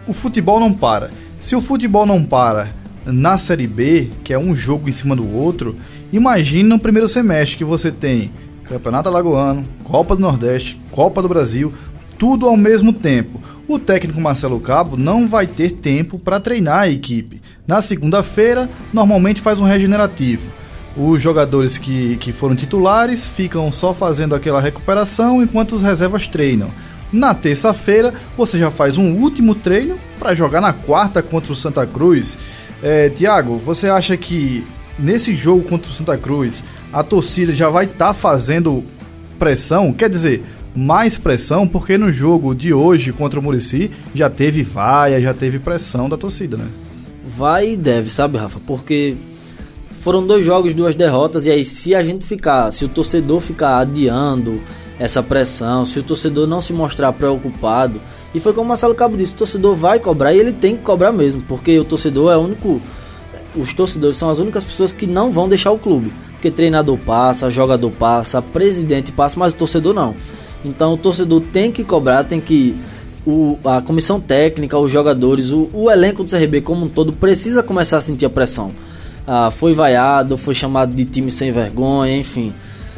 o 0.08 0.14
futebol 0.14 0.60
não 0.60 0.74
para. 0.74 1.10
Se 1.42 1.56
o 1.56 1.60
futebol 1.60 2.06
não 2.06 2.24
para 2.24 2.70
na 3.04 3.36
Série 3.36 3.66
B, 3.66 4.10
que 4.24 4.32
é 4.32 4.38
um 4.38 4.56
jogo 4.56 4.88
em 4.88 4.92
cima 4.92 5.16
do 5.16 5.28
outro, 5.36 5.76
imagine 6.14 6.64
no 6.64 6.80
primeiro 6.80 7.08
semestre 7.08 7.58
que 7.58 7.66
você 7.66 7.92
tem 7.92 8.32
Campeonato 8.64 9.10
Alagoano, 9.10 9.66
Copa 9.84 10.16
do 10.16 10.22
Nordeste, 10.22 10.80
Copa 10.92 11.20
do 11.20 11.28
Brasil, 11.28 11.74
tudo 12.18 12.48
ao 12.48 12.56
mesmo 12.56 12.94
tempo. 12.94 13.42
O 13.68 13.80
técnico 13.80 14.22
Marcelo 14.22 14.60
Cabo 14.60 14.96
não 14.96 15.28
vai 15.28 15.48
ter 15.48 15.72
tempo 15.72 16.20
para 16.20 16.40
treinar 16.40 16.82
a 16.82 16.90
equipe. 16.90 17.42
Na 17.68 17.82
segunda-feira, 17.82 18.70
normalmente 18.94 19.42
faz 19.42 19.60
um 19.60 19.66
regenerativo. 19.66 20.52
Os 20.96 21.22
jogadores 21.22 21.78
que, 21.78 22.18
que 22.18 22.32
foram 22.32 22.56
titulares 22.56 23.26
ficam 23.26 23.72
só 23.72 23.94
fazendo 23.94 24.36
aquela 24.36 24.62
recuperação 24.62 25.42
enquanto 25.42 25.74
os 25.74 25.82
reservas 25.82 26.28
treinam. 26.28 26.70
Na 27.12 27.34
terça-feira, 27.34 28.14
você 28.38 28.58
já 28.58 28.72
faz 28.72 28.98
um 28.98 29.16
último 29.16 29.54
treino 29.54 29.98
para 30.18 30.34
jogar 30.34 30.62
na 30.62 30.72
quarta 30.72 31.22
contra 31.22 31.52
o 31.52 31.56
Santa 31.56 31.86
Cruz. 31.86 32.38
É, 32.82 33.10
Tiago, 33.10 33.58
você 33.58 33.90
acha 33.90 34.16
que 34.16 34.66
nesse 34.98 35.36
jogo 35.36 35.64
contra 35.64 35.90
o 35.90 35.94
Santa 35.94 36.18
Cruz 36.18 36.64
a 36.92 37.04
torcida 37.04 37.56
já 37.56 37.70
vai 37.70 37.86
estar 37.86 38.14
fazendo 38.14 38.84
pressão? 39.38 39.92
Quer 39.92 40.10
dizer, 40.10 40.44
mais 40.76 41.18
pressão, 41.18 41.68
porque 41.68 41.98
no 41.98 42.12
jogo 42.12 42.56
de 42.56 42.74
hoje 42.74 43.12
contra 43.12 43.40
o 43.40 43.44
Murici 43.44 43.92
já 44.16 44.30
teve 44.30 44.64
vaia, 44.64 45.22
já 45.22 45.34
teve 45.34 45.60
pressão 45.60 46.08
da 46.08 46.18
torcida, 46.18 46.58
né? 46.58 46.66
Vai 47.38 47.74
e 47.74 47.78
deve, 47.78 48.10
sabe, 48.10 48.38
Rafa? 48.38 48.60
Porque 48.66 49.16
foram 50.00 50.26
dois 50.26 50.46
jogos, 50.46 50.74
duas 50.74 50.96
derrotas, 50.96 51.46
e 51.46 51.52
aí 51.52 51.64
se 51.64 51.94
a 51.94 52.04
gente 52.04 52.26
ficar, 52.26 52.72
se 52.72 52.86
o 52.86 52.90
torcedor 52.90 53.42
ficar 53.42 53.80
adiando 53.80 54.62
essa 55.00 55.24
pressão, 55.24 55.86
se 55.86 56.00
o 56.00 56.04
torcedor 56.04 56.48
não 56.48 56.62
se 56.62 56.74
mostrar 56.74 57.12
preocupado, 57.14 58.00
e 58.34 58.40
foi 58.40 58.54
como 58.54 58.66
o 58.66 58.68
Marcelo 58.68 58.96
Cabo 58.96 59.18
disse, 59.18 59.34
o 59.34 59.38
torcedor 59.38 59.76
vai 59.76 60.00
cobrar 60.00 60.34
e 60.34 60.40
ele 60.40 60.54
tem 60.54 60.76
que 60.76 60.84
cobrar 60.84 61.12
mesmo, 61.12 61.42
porque 61.48 61.78
o 61.80 61.84
torcedor 61.84 62.32
é 62.32 62.38
o 62.38 62.42
único. 62.42 62.82
Os 63.56 63.74
torcedores 63.74 64.16
são 64.16 64.30
as 64.30 64.40
únicas 64.40 64.64
pessoas 64.64 64.94
que 64.94 65.06
não 65.06 65.32
vão 65.32 65.50
deixar 65.50 65.72
o 65.72 65.78
clube. 65.78 66.14
Porque 66.32 66.50
treinador 66.50 66.98
passa, 66.98 67.50
jogador 67.50 67.92
passa, 67.92 68.42
presidente 68.42 69.12
passa, 69.12 69.38
mas 69.38 69.52
o 69.52 69.58
torcedor 69.58 69.94
não. 69.94 70.16
Então 70.64 70.94
o 70.94 70.98
torcedor 70.98 71.42
tem 71.52 71.72
que 71.72 71.84
cobrar, 71.84 72.24
tem 72.24 72.40
que. 72.40 72.78
O, 73.26 73.60
a 73.64 73.82
comissão 73.82 74.20
técnica, 74.20 74.78
os 74.80 74.90
jogadores, 74.90 75.52
o, 75.52 75.70
o 75.74 75.92
elenco 75.92 76.24
do 76.24 76.32
CRB 76.32 76.62
como 76.62 76.86
um 76.86 76.90
todo 76.90 77.14
precisa 77.14 77.62
começar 77.62 77.98
a 77.98 78.02
sentir 78.02 78.26
a 78.26 78.30
pressão. 78.30 78.72
Ah, 79.28 79.52
foi 79.52 79.74
vaiado, 79.74 80.38
foi 80.38 80.56
chamado 80.56 80.96
de 80.96 81.06
time 81.06 81.30
sem 81.30 81.52
vergonha, 81.52 82.18
enfim. 82.18 82.52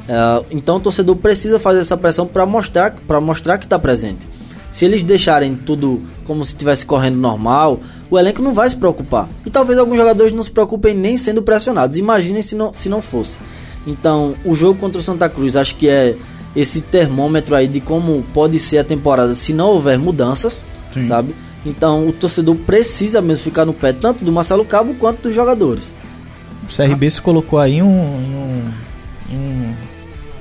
Ah, 0.09 0.43
então 0.51 0.77
o 0.77 0.79
torcedor 0.79 1.15
precisa 1.15 1.59
fazer 1.59 1.79
essa 1.79 1.97
pressão 1.97 2.27
para 2.27 2.45
mostrar, 2.45 2.91
pra 3.07 3.21
mostrar 3.21 3.57
que 3.57 3.65
está 3.65 3.79
presente. 3.79 4.27
Se 4.71 4.85
eles 4.85 5.03
deixarem 5.03 5.55
tudo 5.55 6.01
como 6.25 6.43
se 6.43 6.51
estivesse 6.51 6.83
correndo 6.83 7.17
normal, 7.17 7.79
o 8.09 8.17
elenco 8.17 8.41
não 8.41 8.53
vai 8.53 8.67
se 8.67 8.75
preocupar. 8.75 9.29
E 9.45 9.49
talvez 9.49 9.77
alguns 9.77 9.97
jogadores 9.97 10.33
não 10.33 10.43
se 10.43 10.49
preocupem 10.49 10.95
nem 10.95 11.15
sendo 11.15 11.43
pressionados. 11.43 11.95
Imaginem 11.97 12.41
se 12.41 12.55
não, 12.55 12.73
se 12.73 12.89
não 12.89 12.99
fosse. 12.99 13.37
Então, 13.85 14.33
o 14.43 14.55
jogo 14.55 14.79
contra 14.79 14.99
o 14.99 15.03
Santa 15.03 15.29
Cruz 15.29 15.55
acho 15.55 15.75
que 15.75 15.87
é 15.87 16.15
esse 16.55 16.81
termômetro 16.81 17.55
aí 17.55 17.67
de 17.67 17.79
como 17.79 18.23
pode 18.33 18.57
ser 18.57 18.79
a 18.79 18.83
temporada 18.83 19.35
se 19.35 19.53
não 19.53 19.69
houver 19.69 19.99
mudanças, 19.99 20.65
Sim. 20.91 21.03
sabe? 21.03 21.35
Então, 21.63 22.07
o 22.07 22.11
torcedor 22.11 22.55
precisa 22.55 23.21
mesmo 23.21 23.43
ficar 23.43 23.65
no 23.65 23.73
pé 23.73 23.93
tanto 23.93 24.25
do 24.25 24.31
Marcelo 24.31 24.65
Cabo 24.65 24.95
quanto 24.95 25.23
dos 25.23 25.35
jogadores. 25.35 25.93
O 26.67 26.75
CRB 26.75 27.11
se 27.11 27.21
colocou 27.21 27.59
aí 27.59 27.81
um, 27.81 27.87
um, 27.87 28.71
um 29.31 29.73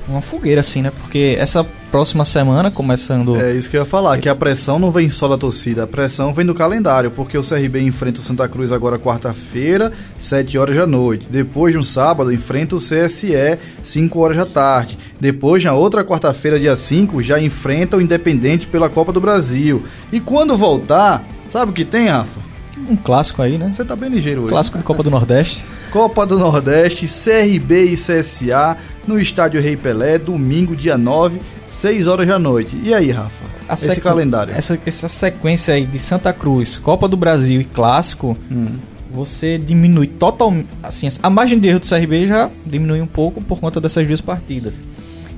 uma 0.08 0.20
fogueira, 0.20 0.60
assim, 0.60 0.82
né? 0.82 0.90
Porque 0.90 1.36
essa 1.38 1.64
próxima 1.90 2.24
semana, 2.24 2.70
começando. 2.70 3.36
É 3.40 3.54
isso 3.54 3.68
que 3.68 3.76
eu 3.76 3.82
ia 3.82 3.86
falar, 3.86 4.18
que 4.18 4.28
a 4.28 4.34
pressão 4.34 4.78
não 4.78 4.90
vem 4.90 5.10
só 5.10 5.28
da 5.28 5.36
torcida, 5.36 5.84
a 5.84 5.86
pressão 5.86 6.32
vem 6.32 6.46
do 6.46 6.54
calendário, 6.54 7.10
porque 7.10 7.36
o 7.36 7.42
CRB 7.42 7.82
enfrenta 7.82 8.20
o 8.20 8.22
Santa 8.22 8.48
Cruz 8.48 8.72
agora 8.72 8.98
quarta-feira, 8.98 9.92
7 10.18 10.56
horas 10.58 10.76
da 10.76 10.86
noite. 10.86 11.28
Depois 11.30 11.72
de 11.72 11.78
um 11.78 11.82
sábado, 11.82 12.32
enfrenta 12.32 12.74
o 12.74 12.78
CSE, 12.78 13.58
5 13.84 14.18
horas 14.18 14.36
da 14.36 14.46
tarde. 14.46 14.98
Depois, 15.20 15.62
na 15.62 15.74
outra 15.74 16.04
quarta-feira, 16.04 16.58
dia 16.58 16.74
5, 16.74 17.22
já 17.22 17.40
enfrenta 17.40 17.96
o 17.96 18.00
Independente 18.00 18.66
pela 18.66 18.88
Copa 18.88 19.12
do 19.12 19.20
Brasil. 19.20 19.84
E 20.10 20.18
quando 20.18 20.56
voltar, 20.56 21.24
sabe 21.48 21.70
o 21.70 21.74
que 21.74 21.84
tem, 21.84 22.08
Rafa? 22.08 22.40
Um 22.88 22.96
clássico 22.96 23.42
aí, 23.42 23.58
né? 23.58 23.72
Você 23.74 23.84
tá 23.84 23.94
bem 23.94 24.10
ligeiro 24.10 24.42
hoje. 24.42 24.50
Clássico 24.50 24.78
de 24.78 24.84
Copa 24.84 25.02
do 25.02 25.10
Nordeste. 25.10 25.64
Copa 25.90 26.26
do 26.26 26.38
Nordeste, 26.38 27.06
CRB 27.06 27.84
e 27.84 27.96
CSA 27.96 28.76
no 29.06 29.20
Estádio 29.20 29.60
Rei 29.60 29.76
Pelé, 29.76 30.18
domingo, 30.18 30.76
dia 30.76 30.96
9, 30.96 31.40
6 31.68 32.06
horas 32.06 32.28
da 32.28 32.38
noite. 32.38 32.78
E 32.82 32.92
aí, 32.94 33.10
Rafa? 33.10 33.44
A 33.68 33.74
esse 33.74 34.00
calendário. 34.00 34.54
Essa, 34.54 34.78
essa 34.84 35.08
sequência 35.08 35.74
aí 35.74 35.86
de 35.86 35.98
Santa 35.98 36.32
Cruz, 36.32 36.78
Copa 36.78 37.08
do 37.08 37.16
Brasil 37.16 37.60
e 37.60 37.64
Clássico, 37.64 38.36
hum. 38.50 38.76
você 39.10 39.58
diminui 39.58 40.06
totalmente. 40.06 40.68
Assim, 40.82 41.08
a 41.22 41.30
margem 41.30 41.58
de 41.58 41.68
erro 41.68 41.80
do 41.80 41.88
CRB 41.88 42.26
já 42.26 42.50
diminui 42.64 43.00
um 43.00 43.06
pouco 43.06 43.40
por 43.40 43.60
conta 43.60 43.80
dessas 43.80 44.06
duas 44.06 44.20
partidas. 44.20 44.82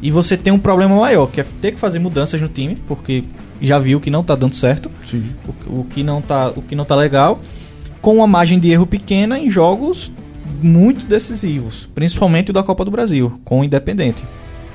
E 0.03 0.11
você 0.11 0.37
tem 0.37 0.53
um 0.53 0.59
problema 0.59 0.97
maior, 0.97 1.27
que 1.27 1.41
é 1.41 1.47
ter 1.63 1.73
que 1.73 1.79
fazer 1.79 1.99
mudanças 1.99 2.41
no 2.41 2.49
time, 2.49 2.77
porque 2.87 3.25
já 3.63 3.79
viu 3.79 4.01
que 4.01 4.11
não 4.11 4.23
tá 4.23 4.35
dando 4.35 4.55
certo. 4.55 4.91
Sim. 5.09 5.31
O, 5.67 5.81
o, 5.81 5.85
que 5.85 6.03
não 6.03 6.21
tá, 6.21 6.53
o 6.55 6.61
que 6.61 6.75
não 6.75 6.85
tá 6.85 6.95
legal. 6.95 7.41
Com 8.03 8.17
uma 8.17 8.27
margem 8.27 8.59
de 8.59 8.71
erro 8.71 8.87
pequena 8.87 9.39
em 9.39 9.49
jogos 9.49 10.13
muito 10.63 11.07
decisivos, 11.07 11.89
principalmente 11.95 12.51
o 12.51 12.53
da 12.53 12.63
Copa 12.63 12.85
do 12.85 12.91
Brasil, 12.91 13.41
com 13.45 13.61
o 13.61 13.65
Independente. 13.65 14.25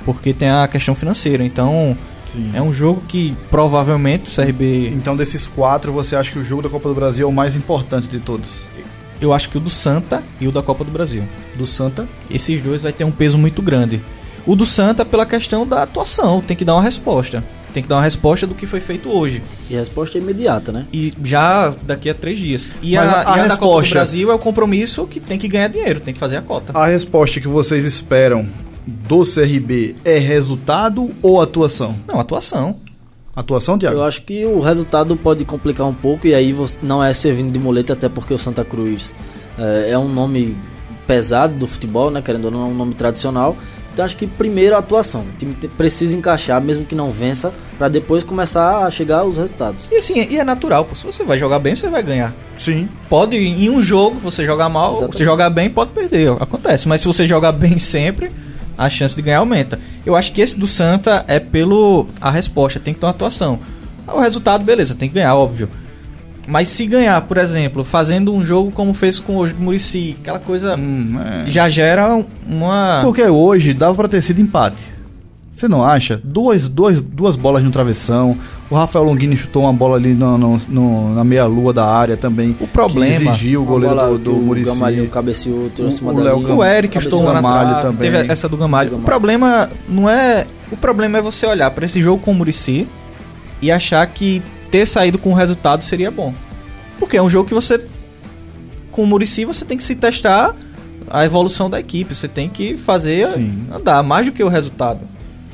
Porque 0.06 0.34
tem 0.34 0.50
a 0.50 0.68
questão 0.68 0.96
financeira. 0.96 1.44
Então, 1.44 1.98
Sim. 2.32 2.52
é 2.54 2.62
um 2.62 2.72
jogo 2.72 3.02
que 3.08 3.36
provavelmente 3.50 4.30
o 4.30 4.36
CRB. 4.36 4.90
Então, 4.90 5.16
desses 5.16 5.48
quatro, 5.48 5.92
você 5.92 6.16
acha 6.16 6.32
que 6.32 6.40
o 6.40 6.44
jogo 6.44 6.62
da 6.62 6.70
Copa 6.70 6.90
do 6.90 6.96
Brasil 6.96 7.28
é 7.28 7.30
o 7.30 7.34
mais 7.34 7.56
importante 7.56 8.08
de 8.08 8.20
todos? 8.20 8.62
Eu 9.22 9.34
acho 9.34 9.50
que 9.50 9.58
o 9.58 9.60
do 9.60 9.70
Santa 9.70 10.24
e 10.40 10.48
o 10.48 10.52
da 10.52 10.64
Copa 10.64 10.84
do 10.84 10.92
Brasil. 10.92 11.24
Do 11.56 11.66
Santa? 11.66 12.08
Esses 12.30 12.62
dois 12.62 12.84
vai 12.84 12.94
ter 12.94 13.04
um 13.04 13.12
peso 13.12 13.38
muito 13.38 13.62
grande. 13.62 14.02
O 14.46 14.56
do 14.56 14.66
Santa 14.66 15.04
pela 15.04 15.26
questão 15.26 15.68
da 15.68 15.84
atuação, 15.84 16.42
tem 16.42 16.56
que 16.56 16.64
dar 16.64 16.76
uma 16.76 16.82
resposta. 16.82 17.44
Tem 17.74 17.84
que 17.84 17.90
dar 17.90 17.98
uma 17.98 18.04
resposta 18.04 18.48
do 18.48 18.56
que 18.56 18.66
foi 18.66 18.80
feito 18.80 19.10
hoje. 19.10 19.42
E 19.70 19.76
a 19.76 19.80
resposta 19.80 20.18
é 20.18 20.22
imediata, 20.22 20.72
né? 20.72 20.86
E 20.92 21.14
já 21.24 21.74
daqui 21.84 22.10
a 22.10 22.14
três 22.14 22.40
dias. 22.40 22.72
E 22.82 22.96
Mas 22.96 23.08
a, 23.08 23.20
a, 23.20 23.24
e 23.24 23.40
a 23.40 23.44
resposta... 23.44 23.50
da 23.50 23.58
Copa 23.58 23.82
do 23.84 23.90
Brasil 23.90 24.32
é 24.32 24.34
o 24.34 24.40
compromisso 24.40 25.06
que 25.06 25.20
tem 25.20 25.38
que 25.38 25.48
ganhar 25.48 25.68
dinheiro, 25.68 26.00
tem 26.00 26.14
que 26.14 26.20
fazer 26.20 26.38
a 26.38 26.42
cota. 26.42 26.78
A 26.78 26.88
resposta 26.88 27.40
que 27.40 27.48
vocês 27.48 27.86
esperam 27.86 28.48
do 28.86 29.22
CRB 29.24 29.96
é 30.04 30.18
resultado 30.18 31.12
ou 31.22 31.42
atuação? 31.42 31.96
Não, 32.08 32.20
atuação. 32.20 32.78
Atuação, 33.36 33.78
Thiago? 33.78 33.98
Eu 33.98 34.04
acho 34.04 34.24
que 34.24 34.46
o 34.46 34.60
resultado 34.60 35.16
pode 35.16 35.46
complicar 35.46 35.88
um 35.88 35.94
pouco 35.94 36.28
e 36.28 36.34
aí 36.34 36.52
você 36.52 36.80
não 36.82 37.04
é 37.04 37.14
servindo 37.14 37.52
de 37.52 37.60
muleta, 37.60 37.94
até 37.94 38.10
porque 38.10 38.34
o 38.34 38.38
Santa 38.38 38.66
Cruz 38.66 39.14
é, 39.58 39.92
é 39.92 39.98
um 39.98 40.10
nome 40.10 40.58
pesado 41.08 41.54
do 41.54 41.68
futebol, 41.68 42.12
né? 42.12 42.22
Querendo 42.22 42.46
ou 42.46 42.52
não, 42.52 42.62
é 42.62 42.66
um 42.66 42.74
nome 42.74 42.94
tradicional. 42.96 43.56
Então 43.94 44.06
acho 44.06 44.16
que 44.16 44.28
primeiro 44.28 44.76
a 44.76 44.80
atuação. 44.80 45.22
O 45.22 45.38
time 45.38 45.54
precisa 45.78 46.16
encaixar, 46.16 46.62
mesmo 46.62 46.86
que 46.86 46.96
não 46.96 47.12
vença, 47.12 47.54
para 47.78 47.90
depois 47.90 48.24
começar 48.24 48.86
a 48.86 48.92
chegar 48.92 49.26
os 49.26 49.38
resultados. 49.38 49.88
E 49.92 49.98
assim, 49.98 50.28
e 50.30 50.38
é 50.38 50.44
natural, 50.44 50.86
pô. 50.86 50.96
se 50.96 51.06
você 51.06 51.24
vai 51.24 51.38
jogar 51.38 51.60
bem, 51.60 51.76
você 51.76 51.90
vai 51.90 52.02
ganhar. 52.04 52.34
Sim. 52.58 52.88
Pode, 53.10 53.36
em 53.36 53.70
um 53.70 53.82
jogo, 53.82 54.20
você 54.20 54.46
jogar 54.46 54.70
mal, 54.70 54.92
Exatamente. 54.92 55.18
você 55.18 55.26
jogar 55.26 55.50
bem, 55.50 55.70
pode 55.70 55.92
perder. 55.92 56.32
Acontece. 56.40 56.88
Mas 56.88 57.02
se 57.02 57.08
você 57.08 57.26
jogar 57.26 57.52
bem 57.52 57.78
sempre, 57.80 58.32
a 58.78 58.90
chance 58.90 59.16
de 59.16 59.22
ganhar 59.22 59.40
aumenta. 59.40 59.78
Eu 60.06 60.16
acho 60.16 60.32
que 60.32 60.40
esse 60.40 60.58
do 60.58 60.66
Santa 60.68 61.26
é 61.28 61.40
pelo. 61.40 62.08
A 62.22 62.32
resposta, 62.32 62.80
tem 62.80 62.94
que 62.94 63.00
ter 63.00 63.06
uma 63.06 63.12
atuação. 63.12 63.60
O 64.08 64.20
resultado, 64.20 64.64
beleza, 64.64 64.96
tem 64.96 65.10
que 65.10 65.16
ganhar, 65.16 65.36
óbvio. 65.36 65.70
Mas 66.50 66.68
se 66.70 66.88
ganhar, 66.88 67.22
por 67.22 67.38
exemplo, 67.38 67.84
fazendo 67.84 68.34
um 68.34 68.44
jogo 68.44 68.72
como 68.72 68.92
fez 68.92 69.20
com 69.20 69.38
hoje 69.38 69.54
do 69.54 69.62
Murici, 69.62 70.16
aquela 70.20 70.40
coisa 70.40 70.76
hum, 70.76 71.16
é. 71.46 71.50
já 71.50 71.70
gera 71.70 72.24
uma. 72.48 73.02
Porque 73.04 73.22
hoje 73.22 73.72
dava 73.72 73.94
pra 73.94 74.08
ter 74.08 74.20
sido 74.24 74.42
empate. 74.42 75.00
Você 75.52 75.68
não 75.68 75.84
acha? 75.86 76.20
Duas, 76.24 76.68
duas, 76.68 77.00
duas 77.00 77.36
bolas 77.36 77.62
no 77.64 77.70
travessão. 77.70 78.36
O 78.68 78.76
Rafael 78.76 79.06
Longini 79.06 79.38
chutou 79.38 79.64
uma 79.64 79.74
bola 79.74 79.98
ali 79.98 80.14
no, 80.14 80.38
no, 80.38 80.58
no 80.70 81.14
na 81.14 81.24
meia-lua 81.24 81.72
da 81.72 81.86
área 81.86 82.18
também. 82.18 82.56
O 82.60 82.66
problema. 82.66 83.14
exigiu 83.14 83.62
o 83.62 83.66
goleiro 83.66 84.18
do, 84.18 84.18
do 84.18 84.36
Murici. 84.38 84.72
O 84.72 84.74
Gamalho 84.74 85.08
cabeceou, 85.10 85.70
trouxe 85.70 86.02
uma 86.02 86.14
o, 86.14 86.20
Léo 86.20 86.56
o 86.56 86.64
Eric 86.64 87.00
chutou 87.00 87.22
uma 87.22 87.34
Gamalho 87.34 87.82
também. 87.82 88.12
Teve 88.12 88.32
essa 88.32 88.50
do 88.50 88.58
Gamalho. 88.58 88.96
O 88.96 89.02
problema 89.02 89.70
não 89.88 90.10
é. 90.10 90.48
O 90.72 90.78
problema 90.78 91.20
é 91.20 91.22
você 91.22 91.46
olhar 91.46 91.70
para 91.72 91.86
esse 91.86 92.02
jogo 92.02 92.24
com 92.24 92.32
o 92.32 92.36
Murici 92.36 92.88
e 93.62 93.72
achar 93.72 94.08
que 94.08 94.42
ter 94.72 94.86
saído 94.86 95.18
com 95.18 95.32
o 95.32 95.36
resultado 95.36 95.84
seria 95.84 96.12
bom. 96.12 96.34
Porque 96.98 97.18
é 97.18 97.22
um 97.22 97.30
jogo 97.30 97.48
que 97.48 97.54
você. 97.54 97.84
Com 98.92 99.04
o 99.04 99.08
Murici 99.08 99.46
você 99.46 99.64
tem 99.64 99.78
que 99.78 99.84
se 99.84 99.96
testar 99.96 100.56
a 101.10 101.26
evolução 101.26 101.70
da 101.70 101.80
equipe. 101.80 102.14
Você 102.14 102.28
tem 102.28 102.50
que 102.50 102.76
fazer 102.76 103.28
Sim. 103.30 103.68
andar 103.72 104.04
mais 104.04 104.26
do 104.26 104.32
que 104.32 104.44
o 104.44 104.50
resultado. 104.50 105.00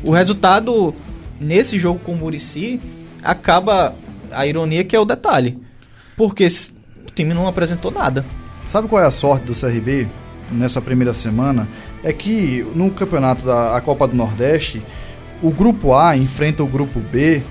O 0.03 0.11
resultado 0.11 0.93
nesse 1.39 1.77
jogo 1.77 1.99
com 1.99 2.13
o 2.13 2.17
Murici 2.17 2.79
acaba. 3.23 3.95
A 4.31 4.45
ironia 4.45 4.83
que 4.83 4.95
é 4.95 4.99
o 4.99 5.05
detalhe. 5.05 5.57
Porque 6.17 6.45
o 6.45 7.11
time 7.13 7.33
não 7.33 7.47
apresentou 7.47 7.91
nada. 7.91 8.25
Sabe 8.65 8.87
qual 8.87 9.01
é 9.01 9.05
a 9.05 9.11
sorte 9.11 9.45
do 9.45 9.53
CRB 9.53 10.09
nessa 10.51 10.81
primeira 10.81 11.13
semana? 11.13 11.67
É 12.03 12.11
que 12.11 12.65
no 12.75 12.91
campeonato 12.91 13.45
da 13.45 13.79
Copa 13.81 14.07
do 14.07 14.15
Nordeste, 14.15 14.81
o 15.41 15.51
grupo 15.51 15.93
A 15.93 16.17
enfrenta 16.17 16.63
o 16.63 16.67
grupo 16.67 16.99
B 16.99 17.41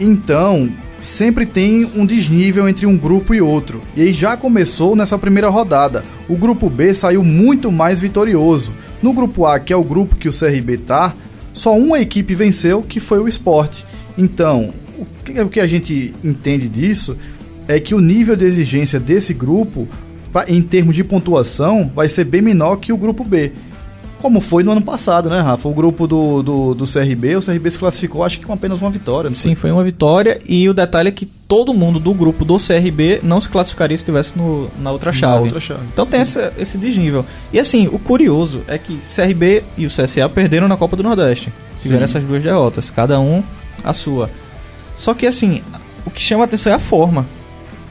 então, 0.00 0.70
sempre 1.02 1.46
tem 1.46 1.84
um 1.94 2.04
desnível 2.04 2.68
entre 2.68 2.86
um 2.86 2.96
grupo 2.96 3.34
e 3.34 3.40
outro. 3.40 3.80
E 3.96 4.02
aí 4.02 4.12
já 4.12 4.36
começou 4.36 4.94
nessa 4.94 5.18
primeira 5.18 5.48
rodada. 5.48 6.04
O 6.28 6.36
grupo 6.36 6.68
B 6.68 6.94
saiu 6.94 7.24
muito 7.24 7.70
mais 7.70 8.00
vitorioso. 8.00 8.72
No 9.02 9.12
grupo 9.12 9.46
A, 9.46 9.58
que 9.58 9.72
é 9.72 9.76
o 9.76 9.84
grupo 9.84 10.16
que 10.16 10.28
o 10.28 10.32
CRB 10.32 10.78
tá, 10.78 11.14
só 11.52 11.76
uma 11.76 12.00
equipe 12.00 12.34
venceu, 12.34 12.82
que 12.82 13.00
foi 13.00 13.18
o 13.18 13.28
Esporte. 13.28 13.84
Então, 14.16 14.72
o 15.44 15.48
que 15.48 15.60
a 15.60 15.66
gente 15.66 16.12
entende 16.24 16.68
disso 16.68 17.16
é 17.66 17.78
que 17.78 17.94
o 17.94 18.00
nível 18.00 18.34
de 18.34 18.44
exigência 18.44 18.98
desse 18.98 19.32
grupo, 19.34 19.86
em 20.46 20.62
termos 20.62 20.96
de 20.96 21.04
pontuação, 21.04 21.90
vai 21.94 22.08
ser 22.08 22.24
bem 22.24 22.42
menor 22.42 22.76
que 22.76 22.92
o 22.92 22.96
grupo 22.96 23.24
B. 23.24 23.52
Como 24.20 24.40
foi 24.40 24.64
no 24.64 24.72
ano 24.72 24.82
passado, 24.82 25.28
né, 25.28 25.40
Rafa? 25.40 25.68
O 25.68 25.72
grupo 25.72 26.06
do, 26.06 26.42
do, 26.42 26.74
do 26.74 26.84
CRB, 26.84 27.36
o 27.36 27.40
CRB 27.40 27.70
se 27.70 27.78
classificou, 27.78 28.24
acho 28.24 28.40
que 28.40 28.46
com 28.46 28.52
apenas 28.52 28.80
uma 28.80 28.90
vitória. 28.90 29.32
Sim, 29.32 29.54
foi? 29.54 29.70
foi? 29.70 29.70
uma 29.70 29.84
vitória. 29.84 30.38
E 30.46 30.68
o 30.68 30.74
detalhe 30.74 31.08
é 31.08 31.12
que 31.12 31.24
todo 31.24 31.72
mundo 31.72 32.00
do 32.00 32.12
grupo 32.12 32.44
do 32.44 32.56
CRB 32.56 33.20
não 33.22 33.40
se 33.40 33.48
classificaria 33.48 33.96
se 33.96 34.02
estivesse 34.02 34.36
no, 34.36 34.68
na 34.78 34.90
outra 34.90 35.12
chave. 35.12 35.36
Na 35.36 35.42
outra 35.42 35.60
chave. 35.60 35.82
Então 35.92 36.04
tem 36.04 36.20
essa, 36.20 36.52
esse 36.58 36.76
desnível. 36.76 37.24
E 37.52 37.60
assim, 37.60 37.86
o 37.86 37.98
curioso 37.98 38.62
é 38.66 38.76
que 38.76 38.98
CRB 38.98 39.62
e 39.76 39.86
o 39.86 39.88
CSA 39.88 40.28
perderam 40.28 40.66
na 40.66 40.76
Copa 40.76 40.96
do 40.96 41.02
Nordeste. 41.02 41.52
Tiveram 41.80 42.06
Sim. 42.06 42.16
essas 42.16 42.24
duas 42.24 42.42
derrotas, 42.42 42.90
cada 42.90 43.20
um 43.20 43.42
a 43.84 43.92
sua. 43.92 44.28
Só 44.96 45.14
que 45.14 45.26
assim, 45.26 45.62
o 46.04 46.10
que 46.10 46.20
chama 46.20 46.42
a 46.42 46.46
atenção 46.46 46.72
é 46.72 46.74
a 46.74 46.80
forma. 46.80 47.24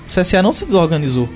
O 0.05 0.13
CSA 0.13 0.41
não 0.41 0.51
se 0.51 0.65
desorganizou 0.65 1.29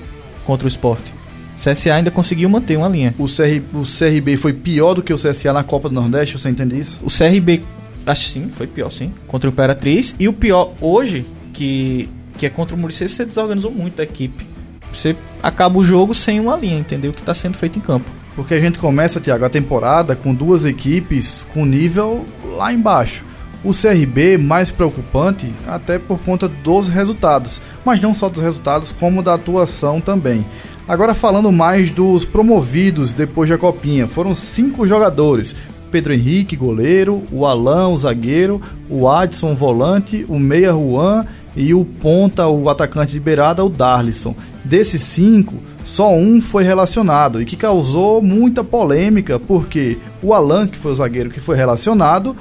contra 0.44 0.66
o 0.66 0.68
esporte. 0.68 1.14
CSA 1.62 1.94
ainda 1.94 2.10
conseguiu 2.10 2.48
manter 2.48 2.76
uma 2.76 2.88
linha. 2.88 3.14
O, 3.16 3.26
CR, 3.26 3.62
o 3.72 3.84
CRB 3.84 4.36
foi 4.36 4.52
pior 4.52 4.94
do 4.94 5.02
que 5.02 5.12
o 5.12 5.16
CSA 5.16 5.52
na 5.52 5.62
Copa 5.62 5.88
do 5.88 5.94
Nordeste, 5.94 6.36
você 6.36 6.50
entende 6.50 6.78
isso? 6.78 6.98
O 7.02 7.08
CRB, 7.08 7.62
acho 8.04 8.28
sim, 8.28 8.48
foi 8.48 8.66
pior 8.66 8.90
sim, 8.90 9.12
contra 9.28 9.48
o 9.48 9.52
Imperatriz. 9.52 10.16
E 10.18 10.26
o 10.26 10.32
pior 10.32 10.72
hoje, 10.80 11.24
que, 11.52 12.08
que 12.36 12.46
é 12.46 12.50
contra 12.50 12.74
o 12.74 12.78
Muricy, 12.78 13.08
você 13.08 13.24
desorganizou 13.24 13.70
muito 13.70 14.00
a 14.00 14.02
equipe. 14.02 14.44
Você 14.92 15.16
acaba 15.40 15.78
o 15.78 15.84
jogo 15.84 16.12
sem 16.12 16.40
uma 16.40 16.56
linha, 16.56 16.78
entendeu? 16.78 17.12
O 17.12 17.14
que 17.14 17.20
está 17.20 17.32
sendo 17.32 17.56
feito 17.56 17.78
em 17.78 17.82
campo. 17.82 18.10
Porque 18.34 18.54
a 18.54 18.60
gente 18.60 18.78
começa, 18.78 19.20
Tiago, 19.20 19.44
a 19.44 19.50
temporada 19.50 20.16
com 20.16 20.34
duas 20.34 20.64
equipes 20.64 21.46
com 21.54 21.64
nível 21.64 22.26
lá 22.56 22.72
embaixo. 22.72 23.24
O 23.64 23.70
CRB 23.70 24.38
mais 24.38 24.72
preocupante 24.72 25.52
até 25.68 25.96
por 25.96 26.18
conta 26.18 26.48
dos 26.48 26.88
resultados, 26.88 27.60
mas 27.84 28.00
não 28.00 28.12
só 28.12 28.28
dos 28.28 28.40
resultados, 28.40 28.90
como 28.98 29.22
da 29.22 29.34
atuação 29.34 30.00
também. 30.00 30.44
Agora 30.86 31.14
falando 31.14 31.52
mais 31.52 31.90
dos 31.90 32.24
promovidos 32.24 33.12
depois 33.12 33.48
da 33.48 33.56
copinha, 33.56 34.06
foram 34.06 34.34
cinco 34.34 34.86
jogadores: 34.86 35.54
Pedro 35.90 36.12
Henrique, 36.12 36.56
goleiro, 36.56 37.22
o 37.30 37.46
Alain, 37.46 37.92
o 37.92 37.96
zagueiro, 37.96 38.60
o 38.90 39.08
Adson, 39.08 39.54
volante, 39.54 40.26
o 40.28 40.38
Meia 40.38 40.72
Juan 40.72 41.24
e 41.56 41.72
o 41.72 41.84
ponta, 41.84 42.48
o 42.48 42.68
atacante 42.68 43.12
de 43.12 43.20
beirada, 43.20 43.64
o 43.64 43.68
Darlison. 43.68 44.34
Desses 44.64 45.02
cinco, 45.02 45.54
só 45.84 46.14
um 46.14 46.40
foi 46.40 46.64
relacionado 46.64 47.40
e 47.40 47.44
que 47.44 47.56
causou 47.56 48.22
muita 48.22 48.64
polêmica, 48.64 49.38
porque 49.38 49.98
o 50.22 50.32
Alan, 50.32 50.66
que 50.66 50.78
foi 50.78 50.92
o 50.92 50.94
zagueiro 50.94 51.30
que 51.30 51.40
foi 51.40 51.56
relacionado, 51.56 52.36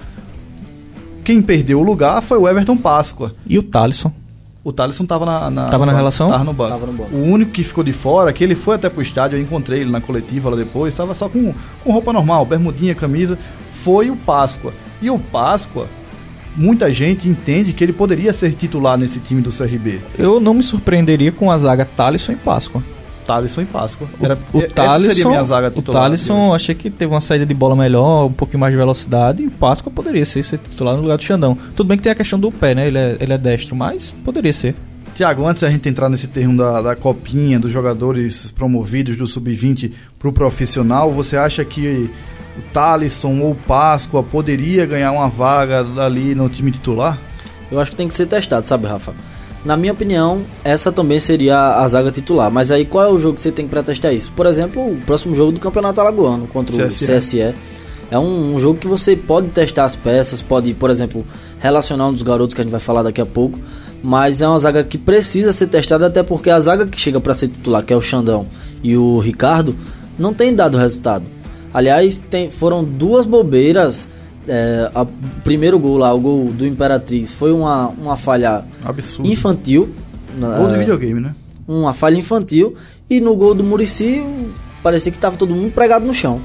quem 1.23 1.41
perdeu 1.41 1.79
o 1.79 1.83
lugar 1.83 2.21
foi 2.21 2.37
o 2.37 2.47
Everton 2.47 2.77
Páscoa. 2.77 3.35
E 3.45 3.59
o 3.59 3.63
Thalisson? 3.63 4.11
O 4.63 4.71
Thalisson 4.71 5.03
estava 5.03 5.25
na, 5.25 5.49
na, 5.49 5.69
tava 5.69 5.87
na 5.87 5.91
relação? 5.91 6.29
Tava 6.29 6.43
no, 6.43 6.53
banco. 6.53 6.69
Tava 6.69 6.85
no 6.85 6.93
banco. 6.93 7.15
O 7.15 7.23
único 7.23 7.51
que 7.51 7.63
ficou 7.63 7.83
de 7.83 7.91
fora, 7.91 8.31
que 8.31 8.43
ele 8.43 8.53
foi 8.53 8.75
até 8.75 8.89
pro 8.89 9.01
estádio, 9.01 9.37
eu 9.37 9.41
encontrei 9.41 9.81
ele 9.81 9.89
na 9.89 9.99
coletiva 9.99 10.51
lá 10.51 10.55
depois, 10.55 10.93
estava 10.93 11.15
só 11.15 11.27
com, 11.27 11.53
com 11.83 11.91
roupa 11.91 12.13
normal, 12.13 12.45
bermudinha, 12.45 12.93
camisa, 12.93 13.39
foi 13.83 14.11
o 14.11 14.15
Páscoa. 14.15 14.71
E 15.01 15.09
o 15.09 15.17
Páscoa, 15.17 15.87
muita 16.55 16.93
gente 16.93 17.27
entende 17.27 17.73
que 17.73 17.83
ele 17.83 17.91
poderia 17.91 18.31
ser 18.33 18.53
titular 18.53 18.99
nesse 18.99 19.19
time 19.19 19.41
do 19.41 19.51
CRB. 19.51 19.99
Eu 20.17 20.39
não 20.39 20.53
me 20.53 20.61
surpreenderia 20.61 21.31
com 21.31 21.49
a 21.49 21.57
zaga 21.57 21.83
Thalisson 21.83 22.33
e 22.33 22.35
Páscoa. 22.35 22.83
Thalisson 23.21 23.61
em 23.61 23.65
Páscoa. 23.65 24.07
Era, 24.21 24.37
o, 24.53 24.57
o 24.57 24.61
Thalisson, 24.61 25.13
seria 25.13 25.29
minha 25.29 25.43
zaga 25.43 25.71
titular. 25.71 26.01
O 26.01 26.05
Thalisson, 26.05 26.53
achei 26.53 26.75
que 26.75 26.89
teve 26.89 27.13
uma 27.13 27.21
saída 27.21 27.45
de 27.45 27.53
bola 27.53 27.75
melhor, 27.75 28.25
um 28.25 28.33
pouquinho 28.33 28.59
mais 28.59 28.73
de 28.73 28.77
velocidade, 28.77 29.43
e 29.43 29.47
o 29.47 29.51
Páscoa 29.51 29.91
poderia 29.91 30.25
ser, 30.25 30.43
ser 30.43 30.57
titular 30.57 30.95
no 30.95 31.01
lugar 31.01 31.17
do 31.17 31.23
Xandão. 31.23 31.57
Tudo 31.75 31.87
bem 31.87 31.97
que 31.97 32.03
tem 32.03 32.11
a 32.11 32.15
questão 32.15 32.39
do 32.39 32.51
pé, 32.51 32.75
né? 32.75 32.87
Ele 32.87 32.97
é, 32.97 33.17
ele 33.19 33.33
é 33.33 33.37
destro, 33.37 33.75
mas 33.75 34.13
poderia 34.23 34.53
ser. 34.53 34.75
Tiago, 35.13 35.45
antes 35.45 35.61
da 35.61 35.69
gente 35.69 35.87
entrar 35.87 36.09
nesse 36.09 36.27
termo 36.27 36.57
da, 36.57 36.81
da 36.81 36.95
copinha, 36.95 37.59
dos 37.59 37.71
jogadores 37.71 38.49
promovidos 38.51 39.17
do 39.17 39.27
Sub-20 39.27 39.91
para 40.17 40.29
o 40.29 40.33
profissional, 40.33 41.11
você 41.11 41.37
acha 41.37 41.63
que 41.65 42.09
o 42.57 42.61
Thalisson 42.73 43.39
ou 43.39 43.51
o 43.51 43.55
Páscoa 43.55 44.23
poderia 44.23 44.85
ganhar 44.85 45.11
uma 45.11 45.27
vaga 45.27 45.85
ali 46.01 46.33
no 46.33 46.47
time 46.49 46.71
titular? 46.71 47.19
Eu 47.71 47.79
acho 47.79 47.91
que 47.91 47.97
tem 47.97 48.07
que 48.07 48.13
ser 48.13 48.25
testado, 48.25 48.65
sabe, 48.65 48.87
Rafa? 48.87 49.13
Na 49.63 49.77
minha 49.77 49.93
opinião, 49.93 50.41
essa 50.63 50.91
também 50.91 51.19
seria 51.19 51.75
a 51.75 51.87
zaga 51.87 52.11
titular. 52.11 52.51
Mas 52.51 52.71
aí 52.71 52.83
qual 52.83 53.05
é 53.05 53.09
o 53.09 53.19
jogo 53.19 53.35
que 53.35 53.41
você 53.41 53.51
tem 53.51 53.67
para 53.67 53.83
testar 53.83 54.11
isso? 54.11 54.31
Por 54.33 54.45
exemplo, 54.47 54.81
o 54.81 54.97
próximo 55.01 55.35
jogo 55.35 55.51
do 55.51 55.59
Campeonato 55.59 56.01
Alagoano 56.01 56.47
contra 56.47 56.75
o 56.75 56.87
CSE. 56.87 57.05
CSE. 57.05 57.55
É 58.09 58.17
um, 58.17 58.55
um, 58.55 58.59
jogo 58.59 58.79
que 58.79 58.87
você 58.87 59.15
pode 59.15 59.49
testar 59.49 59.85
as 59.85 59.95
peças, 59.95 60.41
pode, 60.41 60.73
por 60.73 60.89
exemplo, 60.89 61.25
relacionar 61.59 62.07
um 62.07 62.13
dos 62.13 62.23
garotos 62.23 62.55
que 62.55 62.61
a 62.61 62.63
gente 62.63 62.71
vai 62.71 62.79
falar 62.79 63.03
daqui 63.03 63.21
a 63.21 63.25
pouco. 63.25 63.59
Mas 64.03 64.41
é 64.41 64.47
uma 64.47 64.57
zaga 64.57 64.83
que 64.83 64.97
precisa 64.97 65.53
ser 65.53 65.67
testada, 65.67 66.07
até 66.07 66.23
porque 66.23 66.49
a 66.49 66.59
zaga 66.59 66.87
que 66.87 66.99
chega 66.99 67.21
para 67.21 67.35
ser 67.35 67.47
titular, 67.47 67.85
que 67.85 67.93
é 67.93 67.95
o 67.95 68.01
Xandão 68.01 68.47
e 68.83 68.97
o 68.97 69.19
Ricardo, 69.19 69.75
não 70.17 70.33
tem 70.33 70.55
dado 70.55 70.77
resultado. 70.77 71.25
Aliás, 71.71 72.21
tem, 72.29 72.49
foram 72.49 72.83
duas 72.83 73.25
bobeiras 73.25 74.09
é, 74.47 74.91
o 74.95 75.05
primeiro 75.43 75.77
gol 75.79 75.97
lá, 75.97 76.13
o 76.13 76.19
gol 76.19 76.45
do 76.51 76.65
Imperatriz, 76.65 77.33
foi 77.33 77.51
uma, 77.51 77.87
uma 77.87 78.17
falha 78.17 78.65
Absurdo. 78.83 79.29
infantil. 79.29 79.89
Gol 80.37 80.69
de 80.71 80.77
videogame, 80.77 81.19
né? 81.19 81.35
Uma 81.67 81.93
falha 81.93 82.17
infantil. 82.17 82.75
E 83.09 83.19
no 83.19 83.35
gol 83.35 83.53
do 83.53 83.63
Murici, 83.63 84.23
parecia 84.81 85.11
que 85.11 85.17
estava 85.17 85.35
todo 85.35 85.53
mundo 85.53 85.71
pregado 85.71 86.05
no 86.05 86.13
chão. 86.13 86.39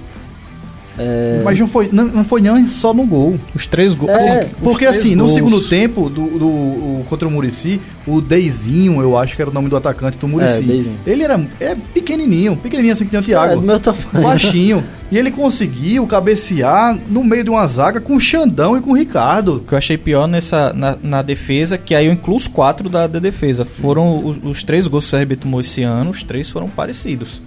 É... 0.98 1.42
Mas 1.44 1.58
não 1.58 1.66
foi, 1.66 1.88
não, 1.92 2.06
não 2.06 2.24
foi 2.24 2.40
nem 2.40 2.66
só 2.66 2.94
no 2.94 3.04
gol. 3.04 3.38
Os 3.54 3.66
três 3.66 3.94
gols. 3.94 4.12
É, 4.12 4.14
assim, 4.14 4.50
porque 4.62 4.86
assim, 4.86 5.16
gols. 5.16 5.30
no 5.30 5.34
segundo 5.34 5.68
tempo 5.68 6.08
do, 6.08 6.26
do, 6.26 6.46
o, 6.46 7.06
contra 7.08 7.28
o 7.28 7.30
Murici, 7.30 7.80
o 8.06 8.20
Deizinho, 8.20 9.00
eu 9.00 9.16
acho 9.18 9.36
que 9.36 9.42
era 9.42 9.50
o 9.50 9.54
nome 9.54 9.68
do 9.68 9.76
atacante 9.76 10.16
do 10.18 10.26
Murici. 10.26 10.90
É, 11.06 11.10
ele 11.10 11.22
era 11.22 11.40
é 11.60 11.76
pequenininho, 11.92 12.56
pequenininho 12.56 12.92
assim 12.92 13.04
que 13.04 13.10
tem 13.10 13.20
o 13.20 13.22
Thiago. 13.22 13.52
É, 13.52 13.56
do 13.56 13.62
meu 13.62 13.78
tamanho. 13.78 14.06
Baixinho. 14.22 14.84
e 15.10 15.18
ele 15.18 15.30
conseguiu 15.30 16.06
cabecear 16.06 16.98
no 17.08 17.22
meio 17.22 17.44
de 17.44 17.50
uma 17.50 17.66
zaga 17.66 18.00
com 18.00 18.16
o 18.16 18.20
Xandão 18.20 18.76
e 18.76 18.80
com 18.80 18.90
o 18.90 18.96
Ricardo. 18.96 19.56
O 19.56 19.60
que 19.60 19.72
eu 19.72 19.78
achei 19.78 19.98
pior 19.98 20.26
nessa, 20.26 20.72
na, 20.72 20.96
na 21.02 21.22
defesa, 21.22 21.76
que 21.76 21.94
aí 21.94 22.06
eu 22.06 22.12
incluo 22.12 22.36
os 22.36 22.48
quatro 22.48 22.88
da, 22.88 23.06
da 23.06 23.18
defesa. 23.18 23.64
Foram 23.64 24.24
os, 24.24 24.38
os 24.42 24.62
três 24.62 24.86
gols 24.86 25.08
que 25.08 25.16
o 25.16 25.18
CRB 25.18 25.36
tomou 25.36 25.60
esse 25.60 25.82
ano, 25.82 26.10
os 26.10 26.22
três 26.22 26.48
foram 26.48 26.68
parecidos. 26.68 27.42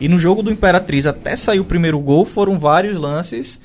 E 0.00 0.08
no 0.08 0.18
jogo 0.18 0.42
do 0.42 0.50
Imperatriz, 0.50 1.06
até 1.06 1.36
sair 1.36 1.60
o 1.60 1.64
primeiro 1.64 1.98
gol, 1.98 2.24
foram 2.24 2.58
vários 2.58 2.96
lances 2.96 3.60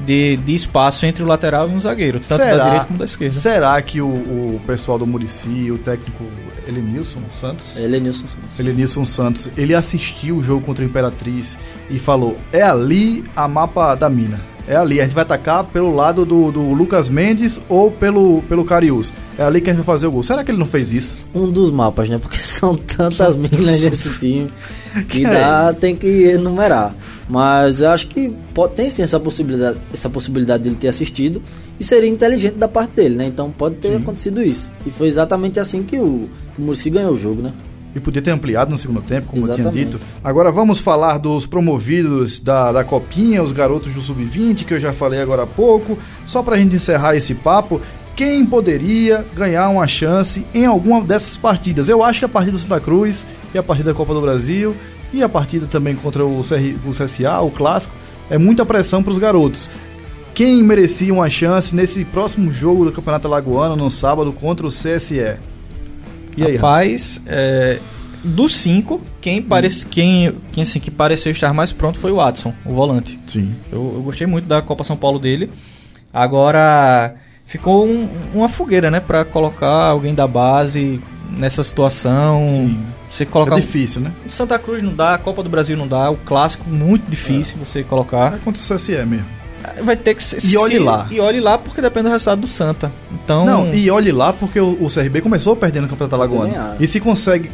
de, 0.00 0.36
de 0.38 0.54
espaço 0.54 1.06
entre 1.06 1.22
o 1.22 1.26
lateral 1.26 1.68
e 1.68 1.72
um 1.72 1.80
zagueiro, 1.80 2.18
tanto 2.20 2.42
será, 2.42 2.56
da 2.56 2.64
direita 2.64 2.86
como 2.86 2.98
da 2.98 3.04
esquerda. 3.04 3.40
Será 3.40 3.82
que 3.82 4.00
o, 4.00 4.06
o 4.06 4.60
pessoal 4.66 4.98
do 4.98 5.06
Murici, 5.06 5.70
o 5.70 5.78
técnico 5.78 6.24
Elenilson 6.66 7.20
Santos? 7.40 7.76
Elenilson 7.76 8.26
Santos. 8.26 8.58
Elenilson 8.58 9.04
Santos, 9.04 9.50
ele 9.56 9.74
assistiu 9.74 10.36
o 10.36 10.42
jogo 10.42 10.64
contra 10.64 10.84
o 10.84 10.88
Imperatriz 10.88 11.56
e 11.90 11.98
falou: 11.98 12.36
é 12.52 12.62
ali 12.62 13.24
a 13.34 13.46
mapa 13.46 13.94
da 13.94 14.08
mina. 14.08 14.40
É 14.66 14.76
ali, 14.76 15.00
a 15.00 15.04
gente 15.04 15.14
vai 15.14 15.22
atacar 15.22 15.64
pelo 15.64 15.94
lado 15.94 16.24
do, 16.24 16.52
do 16.52 16.60
Lucas 16.72 17.08
Mendes 17.08 17.60
ou 17.68 17.90
pelo, 17.90 18.42
pelo 18.42 18.64
Carius. 18.64 19.12
É 19.38 19.42
ali 19.42 19.60
que 19.60 19.68
a 19.68 19.72
gente 19.72 19.84
vai 19.84 19.94
fazer 19.94 20.06
o 20.06 20.12
gol. 20.12 20.22
Será 20.22 20.44
que 20.44 20.50
ele 20.50 20.58
não 20.58 20.66
fez 20.66 20.92
isso? 20.92 21.26
Um 21.34 21.50
dos 21.50 21.70
mapas, 21.70 22.08
né? 22.08 22.18
Porque 22.18 22.38
são 22.42 22.74
tantas 22.74 23.36
minas 23.36 23.82
nesse 23.82 24.18
time 24.18 24.48
que 25.08 25.24
dá, 25.24 25.72
tem 25.72 25.96
que 25.96 26.06
enumerar. 26.06 26.94
Mas 27.28 27.80
eu 27.80 27.90
acho 27.90 28.08
que 28.08 28.30
pode, 28.52 28.74
tem 28.74 28.90
sim 28.90 29.02
essa 29.02 29.18
possibilidade, 29.18 29.78
essa 29.92 30.10
possibilidade 30.10 30.64
dele 30.64 30.76
ter 30.76 30.88
assistido 30.88 31.40
e 31.78 31.84
seria 31.84 32.08
inteligente 32.08 32.56
da 32.56 32.68
parte 32.68 32.94
dele, 32.94 33.16
né? 33.16 33.26
Então 33.26 33.50
pode 33.50 33.76
ter 33.76 33.88
sim. 33.88 33.96
acontecido 33.96 34.42
isso. 34.42 34.70
E 34.84 34.90
foi 34.90 35.08
exatamente 35.08 35.58
assim 35.58 35.82
que 35.82 35.98
o, 35.98 36.28
que 36.54 36.60
o 36.60 36.64
Murici 36.64 36.90
ganhou 36.90 37.12
o 37.12 37.16
jogo, 37.16 37.42
né? 37.42 37.52
E 37.94 38.00
podia 38.00 38.22
ter 38.22 38.30
ampliado 38.30 38.70
no 38.70 38.76
segundo 38.76 39.02
tempo, 39.02 39.26
como 39.28 39.42
Exatamente. 39.42 39.66
eu 39.66 39.72
tinha 39.72 39.84
dito. 39.84 40.00
Agora 40.22 40.50
vamos 40.50 40.78
falar 40.78 41.18
dos 41.18 41.46
promovidos 41.46 42.38
da, 42.38 42.72
da 42.72 42.84
Copinha, 42.84 43.42
os 43.42 43.52
garotos 43.52 43.92
do 43.92 44.00
Sub-20, 44.00 44.64
que 44.64 44.74
eu 44.74 44.80
já 44.80 44.92
falei 44.92 45.20
agora 45.20 45.42
há 45.42 45.46
pouco. 45.46 45.98
Só 46.26 46.42
para 46.42 46.56
a 46.56 46.58
gente 46.58 46.76
encerrar 46.76 47.14
esse 47.14 47.34
papo, 47.34 47.80
quem 48.16 48.44
poderia 48.44 49.24
ganhar 49.34 49.68
uma 49.68 49.86
chance 49.86 50.44
em 50.54 50.66
alguma 50.66 51.00
dessas 51.02 51.36
partidas? 51.36 51.88
Eu 51.88 52.02
acho 52.02 52.20
que 52.20 52.24
a 52.24 52.28
partida 52.28 52.52
do 52.52 52.58
Santa 52.58 52.80
Cruz 52.80 53.26
e 53.54 53.58
a 53.58 53.62
partida 53.62 53.90
da 53.90 53.96
Copa 53.96 54.14
do 54.14 54.20
Brasil 54.20 54.74
e 55.12 55.22
a 55.22 55.28
partida 55.28 55.66
também 55.66 55.94
contra 55.94 56.24
o, 56.24 56.40
CR, 56.42 56.88
o 56.88 56.90
CSA, 56.90 57.40
o 57.40 57.50
Clássico, 57.50 57.94
é 58.30 58.38
muita 58.38 58.64
pressão 58.64 59.02
para 59.02 59.10
os 59.10 59.18
garotos. 59.18 59.68
Quem 60.34 60.62
merecia 60.62 61.12
uma 61.12 61.28
chance 61.28 61.74
nesse 61.74 62.04
próximo 62.06 62.50
jogo 62.50 62.86
do 62.86 62.92
Campeonato 62.92 63.28
Alagoano 63.28 63.76
no 63.76 63.90
sábado 63.90 64.32
contra 64.32 64.66
o 64.66 64.70
CSE? 64.70 65.36
E 66.36 66.44
aí, 66.44 66.56
Rapaz, 66.56 67.20
é, 67.26 67.78
dos 68.24 68.54
cinco, 68.56 69.00
quem, 69.20 69.42
parece, 69.42 69.86
quem, 69.86 70.32
quem 70.52 70.62
assim, 70.62 70.80
que 70.80 70.90
pareceu 70.90 71.32
estar 71.32 71.52
mais 71.52 71.72
pronto 71.72 71.98
foi 71.98 72.10
o 72.10 72.16
Watson, 72.16 72.54
o 72.64 72.72
volante. 72.72 73.18
Sim. 73.26 73.54
Eu, 73.70 73.92
eu 73.96 74.02
gostei 74.02 74.26
muito 74.26 74.46
da 74.46 74.62
Copa 74.62 74.84
São 74.84 74.96
Paulo 74.96 75.18
dele. 75.18 75.50
Agora, 76.12 77.14
ficou 77.46 77.86
um, 77.86 78.08
uma 78.34 78.48
fogueira, 78.48 78.90
né? 78.90 79.00
Pra 79.00 79.24
colocar 79.24 79.86
alguém 79.88 80.14
da 80.14 80.26
base 80.26 81.00
nessa 81.38 81.62
situação. 81.62 82.40
Sim. 82.48 82.86
Você 83.10 83.26
colocar. 83.26 83.58
É 83.58 83.60
difícil, 83.60 84.00
né? 84.00 84.12
Santa 84.28 84.58
Cruz 84.58 84.82
não 84.82 84.94
dá, 84.94 85.18
Copa 85.18 85.42
do 85.42 85.50
Brasil 85.50 85.76
não 85.76 85.86
dá, 85.86 86.10
o 86.10 86.16
clássico 86.16 86.68
muito 86.68 87.10
difícil 87.10 87.56
é. 87.60 87.64
você 87.64 87.82
colocar. 87.82 88.34
É 88.34 88.38
contra 88.38 88.62
o 88.62 88.64
CSE 88.64 88.92
mesmo. 89.04 89.41
Vai 89.82 89.96
ter 89.96 90.14
que 90.14 90.22
ser. 90.22 90.44
E 90.44 90.56
olhe 90.56 90.78
lá. 90.78 91.08
E 91.10 91.20
olhe 91.20 91.40
lá 91.40 91.58
porque 91.58 91.80
depende 91.80 92.04
do 92.04 92.12
resultado 92.12 92.40
do 92.40 92.46
Santa. 92.46 92.92
Então. 93.12 93.44
Não, 93.44 93.74
e 93.74 93.90
olhe 93.90 94.12
lá 94.12 94.32
porque 94.32 94.60
o, 94.60 94.84
o 94.84 94.88
CRB 94.88 95.20
começou 95.20 95.56
perdendo 95.56 95.84
o 95.84 95.88
Campeonato 95.88 96.14
Alagoano. 96.14 96.76
E 96.80 96.86
se 96.86 97.00
consegue. 97.00 97.50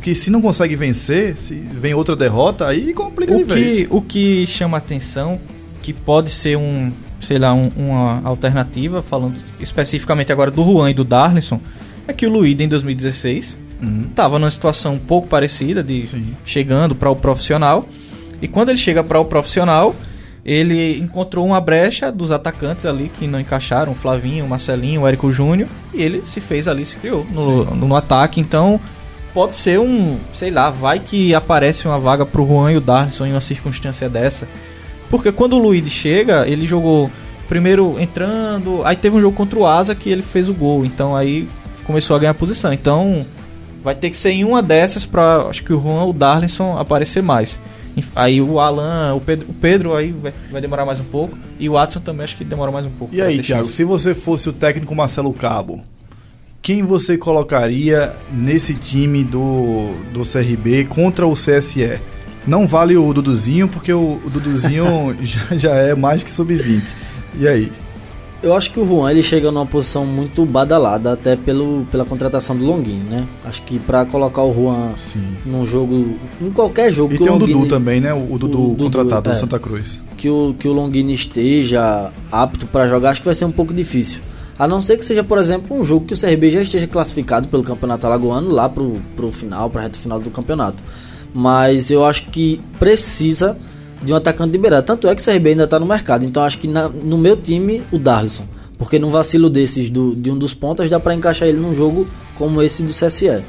Que 0.00 0.14
se 0.14 0.30
não 0.30 0.40
consegue 0.40 0.76
vencer, 0.76 1.36
se 1.36 1.54
vem 1.54 1.92
outra 1.92 2.14
derrota, 2.14 2.68
aí 2.68 2.92
complica 2.94 3.34
o 3.34 3.38
de 3.38 3.44
que, 3.44 3.54
vez. 3.54 3.86
O 3.90 4.00
que 4.00 4.46
chama 4.46 4.76
atenção, 4.76 5.40
que 5.82 5.92
pode 5.92 6.30
ser 6.30 6.56
um, 6.56 6.92
sei 7.20 7.36
lá, 7.36 7.52
um, 7.52 7.68
uma 7.76 8.22
alternativa, 8.24 9.02
falando 9.02 9.34
especificamente 9.58 10.30
agora 10.30 10.52
do 10.52 10.62
Juan 10.62 10.90
e 10.90 10.94
do 10.94 11.02
Darlison, 11.02 11.60
é 12.06 12.12
que 12.12 12.24
o 12.24 12.30
Luíde 12.30 12.62
em 12.62 12.68
2016 12.68 13.58
estava 14.08 14.34
uhum. 14.34 14.40
numa 14.40 14.50
situação 14.50 14.94
um 14.94 14.98
pouco 14.98 15.26
parecida, 15.26 15.82
de 15.82 16.06
Sim. 16.06 16.36
chegando 16.44 16.94
para 16.94 17.10
o 17.10 17.16
profissional. 17.16 17.88
E 18.40 18.48
quando 18.48 18.68
ele 18.68 18.78
chega 18.78 19.02
para 19.02 19.18
o 19.18 19.24
profissional, 19.24 19.94
ele 20.44 20.98
encontrou 20.98 21.46
uma 21.46 21.60
brecha 21.60 22.10
dos 22.10 22.32
atacantes 22.32 22.84
ali 22.84 23.08
que 23.08 23.26
não 23.26 23.38
encaixaram, 23.38 23.94
Flavinho, 23.94 24.48
Marcelinho, 24.48 25.02
o 25.02 25.08
Érico 25.08 25.30
Júnior, 25.30 25.68
e 25.94 26.02
ele 26.02 26.24
se 26.24 26.40
fez 26.40 26.66
ali, 26.66 26.84
se 26.84 26.96
criou 26.96 27.24
no, 27.30 27.64
no, 27.64 27.86
no, 27.86 27.96
ataque. 27.96 28.40
Então, 28.40 28.80
pode 29.32 29.56
ser 29.56 29.78
um, 29.78 30.18
sei 30.32 30.50
lá, 30.50 30.68
vai 30.68 30.98
que 30.98 31.32
aparece 31.34 31.86
uma 31.86 31.98
vaga 31.98 32.26
pro 32.26 32.46
Juan 32.46 32.72
e 32.72 32.76
o 32.76 32.80
Darlison 32.80 33.26
em 33.26 33.32
uma 33.32 33.40
circunstância 33.40 34.08
dessa. 34.08 34.48
Porque 35.08 35.30
quando 35.30 35.54
o 35.54 35.58
Luiz 35.58 35.88
chega, 35.90 36.48
ele 36.48 36.66
jogou 36.66 37.10
primeiro 37.46 38.00
entrando, 38.00 38.80
aí 38.84 38.96
teve 38.96 39.16
um 39.16 39.20
jogo 39.20 39.36
contra 39.36 39.58
o 39.58 39.66
Asa 39.66 39.94
que 39.94 40.10
ele 40.10 40.22
fez 40.22 40.48
o 40.48 40.54
gol, 40.54 40.84
então 40.84 41.14
aí 41.14 41.48
começou 41.84 42.16
a 42.16 42.18
ganhar 42.18 42.34
posição. 42.34 42.72
Então, 42.72 43.24
vai 43.84 43.94
ter 43.94 44.10
que 44.10 44.16
ser 44.16 44.30
em 44.30 44.44
uma 44.44 44.62
dessas 44.62 45.06
para 45.06 45.42
acho 45.42 45.62
que 45.62 45.72
o 45.72 45.80
Juan 45.80 46.02
ou 46.02 46.10
o 46.10 46.12
Darlison 46.12 46.78
aparecer 46.78 47.22
mais. 47.22 47.60
Aí 48.14 48.40
o 48.40 48.58
Alan, 48.58 49.14
o 49.14 49.20
Pedro, 49.20 49.50
o 49.50 49.54
Pedro 49.54 49.94
aí 49.94 50.12
vai, 50.12 50.32
vai, 50.50 50.60
demorar 50.60 50.84
mais 50.84 51.00
um 51.00 51.04
pouco. 51.04 51.36
E 51.58 51.68
o 51.68 51.72
Watson 51.72 52.00
também 52.00 52.24
acho 52.24 52.36
que 52.36 52.44
demora 52.44 52.70
mais 52.70 52.86
um 52.86 52.90
pouco. 52.90 53.14
E 53.14 53.20
aí, 53.20 53.40
Thiago, 53.40 53.66
se 53.66 53.84
você 53.84 54.14
fosse 54.14 54.48
o 54.48 54.52
técnico 54.52 54.94
Marcelo 54.94 55.32
Cabo, 55.32 55.82
quem 56.62 56.82
você 56.82 57.18
colocaria 57.18 58.14
nesse 58.32 58.74
time 58.74 59.24
do, 59.24 59.90
do 60.12 60.24
CRB 60.24 60.84
contra 60.84 61.26
o 61.26 61.34
CSE? 61.34 62.00
Não 62.46 62.66
vale 62.66 62.96
o 62.96 63.12
Duduzinho, 63.12 63.68
porque 63.68 63.92
o, 63.92 64.20
o 64.24 64.30
Duduzinho 64.30 65.16
já, 65.22 65.56
já 65.56 65.74
é 65.74 65.94
mais 65.94 66.22
que 66.22 66.30
sub-20. 66.30 66.82
E 67.38 67.48
aí? 67.48 67.72
Eu 68.42 68.54
acho 68.54 68.72
que 68.72 68.80
o 68.80 68.86
Juan 68.86 69.10
ele 69.10 69.22
chega 69.22 69.52
numa 69.52 69.64
posição 69.64 70.04
muito 70.04 70.44
badalada, 70.44 71.12
até 71.12 71.36
pelo, 71.36 71.86
pela 71.90 72.04
contratação 72.04 72.56
do 72.56 72.64
Longini, 72.64 73.04
né? 73.08 73.24
Acho 73.44 73.62
que 73.62 73.78
para 73.78 74.04
colocar 74.04 74.42
o 74.42 74.52
Juan 74.52 74.94
Sim. 75.12 75.36
num 75.46 75.64
jogo, 75.64 76.16
em 76.40 76.50
qualquer 76.50 76.92
jogo 76.92 77.14
e 77.14 77.18
que 77.18 77.24
tem 77.24 77.32
o 77.32 77.38
Dudu 77.38 77.68
também, 77.68 78.00
né? 78.00 78.12
O, 78.12 78.36
Dudu, 78.36 78.46
o 78.46 78.68
Dudu 78.70 78.84
contratado 78.84 79.30
é, 79.30 79.32
do 79.32 79.38
Santa 79.38 79.60
Cruz. 79.60 80.00
Que 80.16 80.28
o, 80.28 80.56
que 80.58 80.66
o 80.66 80.72
Longini 80.72 81.14
esteja 81.14 82.10
apto 82.32 82.66
para 82.66 82.88
jogar, 82.88 83.10
acho 83.10 83.20
que 83.20 83.26
vai 83.26 83.34
ser 83.34 83.44
um 83.44 83.52
pouco 83.52 83.72
difícil. 83.72 84.20
A 84.58 84.66
não 84.66 84.82
ser 84.82 84.96
que 84.96 85.04
seja, 85.04 85.22
por 85.22 85.38
exemplo, 85.38 85.78
um 85.78 85.84
jogo 85.84 86.04
que 86.06 86.14
o 86.14 86.20
CRB 86.20 86.50
já 86.50 86.62
esteja 86.62 86.88
classificado 86.88 87.46
pelo 87.46 87.62
Campeonato 87.62 88.06
Alagoano 88.06 88.50
lá 88.50 88.68
pro, 88.68 88.94
pro 89.14 89.30
final, 89.30 89.70
pra 89.70 89.82
reta 89.82 89.98
final 89.98 90.18
do 90.18 90.30
campeonato. 90.30 90.82
Mas 91.32 91.92
eu 91.92 92.04
acho 92.04 92.26
que 92.26 92.60
precisa 92.78 93.56
de 94.02 94.12
um 94.12 94.16
atacante 94.16 94.52
liberado. 94.52 94.86
Tanto 94.86 95.08
é 95.08 95.14
que 95.14 95.22
o 95.22 95.24
CRB 95.24 95.50
ainda 95.50 95.64
está 95.64 95.78
no 95.78 95.86
mercado. 95.86 96.24
Então 96.24 96.42
acho 96.42 96.58
que 96.58 96.68
na, 96.68 96.88
no 96.88 97.16
meu 97.16 97.36
time, 97.36 97.82
o 97.90 97.98
Darlison. 97.98 98.44
Porque 98.76 98.98
num 98.98 99.10
vacilo 99.10 99.48
desses 99.48 99.88
do, 99.88 100.14
de 100.14 100.30
um 100.30 100.36
dos 100.36 100.52
pontas 100.52 100.90
dá 100.90 100.98
para 100.98 101.14
encaixar 101.14 101.48
ele 101.48 101.58
num 101.58 101.72
jogo 101.72 102.06
como 102.34 102.60
esse 102.62 102.82
do 102.82 102.92
CSE. 102.92 103.42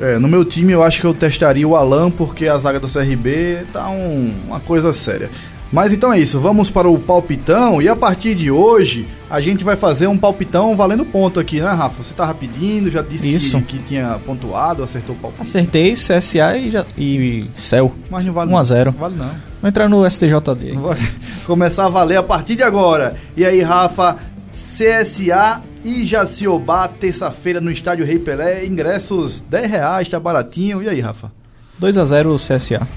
É, 0.00 0.18
no 0.18 0.28
meu 0.28 0.44
time 0.44 0.72
eu 0.72 0.82
acho 0.82 1.00
que 1.00 1.06
eu 1.06 1.12
testaria 1.12 1.66
o 1.66 1.76
Alan 1.76 2.10
porque 2.10 2.46
a 2.46 2.56
zaga 2.56 2.80
do 2.80 2.86
CRB 2.86 3.64
tá 3.72 3.88
um, 3.90 4.34
uma 4.46 4.60
coisa 4.60 4.92
séria. 4.92 5.30
Mas 5.72 5.92
então 5.92 6.12
é 6.12 6.18
isso, 6.18 6.40
vamos 6.40 6.68
para 6.68 6.88
o 6.88 6.98
palpitão 6.98 7.80
e 7.80 7.88
a 7.88 7.94
partir 7.94 8.34
de 8.34 8.50
hoje 8.50 9.06
a 9.30 9.40
gente 9.40 9.62
vai 9.62 9.76
fazer 9.76 10.08
um 10.08 10.18
palpitão 10.18 10.74
valendo 10.74 11.04
ponto 11.04 11.38
aqui, 11.38 11.60
né, 11.60 11.70
Rafa? 11.70 12.02
Você 12.02 12.12
tá 12.12 12.26
rapidinho, 12.26 12.90
já 12.90 13.02
disse 13.02 13.32
isso. 13.32 13.60
Que, 13.60 13.78
que 13.78 13.84
tinha 13.84 14.18
pontuado, 14.26 14.82
acertou 14.82 15.14
o 15.14 15.18
palpite. 15.18 15.42
Acertei 15.42 15.92
CSA 15.92 16.58
e, 16.58 16.70
já, 16.72 16.84
e 16.98 17.46
Céu. 17.54 17.92
Mas 18.10 18.26
não 18.26 18.32
vale 18.32 18.52
1 18.52 18.56
a 18.56 18.64
0. 18.64 18.92
Não 18.92 18.98
vale 18.98 19.14
não. 19.16 19.30
Vou 19.60 19.68
entrar 19.68 19.88
no 19.88 20.10
STJD. 20.10 20.72
Vai 20.72 20.98
começar 21.46 21.86
a 21.86 21.88
valer 21.88 22.16
a 22.16 22.22
partir 22.22 22.56
de 22.56 22.64
agora. 22.64 23.16
E 23.36 23.44
aí, 23.44 23.62
Rafa, 23.62 24.16
CSA 24.52 25.62
e 25.84 26.04
Jaciobá, 26.04 26.88
terça-feira 26.88 27.60
no 27.60 27.70
estádio 27.70 28.04
Rei 28.04 28.18
Pelé, 28.18 28.66
ingressos 28.66 29.40
10 29.48 29.70
reais, 29.70 30.08
tá 30.08 30.18
baratinho. 30.18 30.82
E 30.82 30.88
aí, 30.88 31.00
Rafa? 31.00 31.30
2 31.78 31.96
a 31.96 32.04
0 32.04 32.34
CSA. 32.34 32.88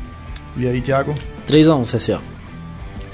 E 0.58 0.68
aí, 0.68 0.82
Thiago? 0.82 1.14
3 1.46 1.68
a 1.68 1.76
1 1.76 1.84
CSA. 1.84 2.33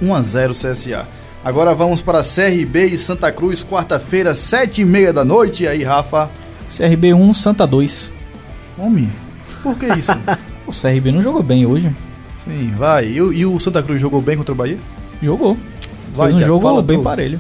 1 0.01 0.15
a 0.15 0.21
0 0.21 0.53
CSA. 0.53 1.07
Agora 1.43 1.73
vamos 1.73 2.01
para 2.01 2.21
CRB 2.21 2.87
e 2.87 2.97
Santa 2.97 3.31
Cruz, 3.31 3.63
quarta-feira, 3.63 4.35
7 4.35 4.81
e 4.81 4.85
meia 4.85 5.13
da 5.13 5.23
noite. 5.23 5.63
E 5.63 5.67
aí, 5.67 5.83
Rafa? 5.83 6.29
CRB 6.67 7.13
1, 7.13 7.33
Santa 7.33 7.65
2. 7.65 8.11
Homem, 8.77 9.09
por 9.63 9.77
que 9.77 9.87
isso? 9.87 10.11
o 10.67 10.71
CRB 10.71 11.11
não 11.11 11.21
jogou 11.21 11.41
bem 11.41 11.65
hoje. 11.65 11.93
Sim, 12.43 12.71
vai. 12.77 13.05
E, 13.05 13.17
e, 13.17 13.45
o 13.45 13.59
Santa 13.59 13.81
Cruz 13.81 14.01
jogou 14.01 14.21
bem 14.21 14.37
contra 14.37 14.51
o 14.51 14.55
Bahia? 14.55 14.77
Jogou. 15.21 15.57
Vai, 16.13 16.31
Fez 16.31 16.43
um 16.43 16.45
jogo 16.45 16.81
bem 16.81 16.97
tudo. 16.97 17.03
parelho. 17.03 17.39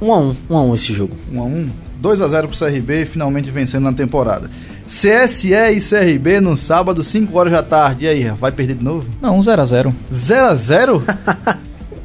1x1, 0.00 0.34
1x1 0.50 0.74
esse 0.74 0.92
jogo. 0.92 1.16
1x1. 1.32 1.68
2x0 2.02 2.48
pro 2.48 2.58
CRB, 2.58 3.06
finalmente 3.06 3.50
vencendo 3.50 3.84
na 3.84 3.92
temporada. 3.92 4.50
CSE 4.88 5.52
e 5.52 5.80
CRB 5.80 6.40
no 6.40 6.56
sábado, 6.56 7.02
5 7.02 7.36
horas 7.36 7.52
da 7.52 7.62
tarde. 7.62 8.04
E 8.04 8.08
aí, 8.08 8.24
vai 8.30 8.52
perder 8.52 8.76
de 8.76 8.84
novo? 8.84 9.06
Não, 9.20 9.38
0x0. 9.40 9.92
0x0? 10.12 11.02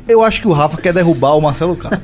Eu 0.08 0.24
acho 0.24 0.42
que 0.42 0.48
o 0.48 0.52
Rafa 0.52 0.78
quer 0.78 0.94
derrubar 0.94 1.38
o 1.38 1.42
Marcelo 1.42 1.76
Cabo. 1.76 1.98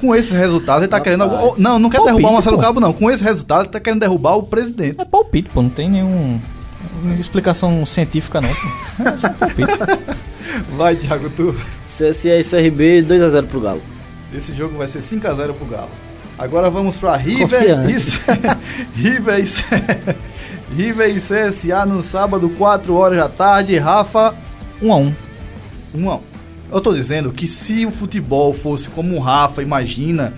Com 0.00 0.14
esse 0.14 0.32
resultado, 0.34 0.82
ele 0.82 0.88
tá 0.88 0.98
Rapaz. 0.98 1.16
querendo. 1.16 1.58
Não, 1.58 1.78
não 1.78 1.90
quer 1.90 1.96
palpite, 1.96 2.14
derrubar 2.16 2.30
o 2.30 2.34
Marcelo 2.34 2.56
pô. 2.56 2.62
Cabo, 2.62 2.80
não. 2.80 2.92
Com 2.92 3.10
esse 3.10 3.24
resultado, 3.24 3.62
ele 3.62 3.70
tá 3.70 3.80
querendo 3.80 4.00
derrubar 4.00 4.36
o 4.36 4.44
presidente. 4.44 5.00
É 5.00 5.04
palpite, 5.04 5.50
pô. 5.50 5.62
Não 5.62 5.70
tem 5.70 5.88
nenhum. 5.88 6.38
Explicação 7.18 7.84
científica, 7.84 8.40
não. 8.40 8.50
É 8.50 9.16
só 9.16 9.28
palpite. 9.30 9.72
Vai, 10.70 10.94
Thiago, 10.94 11.28
tu. 11.30 11.56
CSE 11.86 12.28
e 12.28 12.44
CRB, 12.44 13.02
2x0 13.02 13.46
pro 13.46 13.60
Galo. 13.60 13.82
Esse 14.32 14.54
jogo 14.54 14.76
vai 14.76 14.86
ser 14.86 15.00
5x0 15.00 15.52
pro 15.54 15.66
Galo. 15.66 15.90
Agora 16.38 16.70
vamos 16.70 16.96
para 16.96 17.16
River 17.16 17.88
e, 17.90 17.96
River, 18.94 19.44
River 20.74 21.16
e 21.16 21.20
CSA 21.20 21.84
no 21.84 22.02
sábado, 22.02 22.48
4 22.50 22.94
horas 22.94 23.18
da 23.18 23.28
tarde. 23.28 23.76
Rafa, 23.76 24.34
1 24.80 24.92
a 24.92 24.96
1 24.96 25.14
1 25.96 26.10
a 26.10 26.16
1 26.16 26.20
Eu 26.70 26.80
tô 26.80 26.94
dizendo 26.94 27.32
que 27.32 27.48
se 27.48 27.84
o 27.84 27.90
futebol 27.90 28.54
fosse 28.54 28.88
como 28.88 29.16
o 29.16 29.20
Rafa 29.20 29.62
imagina, 29.62 30.32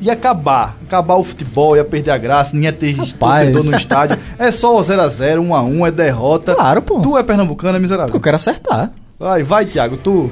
ia 0.00 0.14
acabar. 0.14 0.76
Acabar 0.86 1.16
o 1.16 1.24
futebol, 1.24 1.76
ia 1.76 1.84
perder 1.84 2.12
a 2.12 2.18
graça, 2.18 2.52
nem 2.54 2.64
ia 2.64 2.72
ter 2.72 2.92
Rapaz. 2.92 3.12
torcedor 3.18 3.64
no 3.64 3.76
estádio. 3.76 4.18
É 4.38 4.50
só 4.50 4.80
0x0, 4.80 5.40
1x1, 5.40 5.88
é 5.88 5.90
derrota. 5.90 6.54
Claro, 6.54 6.80
pô. 6.80 7.00
Tu 7.00 7.18
é 7.18 7.22
pernambucano, 7.22 7.76
é 7.76 7.80
miserável. 7.80 8.06
Porque 8.06 8.16
eu 8.16 8.22
quero 8.22 8.36
acertar. 8.36 8.90
Vai, 9.18 9.42
vai, 9.42 9.66
Thiago, 9.66 9.98
tu. 9.98 10.30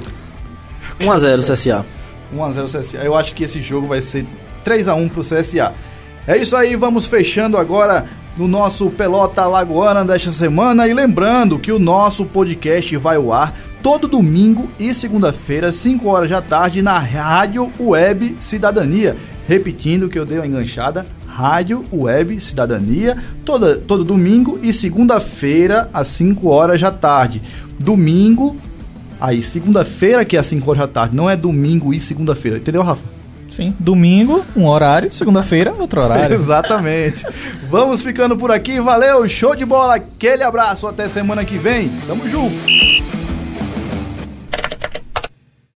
1x0 0.99 1.39
CSA. 1.41 1.85
1x0 2.35 2.65
CSA. 2.65 2.97
Eu 2.97 3.15
acho 3.15 3.33
que 3.35 3.43
esse 3.43 3.61
jogo 3.61 3.85
vai 3.87 4.01
ser 4.01 4.25
3 4.63 4.87
a 4.87 4.95
1 4.95 5.09
para 5.09 5.19
o 5.19 5.23
CSA. 5.23 5.73
É 6.27 6.37
isso 6.37 6.55
aí, 6.55 6.75
vamos 6.75 7.05
fechando 7.05 7.57
agora 7.57 8.05
no 8.37 8.47
nosso 8.47 8.89
Pelota 8.89 9.45
Lagoana 9.45 10.05
desta 10.05 10.31
semana 10.31 10.87
e 10.87 10.93
lembrando 10.93 11.59
que 11.59 11.71
o 11.71 11.79
nosso 11.79 12.25
podcast 12.25 12.95
vai 12.97 13.17
ao 13.17 13.33
ar 13.33 13.53
todo 13.81 14.07
domingo 14.07 14.69
e 14.79 14.93
segunda-feira, 14.93 15.71
5 15.71 16.07
horas 16.07 16.29
da 16.29 16.41
tarde, 16.41 16.81
na 16.81 16.97
Rádio 16.99 17.71
Web 17.79 18.37
Cidadania. 18.39 19.15
Repetindo 19.47 20.07
que 20.07 20.17
eu 20.17 20.25
dei 20.25 20.37
uma 20.37 20.47
enganchada, 20.47 21.05
Rádio 21.27 21.83
Web 21.91 22.39
Cidadania, 22.39 23.17
toda, 23.43 23.75
todo 23.75 24.03
domingo 24.03 24.59
e 24.61 24.73
segunda-feira, 24.73 25.89
às 25.93 26.07
5 26.09 26.47
horas 26.47 26.79
da 26.79 26.91
tarde. 26.91 27.41
Domingo, 27.79 28.55
aí 29.19 29.41
segunda-feira 29.41 30.23
que 30.23 30.37
é 30.37 30.39
às 30.39 30.45
5 30.45 30.69
horas 30.69 30.81
da 30.81 30.87
tarde, 30.87 31.15
não 31.15 31.29
é 31.29 31.35
domingo 31.35 31.93
e 31.93 31.99
segunda-feira, 31.99 32.57
entendeu, 32.57 32.83
Rafa? 32.83 33.20
Sim, 33.51 33.75
domingo, 33.77 34.45
um 34.55 34.65
horário, 34.65 35.11
segunda-feira, 35.11 35.73
outro 35.77 36.01
horário. 36.01 36.33
Exatamente. 36.39 37.25
Vamos 37.69 38.01
ficando 38.01 38.37
por 38.37 38.49
aqui, 38.49 38.79
valeu, 38.79 39.27
show 39.27 39.55
de 39.55 39.65
bola, 39.65 39.95
aquele 39.95 40.41
abraço, 40.41 40.87
até 40.87 41.07
semana 41.07 41.43
que 41.43 41.57
vem, 41.57 41.89
tamo 42.07 42.27
junto. 42.29 42.55